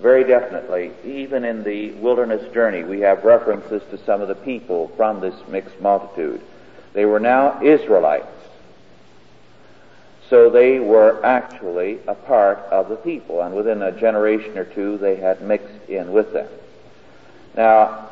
Very 0.00 0.24
definitely. 0.24 0.92
Even 1.04 1.44
in 1.44 1.62
the 1.62 1.90
wilderness 1.92 2.50
journey, 2.54 2.82
we 2.82 3.00
have 3.00 3.24
references 3.24 3.82
to 3.90 4.02
some 4.06 4.22
of 4.22 4.28
the 4.28 4.34
people 4.34 4.90
from 4.96 5.20
this 5.20 5.34
mixed 5.48 5.78
multitude. 5.82 6.40
They 6.94 7.04
were 7.04 7.20
now 7.20 7.62
Israelites. 7.62 8.26
So 10.30 10.48
they 10.48 10.80
were 10.80 11.22
actually 11.26 11.98
a 12.08 12.14
part 12.14 12.58
of 12.70 12.88
the 12.88 12.96
people, 12.96 13.42
and 13.42 13.54
within 13.54 13.82
a 13.82 13.92
generation 13.92 14.56
or 14.56 14.64
two, 14.64 14.96
they 14.96 15.16
had 15.16 15.42
mixed 15.42 15.90
in 15.90 16.10
with 16.10 16.32
them. 16.32 16.48
Now, 17.56 18.08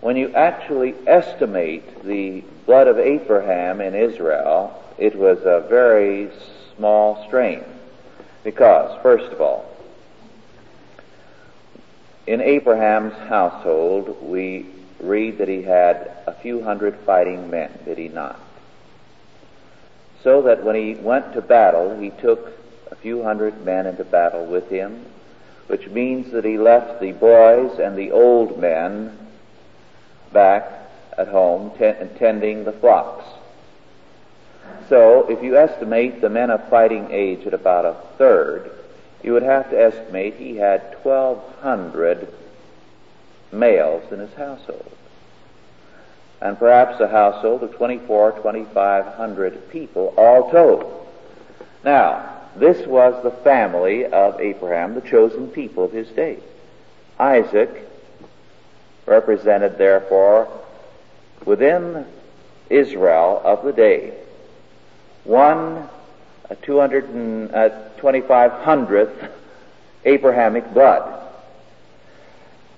when 0.00 0.16
you 0.16 0.34
actually 0.34 0.94
estimate 1.06 2.04
the 2.04 2.42
blood 2.66 2.88
of 2.88 2.98
Abraham 2.98 3.80
in 3.80 3.94
Israel, 3.94 4.82
it 4.98 5.16
was 5.16 5.38
a 5.44 5.66
very 5.68 6.30
small 6.76 7.24
strain. 7.26 7.64
Because, 8.42 9.00
first 9.02 9.32
of 9.32 9.40
all, 9.40 9.64
in 12.26 12.40
Abraham's 12.40 13.14
household, 13.28 14.22
we 14.22 14.66
read 15.00 15.38
that 15.38 15.48
he 15.48 15.62
had 15.62 16.10
a 16.26 16.32
few 16.32 16.62
hundred 16.62 16.96
fighting 17.00 17.50
men, 17.50 17.70
did 17.84 17.98
he 17.98 18.08
not? 18.08 18.38
So 20.22 20.42
that 20.42 20.64
when 20.64 20.74
he 20.74 20.94
went 20.94 21.32
to 21.34 21.42
battle, 21.42 21.98
he 21.98 22.10
took 22.10 22.52
a 22.90 22.94
few 22.94 23.22
hundred 23.22 23.64
men 23.64 23.86
into 23.86 24.04
battle 24.04 24.46
with 24.46 24.68
him, 24.68 25.04
which 25.66 25.88
means 25.88 26.32
that 26.32 26.44
he 26.44 26.58
left 26.58 27.00
the 27.00 27.12
boys 27.12 27.78
and 27.78 27.96
the 27.96 28.10
old 28.10 28.60
men 28.60 29.16
back 30.32 30.70
at 31.16 31.28
home 31.28 31.70
ten- 31.78 32.10
tending 32.18 32.64
the 32.64 32.72
flocks. 32.72 33.24
So 34.88 35.30
if 35.30 35.42
you 35.42 35.56
estimate 35.56 36.20
the 36.20 36.28
men 36.28 36.50
of 36.50 36.68
fighting 36.68 37.08
age 37.10 37.46
at 37.46 37.54
about 37.54 37.84
a 37.84 37.96
third, 38.18 38.70
you 39.22 39.32
would 39.32 39.42
have 39.42 39.70
to 39.70 39.80
estimate 39.80 40.34
he 40.34 40.56
had 40.56 40.96
1,200 41.02 42.28
males 43.50 44.12
in 44.12 44.18
his 44.18 44.34
household. 44.34 44.90
And 46.40 46.58
perhaps 46.58 47.00
a 47.00 47.08
household 47.08 47.62
of 47.62 47.74
24, 47.74 48.32
2,500 48.32 49.70
people 49.70 50.12
all 50.18 50.50
told. 50.50 51.06
Now, 51.82 52.33
this 52.56 52.86
was 52.86 53.22
the 53.22 53.30
family 53.30 54.06
of 54.06 54.40
Abraham, 54.40 54.94
the 54.94 55.00
chosen 55.00 55.48
people 55.48 55.84
of 55.84 55.92
his 55.92 56.08
day. 56.08 56.38
Isaac 57.18 57.88
represented, 59.06 59.78
therefore, 59.78 60.48
within 61.44 62.06
Israel 62.70 63.40
of 63.44 63.64
the 63.64 63.72
day, 63.72 64.14
one 65.24 65.88
a 66.50 66.54
200 66.56 67.08
and, 67.08 67.54
uh, 67.54 67.70
2500th 67.98 69.30
Abrahamic 70.04 70.72
blood. 70.74 71.22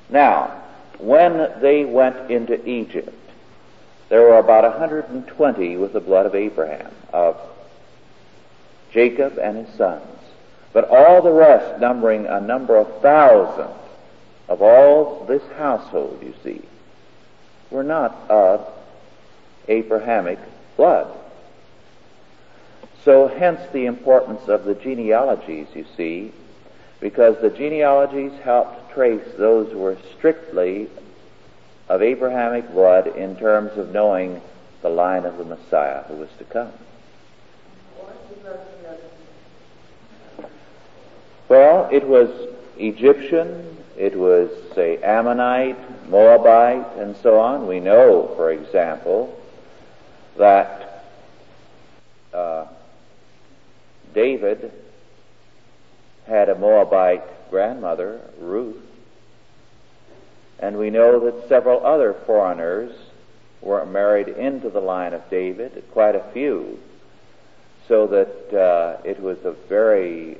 Now, 0.08 0.62
when 0.98 1.50
they 1.60 1.84
went 1.84 2.30
into 2.30 2.64
Egypt, 2.68 3.12
there 4.08 4.22
were 4.22 4.38
about 4.38 4.62
120 4.64 5.76
with 5.76 5.92
the 5.92 6.00
blood 6.00 6.26
of 6.26 6.34
Abraham, 6.34 6.92
of 7.12 7.36
Jacob 8.96 9.36
and 9.38 9.58
his 9.58 9.76
sons. 9.76 10.02
But 10.72 10.88
all 10.88 11.20
the 11.20 11.30
rest, 11.30 11.78
numbering 11.82 12.24
a 12.24 12.40
number 12.40 12.76
of 12.76 13.02
thousands 13.02 13.78
of 14.48 14.62
all 14.62 15.26
this 15.26 15.42
household, 15.58 16.22
you 16.22 16.32
see, 16.42 16.62
were 17.70 17.82
not 17.82 18.14
of 18.30 18.66
Abrahamic 19.68 20.38
blood. 20.78 21.14
So 23.04 23.28
hence 23.28 23.60
the 23.74 23.84
importance 23.84 24.48
of 24.48 24.64
the 24.64 24.74
genealogies, 24.74 25.66
you 25.74 25.84
see, 25.94 26.32
because 26.98 27.36
the 27.42 27.50
genealogies 27.50 28.32
helped 28.42 28.94
trace 28.94 29.28
those 29.36 29.72
who 29.72 29.78
were 29.78 29.98
strictly 30.16 30.88
of 31.90 32.00
Abrahamic 32.00 32.72
blood 32.72 33.08
in 33.08 33.36
terms 33.36 33.76
of 33.76 33.92
knowing 33.92 34.40
the 34.80 34.88
line 34.88 35.26
of 35.26 35.36
the 35.36 35.44
Messiah 35.44 36.02
who 36.04 36.14
was 36.14 36.30
to 36.38 36.44
come. 36.44 36.72
Well, 41.48 41.88
it 41.92 42.06
was 42.06 42.28
Egyptian, 42.76 43.76
it 43.96 44.18
was, 44.18 44.50
say, 44.74 44.98
Ammonite, 44.98 46.08
Moabite, 46.08 46.96
and 46.98 47.16
so 47.16 47.38
on. 47.38 47.66
We 47.66 47.80
know, 47.80 48.32
for 48.36 48.50
example, 48.50 49.38
that 50.36 51.04
uh, 52.34 52.66
David 54.12 54.72
had 56.26 56.48
a 56.48 56.56
Moabite 56.56 57.50
grandmother, 57.50 58.20
Ruth, 58.40 58.82
and 60.58 60.76
we 60.78 60.90
know 60.90 61.20
that 61.20 61.48
several 61.48 61.84
other 61.86 62.14
foreigners 62.26 62.92
were 63.60 63.84
married 63.86 64.28
into 64.28 64.68
the 64.68 64.80
line 64.80 65.12
of 65.12 65.28
David, 65.30 65.84
quite 65.92 66.14
a 66.14 66.24
few, 66.32 66.78
so 67.88 68.06
that 68.08 68.58
uh, 68.58 69.00
it 69.04 69.20
was 69.20 69.38
a 69.44 69.52
very 69.68 70.38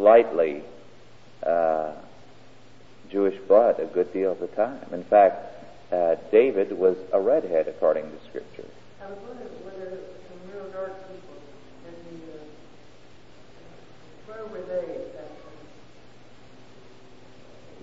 slightly 0.00 0.62
uh, 1.42 1.92
Jewish 3.10 3.38
blood 3.46 3.78
a 3.80 3.86
good 3.86 4.10
deal 4.14 4.32
of 4.32 4.40
the 4.40 4.46
time. 4.48 4.82
In 4.92 5.04
fact, 5.04 5.44
uh, 5.92 6.14
David 6.32 6.72
was 6.72 6.96
a 7.12 7.20
redhead 7.20 7.68
according 7.68 8.04
to 8.04 8.16
Scripture. 8.28 8.64
I 9.02 9.10
was 9.10 9.18
wondering 9.28 9.48
whether 9.62 9.98
some 10.24 10.40
real 10.54 10.70
dark 10.72 10.94
people 11.08 11.36
in 11.86 11.94
the, 12.08 12.32
uh, 12.32 12.38
where 14.26 14.46
were 14.46 14.64
they 14.66 15.04
exactly? 15.04 15.52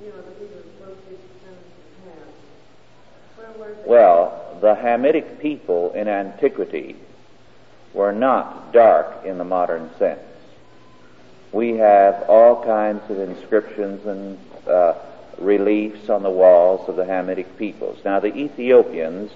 You 0.02 0.10
know, 0.10 0.22
the 0.22 0.32
people 0.32 0.62
supposed 0.80 1.00
to 1.04 1.10
be 1.10 1.16
descendants 1.22 1.70
of 1.78 2.16
Ham. 2.18 2.28
Where 3.36 3.52
were 3.60 3.76
they? 3.76 3.90
Well, 3.90 4.58
the 4.62 4.74
Hamitic 4.74 5.40
people 5.40 5.92
in 5.94 6.08
antiquity 6.08 6.96
were 7.94 8.12
not 8.12 8.74
dark 8.74 9.24
in 9.24 9.38
the 9.38 9.44
modern 9.44 9.92
sense. 10.00 10.27
We 11.58 11.78
have 11.78 12.30
all 12.30 12.64
kinds 12.64 13.10
of 13.10 13.18
inscriptions 13.18 14.06
and 14.06 14.38
uh, 14.68 14.94
reliefs 15.40 16.08
on 16.08 16.22
the 16.22 16.30
walls 16.30 16.88
of 16.88 16.98
the 16.98 17.04
Hamitic 17.04 17.58
peoples. 17.58 17.98
Now, 18.06 18.20
the 18.20 18.28
Ethiopians 18.28 19.32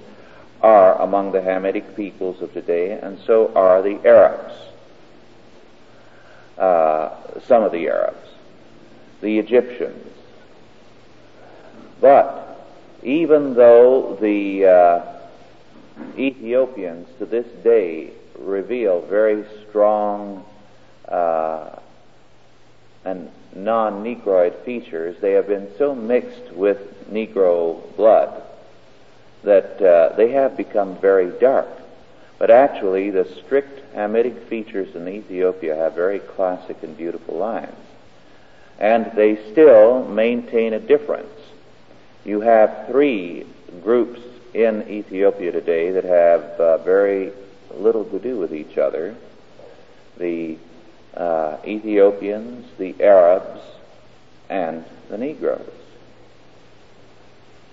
are 0.62 1.02
among 1.02 1.32
the 1.32 1.40
Hamitic 1.40 1.96
peoples 1.96 2.40
of 2.44 2.54
today, 2.54 2.92
and 2.92 3.18
so 3.26 3.52
are 3.56 3.82
the 3.82 4.00
Arabs. 4.08 4.54
Uh, 6.60 7.10
some 7.48 7.64
of 7.64 7.72
the 7.72 7.88
Arabs, 7.88 8.30
the 9.22 9.40
Egyptians. 9.40 10.14
But 12.00 12.68
even 13.02 13.56
though 13.56 14.16
the 14.22 14.68
uh, 14.68 15.20
Ethiopians 16.20 17.08
to 17.18 17.26
this 17.26 17.48
day 17.64 18.12
reveal 18.38 19.02
very 19.02 19.44
strong 19.68 20.46
uh, 21.08 21.80
and 23.04 23.30
non-Negroid 23.56 24.56
features, 24.64 25.18
they 25.22 25.34
have 25.34 25.48
been 25.48 25.70
so 25.78 25.96
mixed 25.96 26.52
with 26.54 26.78
Negro 27.12 27.82
blood 27.96 28.42
that 29.44 29.82
uh, 29.82 30.16
they 30.16 30.32
have 30.32 30.56
become 30.56 30.96
very 30.98 31.32
dark. 31.40 31.68
But 32.38 32.52
actually, 32.52 33.10
the 33.10 33.26
strict 33.26 33.94
Hamitic 33.96 34.48
features 34.48 34.96
in 34.96 35.08
Ethiopia 35.08 35.76
have 35.76 35.94
very 35.94 36.20
classic 36.20 36.82
and 36.82 36.96
beautiful 36.96 37.38
lines. 37.38 37.76
And 38.80 39.12
they 39.16 39.52
still 39.52 40.08
maintain 40.08 40.74
a 40.74 40.80
difference. 40.80 41.28
You 42.24 42.42
have 42.42 42.88
three 42.88 43.46
groups 43.84 44.22
in 44.54 44.88
Ethiopia 44.90 45.52
today 45.52 45.92
that 45.92 46.04
have 46.04 46.44
uh, 46.60 46.78
very 46.80 47.32
little 47.76 48.06
to 48.06 48.20
do 48.20 48.38
with 48.38 48.54
each 48.54 48.78
other. 48.78 49.16
The 50.18 50.58
uh, 51.16 51.58
Ethiopians, 51.66 52.68
the 52.78 52.96
Arabs, 53.02 53.62
and 54.50 54.86
the 55.10 55.18
Negroes. 55.18 55.74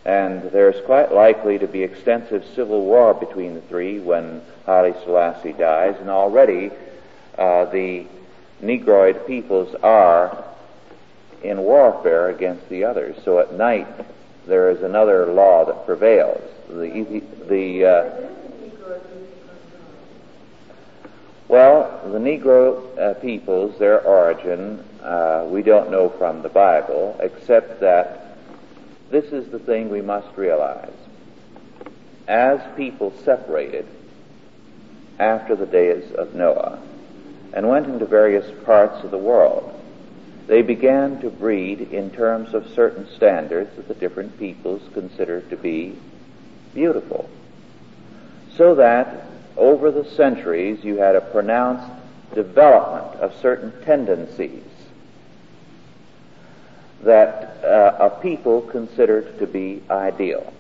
And 0.05 0.43
there's 0.53 0.81
quite 0.87 1.13
likely 1.13 1.59
to 1.59 1.67
be 1.67 1.83
extensive 1.83 2.45
civil 2.55 2.85
war 2.85 3.15
between 3.15 3.55
the 3.55 3.61
three 3.63 3.99
when 3.99 4.41
Haile 4.65 4.95
Selassie 5.05 5.53
dies, 5.53 5.97
and 6.01 6.09
already 6.09 6.71
uh, 7.37 7.67
the 7.67 8.07
Negroid 8.61 9.27
peoples 9.27 9.75
are 9.83 10.45
in 11.43 11.59
warfare 11.59 12.31
against 12.31 12.69
the 12.69 12.85
others. 12.85 13.17
So 13.25 13.39
at 13.39 13.55
night 13.55 13.87
there 14.47 14.71
is 14.71 14.83
another 14.83 15.27
law 15.27 15.65
that 15.67 15.87
prevails. 15.87 16.43
The, 16.69 17.23
the 17.49 17.85
uh, 17.85 18.29
well, 21.49 22.01
the 22.05 22.19
Negro 22.19 22.99
uh, 22.99 23.15
peoples, 23.15 23.79
their 23.79 24.01
origin, 24.03 24.85
uh, 25.03 25.47
we 25.49 25.63
don't 25.63 25.91
know 25.91 26.11
from 26.11 26.43
the 26.43 26.49
Bible, 26.49 27.17
except 27.21 27.81
that 27.81 28.37
this 29.11 29.25
is 29.27 29.51
the 29.51 29.59
thing 29.59 29.89
we 29.89 30.03
must 30.03 30.37
realize. 30.37 30.93
As 32.27 32.61
people 32.77 33.15
separated 33.25 33.87
after 35.19 35.57
the 35.57 35.67
days 35.67 36.13
of 36.13 36.35
Noah 36.35 36.79
and 37.55 37.69
went 37.69 37.87
into 37.87 38.05
various 38.05 38.51
parts 38.65 39.03
of 39.03 39.11
the 39.11 39.19
world, 39.19 39.75
they 40.47 40.61
began 40.61 41.21
to 41.21 41.31
breed 41.31 41.81
in 41.93 42.11
terms 42.11 42.53
of 42.53 42.69
certain 42.75 43.09
standards 43.17 43.75
that 43.77 43.89
the 43.89 43.95
different 43.95 44.39
peoples 44.39 44.83
considered 44.93 45.49
to 45.51 45.57
be 45.57 45.97
beautiful. 46.75 47.29
So 48.57 48.75
that 48.75 49.28
over 49.59 49.91
the 49.91 50.05
centuries 50.05 50.83
you 50.85 50.97
had 50.97 51.17
a 51.17 51.21
pronounced 51.21 51.91
development 52.35 53.21
of 53.21 53.35
certain 53.41 53.73
tendencies 53.85 54.63
that 57.03 57.65
uh, 57.65 57.97
a 58.01 58.11
people 58.23 58.63
considered 58.63 59.39
to 59.39 59.47
be 59.47 59.83
ideal. 59.91 60.53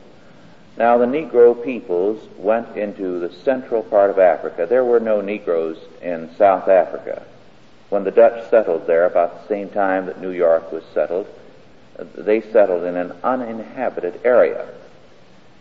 Now, 0.76 0.98
the 0.98 1.06
Negro 1.06 1.64
peoples 1.64 2.22
went 2.38 2.76
into 2.76 3.18
the 3.18 3.32
central 3.42 3.82
part 3.82 4.10
of 4.10 4.18
Africa. 4.18 4.66
There 4.68 4.84
were 4.84 5.00
no 5.00 5.20
Negroes 5.20 5.78
in 6.00 6.30
South 6.36 6.68
Africa. 6.68 7.24
When 7.88 8.04
the 8.04 8.12
Dutch 8.12 8.48
settled 8.48 8.86
there, 8.86 9.06
about 9.06 9.42
the 9.42 9.48
same 9.48 9.70
time 9.70 10.06
that 10.06 10.20
New 10.20 10.30
York 10.30 10.70
was 10.70 10.84
settled, 10.94 11.26
they 12.16 12.40
settled 12.40 12.84
in 12.84 12.96
an 12.96 13.12
uninhabited 13.24 14.20
area. 14.24 14.68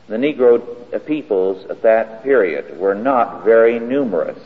The 0.08 0.16
Negro 0.16 1.06
peoples 1.06 1.66
at 1.70 1.82
that 1.82 2.24
period 2.24 2.80
were 2.80 2.96
not 2.96 3.44
very 3.44 3.80
numerous. 3.80 4.40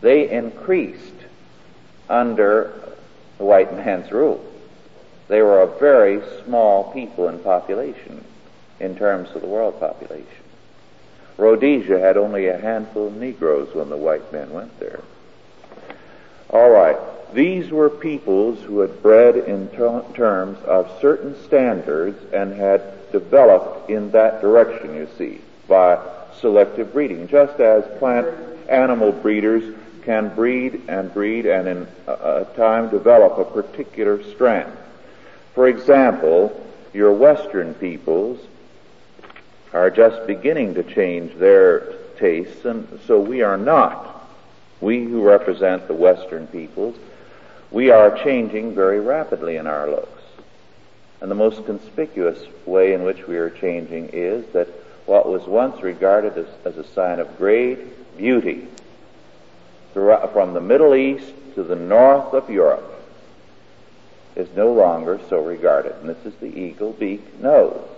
They 0.00 0.30
increased 0.30 1.14
under 2.08 2.72
the 3.38 3.44
white 3.44 3.74
man's 3.76 4.10
rule. 4.12 4.44
They 5.28 5.42
were 5.42 5.62
a 5.62 5.78
very 5.78 6.22
small 6.44 6.92
people 6.92 7.28
in 7.28 7.38
population 7.40 8.24
in 8.78 8.96
terms 8.96 9.30
of 9.34 9.42
the 9.42 9.48
world 9.48 9.78
population. 9.78 10.26
Rhodesia 11.36 11.98
had 11.98 12.16
only 12.16 12.48
a 12.48 12.58
handful 12.58 13.08
of 13.08 13.16
Negroes 13.16 13.74
when 13.74 13.88
the 13.88 13.96
white 13.96 14.32
men 14.32 14.50
went 14.52 14.78
there. 14.78 15.00
All 16.50 16.70
right. 16.70 16.96
These 17.32 17.70
were 17.70 17.88
peoples 17.88 18.60
who 18.62 18.80
had 18.80 19.02
bred 19.02 19.36
in 19.36 19.68
ter- 19.68 20.04
terms 20.14 20.58
of 20.64 20.90
certain 21.00 21.40
standards 21.44 22.18
and 22.32 22.52
had 22.52 22.82
developed 23.12 23.90
in 23.90 24.10
that 24.12 24.40
direction, 24.40 24.94
you 24.94 25.08
see, 25.18 25.40
by 25.68 25.98
selective 26.40 26.92
breeding. 26.92 27.28
Just 27.28 27.60
as 27.60 27.84
plant 27.98 28.26
animal 28.68 29.12
breeders 29.12 29.74
can 30.02 30.34
breed 30.34 30.82
and 30.88 31.12
breed 31.12 31.46
and 31.46 31.68
in 31.68 31.86
a, 32.06 32.46
time 32.56 32.88
develop 32.88 33.38
a 33.38 33.44
particular 33.44 34.22
strand. 34.22 34.72
For 35.54 35.68
example, 35.68 36.66
your 36.92 37.12
Western 37.12 37.74
peoples 37.74 38.40
are 39.72 39.90
just 39.90 40.26
beginning 40.26 40.74
to 40.74 40.82
change 40.82 41.34
their 41.36 41.94
tastes, 42.18 42.64
and 42.64 43.00
so 43.06 43.20
we 43.20 43.42
are 43.42 43.56
not. 43.56 44.28
We 44.80 45.04
who 45.04 45.22
represent 45.22 45.86
the 45.86 45.94
Western 45.94 46.46
peoples, 46.46 46.96
we 47.70 47.90
are 47.90 48.16
changing 48.24 48.74
very 48.74 49.00
rapidly 49.00 49.56
in 49.56 49.66
our 49.66 49.88
looks. 49.88 50.19
And 51.20 51.30
the 51.30 51.34
most 51.34 51.64
conspicuous 51.66 52.38
way 52.64 52.94
in 52.94 53.02
which 53.02 53.26
we 53.26 53.36
are 53.36 53.50
changing 53.50 54.10
is 54.12 54.46
that 54.52 54.68
what 55.06 55.28
was 55.28 55.42
once 55.46 55.82
regarded 55.82 56.38
as, 56.38 56.46
as 56.64 56.76
a 56.76 56.88
sign 56.92 57.20
of 57.20 57.36
great 57.36 58.16
beauty 58.16 58.66
from 59.92 60.54
the 60.54 60.60
Middle 60.60 60.94
East 60.94 61.32
to 61.54 61.62
the 61.62 61.76
north 61.76 62.32
of 62.32 62.48
Europe 62.48 63.02
is 64.36 64.48
no 64.56 64.72
longer 64.72 65.20
so 65.28 65.42
regarded. 65.42 65.94
And 66.00 66.08
this 66.08 66.24
is 66.24 66.34
the 66.36 66.46
eagle 66.46 66.92
beak 66.92 67.40
nose. 67.40 67.88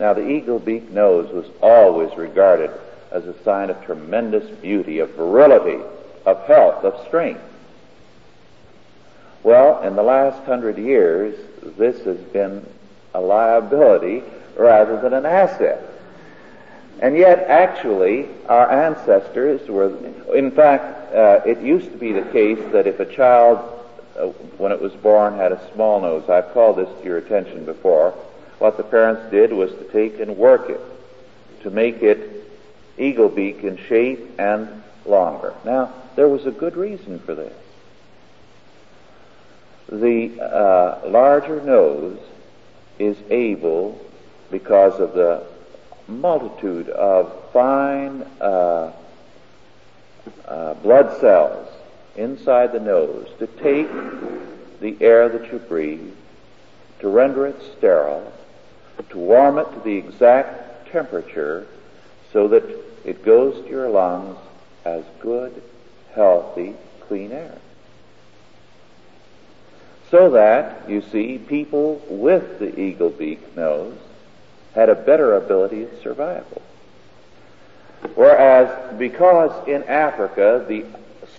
Now, 0.00 0.14
the 0.14 0.28
eagle 0.28 0.58
beak 0.58 0.90
nose 0.90 1.30
was 1.32 1.46
always 1.60 2.16
regarded 2.16 2.70
as 3.10 3.26
a 3.26 3.42
sign 3.42 3.70
of 3.70 3.84
tremendous 3.84 4.48
beauty, 4.60 5.00
of 5.00 5.10
virility, 5.10 5.82
of 6.24 6.44
health, 6.46 6.84
of 6.84 7.06
strength. 7.06 7.42
Well, 9.42 9.82
in 9.82 9.96
the 9.96 10.02
last 10.02 10.44
hundred 10.44 10.78
years, 10.78 11.38
this 11.76 12.04
has 12.04 12.18
been 12.18 12.66
a 13.14 13.20
liability 13.20 14.22
rather 14.56 15.00
than 15.00 15.12
an 15.12 15.26
asset. 15.26 15.82
And 17.00 17.16
yet, 17.16 17.44
actually, 17.48 18.28
our 18.48 18.70
ancestors 18.70 19.68
were, 19.68 19.96
in 20.34 20.50
fact, 20.50 21.14
uh, 21.14 21.40
it 21.46 21.60
used 21.60 21.92
to 21.92 21.96
be 21.96 22.12
the 22.12 22.28
case 22.32 22.58
that 22.72 22.86
if 22.86 22.98
a 22.98 23.06
child, 23.06 23.58
uh, 24.18 24.26
when 24.58 24.72
it 24.72 24.80
was 24.80 24.92
born, 24.94 25.36
had 25.36 25.52
a 25.52 25.72
small 25.72 26.00
nose, 26.00 26.28
I've 26.28 26.52
called 26.52 26.76
this 26.76 26.88
to 26.98 27.04
your 27.04 27.18
attention 27.18 27.64
before, 27.64 28.10
what 28.58 28.76
the 28.76 28.82
parents 28.82 29.30
did 29.30 29.52
was 29.52 29.70
to 29.70 29.84
take 29.84 30.18
and 30.18 30.36
work 30.36 30.68
it, 30.68 30.80
to 31.62 31.70
make 31.70 32.02
it 32.02 32.50
eagle 32.98 33.28
beak 33.28 33.62
in 33.62 33.76
shape 33.76 34.18
and 34.38 34.82
longer. 35.06 35.54
Now, 35.64 35.92
there 36.16 36.28
was 36.28 36.46
a 36.46 36.50
good 36.50 36.76
reason 36.76 37.20
for 37.20 37.36
this. 37.36 37.54
The 39.90 40.40
uh, 40.40 41.08
larger 41.08 41.62
nose 41.62 42.18
is 42.98 43.16
able, 43.30 43.98
because 44.50 45.00
of 45.00 45.14
the 45.14 45.44
multitude 46.06 46.88
of 46.90 47.32
fine 47.52 48.22
uh, 48.40 48.92
uh, 50.46 50.74
blood 50.74 51.18
cells 51.20 51.68
inside 52.16 52.72
the 52.72 52.80
nose, 52.80 53.28
to 53.38 53.46
take 53.46 53.88
the 54.80 54.96
air 55.00 55.28
that 55.28 55.50
you 55.52 55.58
breathe, 55.58 56.12
to 57.00 57.08
render 57.08 57.46
it 57.46 57.56
sterile, 57.76 58.32
to 59.08 59.18
warm 59.18 59.58
it 59.58 59.72
to 59.72 59.80
the 59.80 59.96
exact 59.96 60.90
temperature 60.90 61.66
so 62.32 62.48
that 62.48 62.64
it 63.04 63.24
goes 63.24 63.64
to 63.64 63.70
your 63.70 63.88
lungs 63.88 64.36
as 64.84 65.04
good, 65.20 65.62
healthy, 66.14 66.74
clean 67.06 67.32
air. 67.32 67.58
So 70.10 70.30
that, 70.30 70.88
you 70.88 71.02
see, 71.02 71.38
people 71.38 72.02
with 72.08 72.58
the 72.58 72.78
eagle 72.80 73.10
beak 73.10 73.56
nose 73.56 73.96
had 74.74 74.88
a 74.88 74.94
better 74.94 75.36
ability 75.36 75.84
of 75.84 75.90
survival. 76.02 76.62
Whereas, 78.14 78.96
because 78.98 79.68
in 79.68 79.82
Africa 79.84 80.64
the 80.66 80.84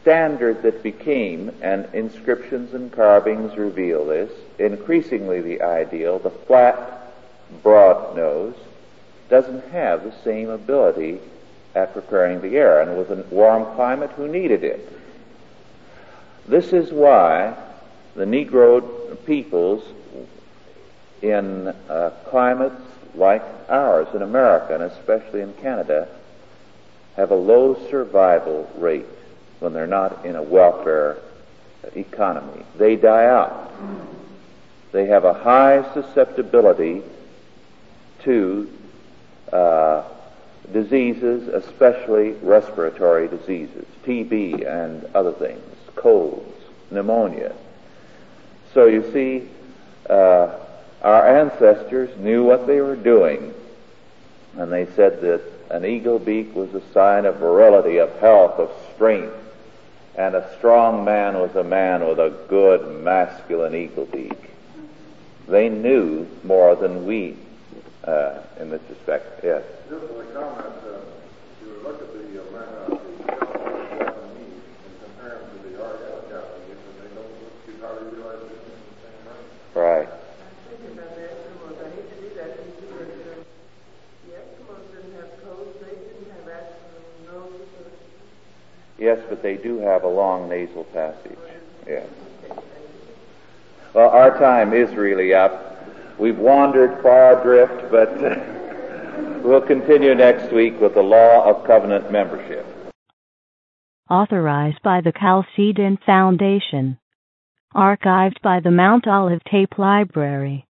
standard 0.01 0.61
that 0.63 0.83
became, 0.83 1.51
and 1.61 1.87
inscriptions 1.93 2.73
and 2.73 2.91
carvings 2.91 3.57
reveal 3.57 4.05
this, 4.05 4.31
increasingly 4.57 5.41
the 5.41 5.61
ideal, 5.61 6.19
the 6.19 6.29
flat, 6.29 7.11
broad 7.63 8.15
nose, 8.15 8.55
doesn't 9.29 9.67
have 9.69 10.03
the 10.03 10.13
same 10.23 10.49
ability 10.49 11.19
at 11.75 11.93
preparing 11.93 12.41
the 12.41 12.57
air, 12.57 12.81
and 12.81 12.97
with 12.97 13.09
a 13.11 13.23
warm 13.29 13.65
climate, 13.75 14.11
who 14.11 14.27
needed 14.27 14.63
it? 14.63 14.91
This 16.47 16.73
is 16.73 16.91
why 16.91 17.55
the 18.19 18.25
Negro 18.25 19.17
peoples 19.25 19.81
in 21.21 21.69
uh, 21.69 22.09
climates 22.25 22.81
like 23.15 23.41
ours 23.69 24.09
in 24.13 24.21
America, 24.21 24.73
and 24.73 24.83
especially 24.83 25.39
in 25.39 25.53
Canada, 25.53 26.05
have 27.15 27.31
a 27.31 27.35
low 27.35 27.79
survival 27.89 28.69
rate 28.75 29.05
when 29.59 29.71
they're 29.71 29.87
not 29.87 30.25
in 30.25 30.35
a 30.35 30.43
welfare 30.43 31.17
economy. 31.95 32.65
They 32.77 32.97
die 32.97 33.25
out. 33.25 33.71
They 34.91 35.05
have 35.05 35.23
a 35.23 35.33
high 35.33 35.89
susceptibility 35.93 37.01
to 38.23 38.69
uh, 39.53 40.03
diseases, 40.73 41.47
especially 41.47 42.31
respiratory 42.41 43.29
diseases, 43.29 43.85
TB 44.03 44.67
and 44.67 45.05
other 45.15 45.31
things, 45.31 45.63
colds, 45.95 46.53
pneumonia. 46.91 47.55
So 48.73 48.85
you 48.85 49.11
see, 49.11 49.47
uh, 50.09 50.55
our 51.01 51.37
ancestors 51.37 52.15
knew 52.19 52.43
what 52.43 52.67
they 52.67 52.81
were 52.81 52.95
doing, 52.95 53.53
and 54.57 54.71
they 54.71 54.85
said 54.95 55.21
that 55.21 55.41
an 55.69 55.85
eagle 55.85 56.19
beak 56.19 56.55
was 56.55 56.73
a 56.73 56.81
sign 56.91 57.25
of 57.25 57.37
virility, 57.37 57.97
of 57.97 58.11
health, 58.19 58.59
of 58.59 58.71
strength, 58.95 59.35
And 60.15 60.35
a 60.35 60.57
strong 60.57 61.05
man 61.05 61.39
was 61.39 61.55
a 61.55 61.63
man 61.63 62.05
with 62.05 62.19
a 62.19 62.29
good 62.49 63.03
masculine 63.03 63.73
eagle 63.73 64.05
beak. 64.05 64.49
They 65.47 65.69
knew 65.69 66.27
more 66.43 66.75
than 66.75 67.05
we 67.05 67.37
uh, 68.03 68.41
in 68.59 68.69
this 68.69 68.81
respect. 68.89 69.43
Yes. 69.43 69.63
Just 69.89 70.03
a 70.03 70.23
comment, 70.33 70.75
uh, 70.83 70.99
you 71.63 71.81
look 71.83 72.01
at 72.01 72.11
the 72.11 72.41
uh, 72.41 72.51
man, 72.51 72.67
uh, 72.67 72.89
the 72.89 73.97
Japanese 73.97 74.61
and 74.83 74.95
compare 75.03 75.39
them 75.39 75.49
to 75.55 75.69
the 75.69 75.85
Ark 75.85 76.01
of 76.03 76.29
Japanese, 76.29 76.81
and 76.83 76.95
they 76.99 77.15
don't 77.15 77.33
look 77.39 77.65
too 77.65 77.75
hardly 77.79 78.17
realize 78.17 78.39
they're 78.43 78.59
in 78.59 78.75
the 78.75 78.97
same 78.99 79.23
rank. 79.25 80.09
Right. 80.09 80.19
Yes, 88.99 89.19
but 89.29 89.41
they 89.41 89.55
do 89.55 89.79
have 89.79 90.03
a 90.03 90.07
long 90.07 90.49
nasal 90.49 90.83
passage. 90.85 91.37
Yes. 91.87 92.07
Well, 93.93 94.09
our 94.09 94.37
time 94.37 94.73
is 94.73 94.93
really 94.93 95.33
up. 95.33 95.77
We've 96.19 96.37
wandered 96.37 97.01
far 97.01 97.39
adrift, 97.39 97.89
but 97.89 98.13
we'll 99.43 99.61
continue 99.61 100.13
next 100.15 100.51
week 100.51 100.81
with 100.81 100.95
the 100.95 101.01
law 101.01 101.49
of 101.49 101.65
covenant 101.65 102.11
membership. 102.11 102.65
Authorized 104.09 104.81
by 104.83 104.99
the 105.01 105.13
Chalcedon 105.13 105.97
Foundation. 106.05 106.99
Archived 107.73 108.41
by 108.41 108.59
the 108.59 108.71
Mount 108.71 109.07
Olive 109.07 109.43
Tape 109.49 109.77
Library. 109.77 110.65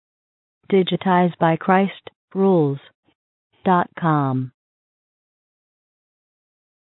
Digitized 0.70 1.38
by 1.38 1.56
ChristRules.com. 1.56 4.52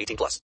18 0.00 0.16
plus. 0.16 0.38